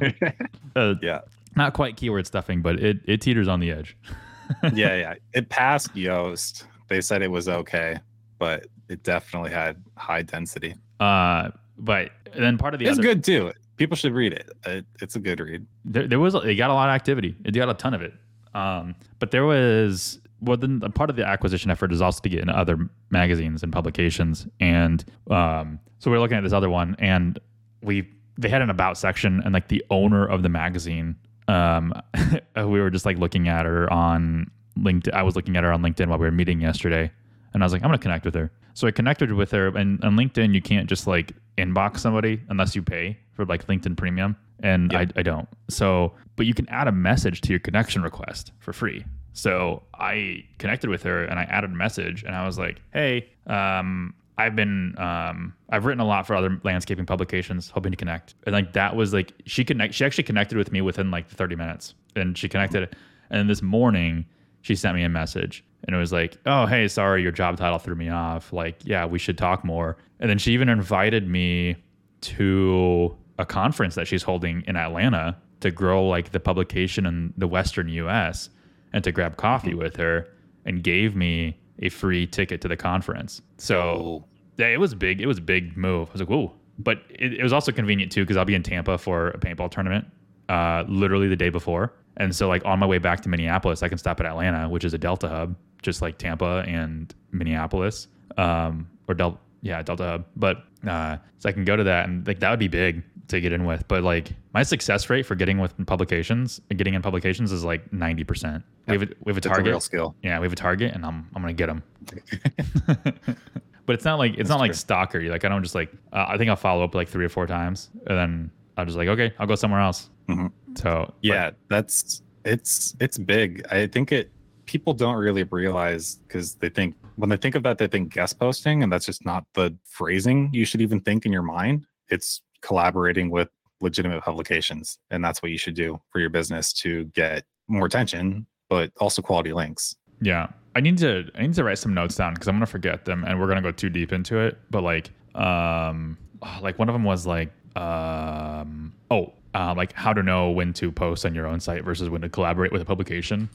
uh, 0.76 0.94
yeah, 1.02 1.20
not 1.56 1.72
quite 1.72 1.96
keyword 1.96 2.26
stuffing, 2.26 2.62
but 2.62 2.80
it, 2.80 2.98
it 3.04 3.20
teeters 3.20 3.48
on 3.48 3.60
the 3.60 3.70
edge. 3.70 3.96
yeah, 4.74 4.96
yeah. 4.96 5.14
It 5.32 5.48
passed 5.48 5.94
Yoast. 5.94 6.64
They 6.88 7.00
said 7.00 7.22
it 7.22 7.30
was 7.30 7.48
okay, 7.48 7.98
but 8.38 8.66
it 8.88 9.02
definitely 9.02 9.50
had 9.50 9.82
high 9.96 10.22
density. 10.22 10.74
Uh, 11.00 11.50
but 11.78 12.10
then 12.36 12.58
part 12.58 12.74
of 12.74 12.80
the 12.80 12.86
it's 12.86 12.98
other, 12.98 13.02
good 13.02 13.24
too. 13.24 13.52
People 13.76 13.96
should 13.96 14.12
read 14.12 14.32
it. 14.32 14.50
it. 14.66 14.84
It's 15.00 15.16
a 15.16 15.20
good 15.20 15.40
read. 15.40 15.66
there, 15.84 16.06
there 16.06 16.20
was 16.20 16.34
it 16.34 16.54
got 16.56 16.70
a 16.70 16.74
lot 16.74 16.88
of 16.88 16.94
activity. 16.94 17.34
It 17.44 17.52
got 17.52 17.68
a 17.68 17.74
ton 17.74 17.94
of 17.94 18.02
it. 18.02 18.12
Um, 18.54 18.94
but 19.18 19.30
there 19.32 19.44
was 19.44 20.20
well, 20.44 20.56
then 20.56 20.80
a 20.84 20.90
part 20.90 21.10
of 21.10 21.16
the 21.16 21.26
acquisition 21.26 21.70
effort 21.70 21.92
is 21.92 22.00
also 22.00 22.20
to 22.22 22.28
get 22.28 22.40
in 22.40 22.48
other 22.48 22.78
magazines 23.10 23.62
and 23.62 23.72
publications. 23.72 24.46
And 24.60 25.04
um, 25.30 25.80
so 25.98 26.10
we 26.10 26.16
are 26.16 26.20
looking 26.20 26.36
at 26.36 26.44
this 26.44 26.52
other 26.52 26.70
one, 26.70 26.96
and 26.98 27.38
we 27.82 28.08
they 28.36 28.48
had 28.48 28.62
an 28.62 28.70
about 28.70 28.98
section, 28.98 29.40
and 29.44 29.54
like 29.54 29.68
the 29.68 29.84
owner 29.90 30.26
of 30.26 30.42
the 30.42 30.48
magazine, 30.48 31.16
um, 31.48 31.92
we 32.56 32.80
were 32.80 32.90
just 32.90 33.06
like 33.06 33.18
looking 33.18 33.48
at 33.48 33.64
her 33.64 33.90
on 33.92 34.50
LinkedIn. 34.78 35.12
I 35.12 35.22
was 35.22 35.36
looking 35.36 35.56
at 35.56 35.64
her 35.64 35.72
on 35.72 35.82
LinkedIn 35.82 36.08
while 36.08 36.18
we 36.18 36.26
were 36.26 36.32
meeting 36.32 36.60
yesterday, 36.60 37.10
and 37.52 37.62
I 37.62 37.66
was 37.66 37.72
like, 37.72 37.82
I'm 37.82 37.88
gonna 37.88 37.98
connect 37.98 38.24
with 38.24 38.34
her. 38.34 38.50
So 38.74 38.88
I 38.88 38.90
connected 38.90 39.32
with 39.32 39.50
her, 39.52 39.68
and 39.68 40.02
on 40.04 40.16
LinkedIn, 40.16 40.54
you 40.54 40.60
can't 40.60 40.88
just 40.88 41.06
like 41.06 41.32
inbox 41.56 42.00
somebody 42.00 42.40
unless 42.48 42.74
you 42.74 42.82
pay 42.82 43.18
for 43.32 43.44
like 43.44 43.66
LinkedIn 43.66 43.96
Premium, 43.96 44.36
and 44.60 44.92
I, 44.94 45.06
I 45.16 45.22
don't. 45.22 45.48
So, 45.68 46.12
but 46.36 46.46
you 46.46 46.54
can 46.54 46.68
add 46.68 46.88
a 46.88 46.92
message 46.92 47.40
to 47.42 47.50
your 47.50 47.60
connection 47.60 48.02
request 48.02 48.52
for 48.58 48.72
free. 48.72 49.04
So 49.34 49.82
I 49.94 50.44
connected 50.58 50.88
with 50.88 51.02
her 51.02 51.24
and 51.24 51.38
I 51.38 51.42
added 51.44 51.70
a 51.70 51.74
message, 51.74 52.22
and 52.22 52.34
I 52.34 52.46
was 52.46 52.58
like, 52.58 52.80
Hey, 52.92 53.28
um, 53.46 54.14
I've 54.38 54.56
been 54.56 54.94
um, 54.98 55.54
I've 55.70 55.84
written 55.84 56.00
a 56.00 56.06
lot 56.06 56.26
for 56.26 56.34
other 56.34 56.60
landscaping 56.64 57.06
publications, 57.06 57.70
hoping 57.70 57.92
to 57.92 57.96
connect. 57.96 58.34
And 58.46 58.52
like 58.52 58.72
that 58.72 58.96
was 58.96 59.12
like 59.12 59.32
she 59.46 59.64
connect 59.64 59.94
she 59.94 60.04
actually 60.04 60.24
connected 60.24 60.58
with 60.58 60.72
me 60.72 60.80
within 60.80 61.10
like 61.10 61.28
30 61.28 61.56
minutes, 61.56 61.94
and 62.16 62.36
she 62.36 62.48
connected. 62.48 62.96
And 63.30 63.48
this 63.48 63.62
morning, 63.62 64.24
she 64.62 64.74
sent 64.74 64.96
me 64.96 65.04
a 65.04 65.08
message 65.08 65.64
and 65.86 65.94
it 65.94 65.98
was 65.98 66.12
like, 66.12 66.38
"Oh, 66.46 66.66
hey, 66.66 66.88
sorry, 66.88 67.22
your 67.22 67.32
job 67.32 67.56
title 67.56 67.78
threw 67.78 67.94
me 67.94 68.08
off. 68.08 68.52
Like, 68.52 68.78
yeah, 68.84 69.04
we 69.04 69.18
should 69.18 69.38
talk 69.38 69.64
more." 69.64 69.96
And 70.20 70.30
then 70.30 70.38
she 70.38 70.52
even 70.52 70.68
invited 70.68 71.28
me 71.28 71.76
to 72.22 73.16
a 73.38 73.44
conference 73.44 73.94
that 73.96 74.06
she's 74.06 74.22
holding 74.22 74.62
in 74.66 74.76
Atlanta 74.76 75.36
to 75.60 75.70
grow 75.70 76.06
like 76.06 76.32
the 76.32 76.40
publication 76.40 77.06
in 77.06 77.34
the 77.36 77.46
Western 77.46 77.88
U.S. 77.88 78.48
and 78.94 79.04
to 79.04 79.12
grab 79.12 79.36
coffee 79.36 79.74
with 79.74 79.96
her, 79.96 80.28
and 80.64 80.82
gave 80.82 81.14
me 81.14 81.58
a 81.80 81.90
free 81.90 82.26
ticket 82.26 82.62
to 82.62 82.68
the 82.68 82.76
conference. 82.76 83.42
So 83.58 84.24
yeah, 84.56 84.68
it 84.68 84.78
was 84.80 84.94
big. 84.94 85.20
It 85.20 85.26
was 85.26 85.38
a 85.38 85.42
big 85.42 85.76
move. 85.76 86.08
I 86.08 86.12
was 86.12 86.20
like, 86.22 86.30
whoa. 86.30 86.54
But 86.78 87.02
it, 87.10 87.34
it 87.34 87.42
was 87.42 87.52
also 87.52 87.72
convenient 87.72 88.10
too 88.10 88.22
because 88.22 88.36
I'll 88.36 88.44
be 88.44 88.54
in 88.54 88.62
Tampa 88.62 88.96
for 88.96 89.28
a 89.28 89.38
paintball 89.38 89.70
tournament, 89.70 90.06
uh, 90.48 90.84
literally 90.88 91.28
the 91.28 91.36
day 91.36 91.50
before. 91.50 91.92
And 92.16 92.34
so, 92.34 92.48
like 92.48 92.64
on 92.64 92.78
my 92.78 92.86
way 92.86 92.98
back 92.98 93.20
to 93.22 93.28
Minneapolis, 93.28 93.82
I 93.82 93.88
can 93.88 93.98
stop 93.98 94.20
at 94.20 94.26
Atlanta, 94.26 94.68
which 94.68 94.84
is 94.84 94.94
a 94.94 94.98
Delta 94.98 95.28
hub, 95.28 95.56
just 95.82 96.00
like 96.00 96.16
Tampa 96.16 96.64
and 96.66 97.12
Minneapolis, 97.32 98.06
um, 98.38 98.88
or 99.08 99.14
Delta, 99.14 99.38
yeah, 99.62 99.82
Delta 99.82 100.04
hub. 100.04 100.24
But 100.36 100.64
uh, 100.88 101.16
so 101.38 101.48
I 101.48 101.52
can 101.52 101.64
go 101.64 101.76
to 101.76 101.84
that, 101.84 102.08
and 102.08 102.24
like 102.26 102.38
that 102.38 102.50
would 102.50 102.60
be 102.60 102.68
big 102.68 103.02
to 103.28 103.40
get 103.40 103.52
in 103.52 103.64
with. 103.64 103.86
But 103.88 104.02
like 104.02 104.32
my 104.52 104.62
success 104.62 105.08
rate 105.10 105.24
for 105.24 105.34
getting 105.34 105.58
with 105.58 105.74
publications 105.86 106.60
and 106.70 106.78
getting 106.78 106.94
in 106.94 107.02
publications 107.02 107.52
is 107.52 107.64
like 107.64 107.92
ninety 107.92 108.24
percent. 108.24 108.62
We 108.86 108.94
have 108.94 109.02
a, 109.02 109.08
we 109.24 109.30
have 109.30 109.36
a 109.36 109.38
it's 109.38 109.46
a 109.46 109.50
real 109.50 109.56
target. 109.64 109.82
skill. 109.82 110.14
Yeah, 110.22 110.38
we 110.40 110.44
have 110.44 110.52
a 110.52 110.56
target, 110.56 110.94
and 110.94 111.04
I'm 111.04 111.28
I'm 111.34 111.42
gonna 111.42 111.52
get 111.54 111.66
them. 111.66 111.82
but 113.86 113.94
it's 113.94 114.04
not 114.04 114.18
like 114.18 114.32
it's 114.32 114.38
That's 114.38 114.50
not 114.50 114.60
like 114.60 114.70
true. 114.72 114.76
stalker. 114.76 115.20
Like 115.22 115.44
I 115.44 115.48
don't 115.48 115.62
just 115.62 115.74
like 115.74 115.92
uh, 116.12 116.26
I 116.28 116.36
think 116.38 116.50
I'll 116.50 116.56
follow 116.56 116.84
up 116.84 116.94
like 116.94 117.08
three 117.08 117.24
or 117.24 117.28
four 117.28 117.46
times, 117.46 117.90
and 118.06 118.18
then 118.18 118.50
I'll 118.76 118.84
just 118.84 118.96
like 118.96 119.08
okay, 119.08 119.32
I'll 119.38 119.46
go 119.46 119.54
somewhere 119.54 119.80
else. 119.80 120.10
Mhm. 120.28 120.50
So 120.76 121.04
but- 121.06 121.14
Yeah, 121.22 121.50
that's 121.68 122.22
it's 122.44 122.94
it's 123.00 123.18
big. 123.18 123.64
I 123.70 123.86
think 123.86 124.12
it 124.12 124.30
people 124.66 124.94
don't 124.94 125.16
really 125.16 125.42
realize 125.44 126.16
because 126.26 126.54
they 126.54 126.68
think 126.70 126.94
when 127.16 127.28
they 127.28 127.36
think 127.36 127.54
of 127.54 127.62
that 127.62 127.76
they 127.78 127.86
think 127.86 128.12
guest 128.12 128.38
posting 128.38 128.82
and 128.82 128.90
that's 128.90 129.04
just 129.06 129.24
not 129.24 129.44
the 129.52 129.76
phrasing 129.84 130.48
you 130.54 130.64
should 130.64 130.80
even 130.80 131.00
think 131.00 131.26
in 131.26 131.32
your 131.32 131.42
mind. 131.42 131.86
It's 132.08 132.42
collaborating 132.64 133.30
with 133.30 133.48
legitimate 133.80 134.22
publications 134.22 134.98
and 135.10 135.22
that's 135.24 135.42
what 135.42 135.50
you 135.52 135.58
should 135.58 135.74
do 135.74 136.00
for 136.10 136.18
your 136.18 136.30
business 136.30 136.72
to 136.72 137.04
get 137.14 137.44
more 137.68 137.84
attention 137.86 138.46
but 138.70 138.90
also 138.98 139.20
quality 139.20 139.52
links. 139.52 139.94
yeah, 140.20 140.46
I 140.74 140.80
need 140.80 140.96
to 140.98 141.28
I 141.36 141.42
need 141.42 141.54
to 141.54 141.64
write 141.64 141.78
some 141.78 141.92
notes 141.94 142.16
down 142.16 142.32
because 142.34 142.48
I'm 142.48 142.54
gonna 142.56 142.66
forget 142.66 143.04
them, 143.04 143.24
and 143.24 143.38
we're 143.38 143.46
gonna 143.46 143.60
go 143.62 143.70
too 143.70 143.90
deep 143.90 144.10
into 144.12 144.38
it. 144.38 144.56
But 144.70 144.82
like 144.82 145.10
um 145.34 146.16
oh, 146.42 146.58
like 146.62 146.78
one 146.78 146.88
of 146.88 146.94
them 146.94 147.04
was 147.04 147.26
like 147.26 147.50
um 147.76 148.92
oh 149.10 149.32
uh, 149.54 149.72
like 149.76 149.92
how 149.92 150.12
to 150.12 150.22
know 150.22 150.50
when 150.50 150.72
to 150.72 150.90
post 150.90 151.24
on 151.24 151.32
your 151.34 151.46
own 151.46 151.60
site 151.60 151.84
versus 151.84 152.08
when 152.10 152.20
to 152.22 152.28
collaborate 152.28 152.72
with 152.72 152.82
a 152.82 152.84
publication. 152.84 153.48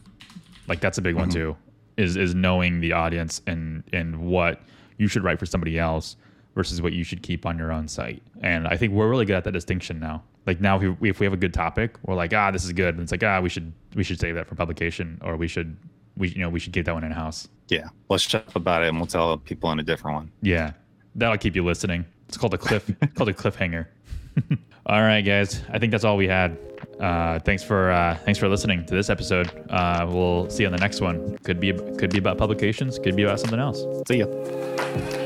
Like 0.67 0.79
that's 0.79 0.97
a 0.97 1.01
big 1.01 1.15
one 1.15 1.29
Mhm. 1.29 1.33
too. 1.33 1.57
Is 1.97 2.15
is 2.15 2.33
knowing 2.35 2.79
the 2.79 2.93
audience 2.93 3.41
and 3.47 3.83
and 3.91 4.17
what 4.21 4.61
you 4.97 5.07
should 5.07 5.23
write 5.23 5.39
for 5.39 5.45
somebody 5.45 5.77
else 5.79 6.15
versus 6.55 6.81
what 6.81 6.93
you 6.93 7.03
should 7.03 7.21
keep 7.21 7.45
on 7.45 7.57
your 7.57 7.71
own 7.71 7.87
site. 7.87 8.21
And 8.41 8.67
I 8.67 8.77
think 8.77 8.93
we're 8.93 9.09
really 9.09 9.25
good 9.25 9.35
at 9.35 9.43
that 9.45 9.51
distinction 9.51 9.99
now. 9.99 10.23
Like 10.45 10.61
now, 10.61 10.79
if 10.79 10.99
we, 10.99 11.09
if 11.09 11.19
we 11.19 11.25
have 11.25 11.33
a 11.33 11.37
good 11.37 11.53
topic, 11.53 11.95
we're 12.05 12.15
like, 12.15 12.33
ah, 12.33 12.51
this 12.51 12.65
is 12.65 12.71
good. 12.73 12.95
And 12.95 13.03
it's 13.03 13.11
like, 13.11 13.23
ah, 13.23 13.39
we 13.39 13.49
should 13.49 13.71
we 13.95 14.03
should 14.03 14.19
save 14.19 14.35
that 14.35 14.47
for 14.47 14.55
publication, 14.55 15.19
or 15.23 15.37
we 15.37 15.47
should 15.47 15.77
we 16.17 16.29
you 16.29 16.39
know 16.39 16.49
we 16.49 16.59
should 16.59 16.73
get 16.73 16.85
that 16.85 16.93
one 16.93 17.03
in 17.03 17.11
house. 17.11 17.47
Yeah, 17.67 17.87
let's 18.09 18.25
chat 18.25 18.45
about 18.55 18.83
it 18.83 18.89
and 18.89 18.97
we'll 18.97 19.07
tell 19.07 19.37
people 19.37 19.69
on 19.69 19.79
a 19.79 19.83
different 19.83 20.15
one. 20.15 20.31
Yeah, 20.41 20.73
that'll 21.15 21.37
keep 21.37 21.55
you 21.55 21.63
listening. 21.63 22.05
It's 22.27 22.37
called 22.37 22.53
a 22.53 22.57
cliff 22.57 22.91
called 23.15 23.29
a 23.29 23.33
cliffhanger. 23.33 23.87
all 24.85 25.01
right, 25.01 25.21
guys. 25.21 25.61
I 25.71 25.79
think 25.79 25.91
that's 25.91 26.03
all 26.03 26.17
we 26.17 26.27
had. 26.27 26.57
Uh, 26.99 27.39
thanks 27.39 27.63
for 27.63 27.91
uh, 27.91 28.15
thanks 28.25 28.39
for 28.39 28.47
listening 28.47 28.85
to 28.85 28.93
this 28.93 29.09
episode. 29.09 29.51
Uh, 29.69 30.05
we'll 30.09 30.49
see 30.49 30.63
you 30.63 30.67
on 30.67 30.73
the 30.73 30.79
next 30.79 31.01
one. 31.01 31.37
Could 31.39 31.59
be 31.59 31.73
could 31.73 32.11
be 32.11 32.19
about 32.19 32.37
publications. 32.37 32.99
Could 32.99 33.15
be 33.15 33.23
about 33.23 33.39
something 33.39 33.59
else. 33.59 33.83
See 34.07 34.17
ya. 34.17 35.18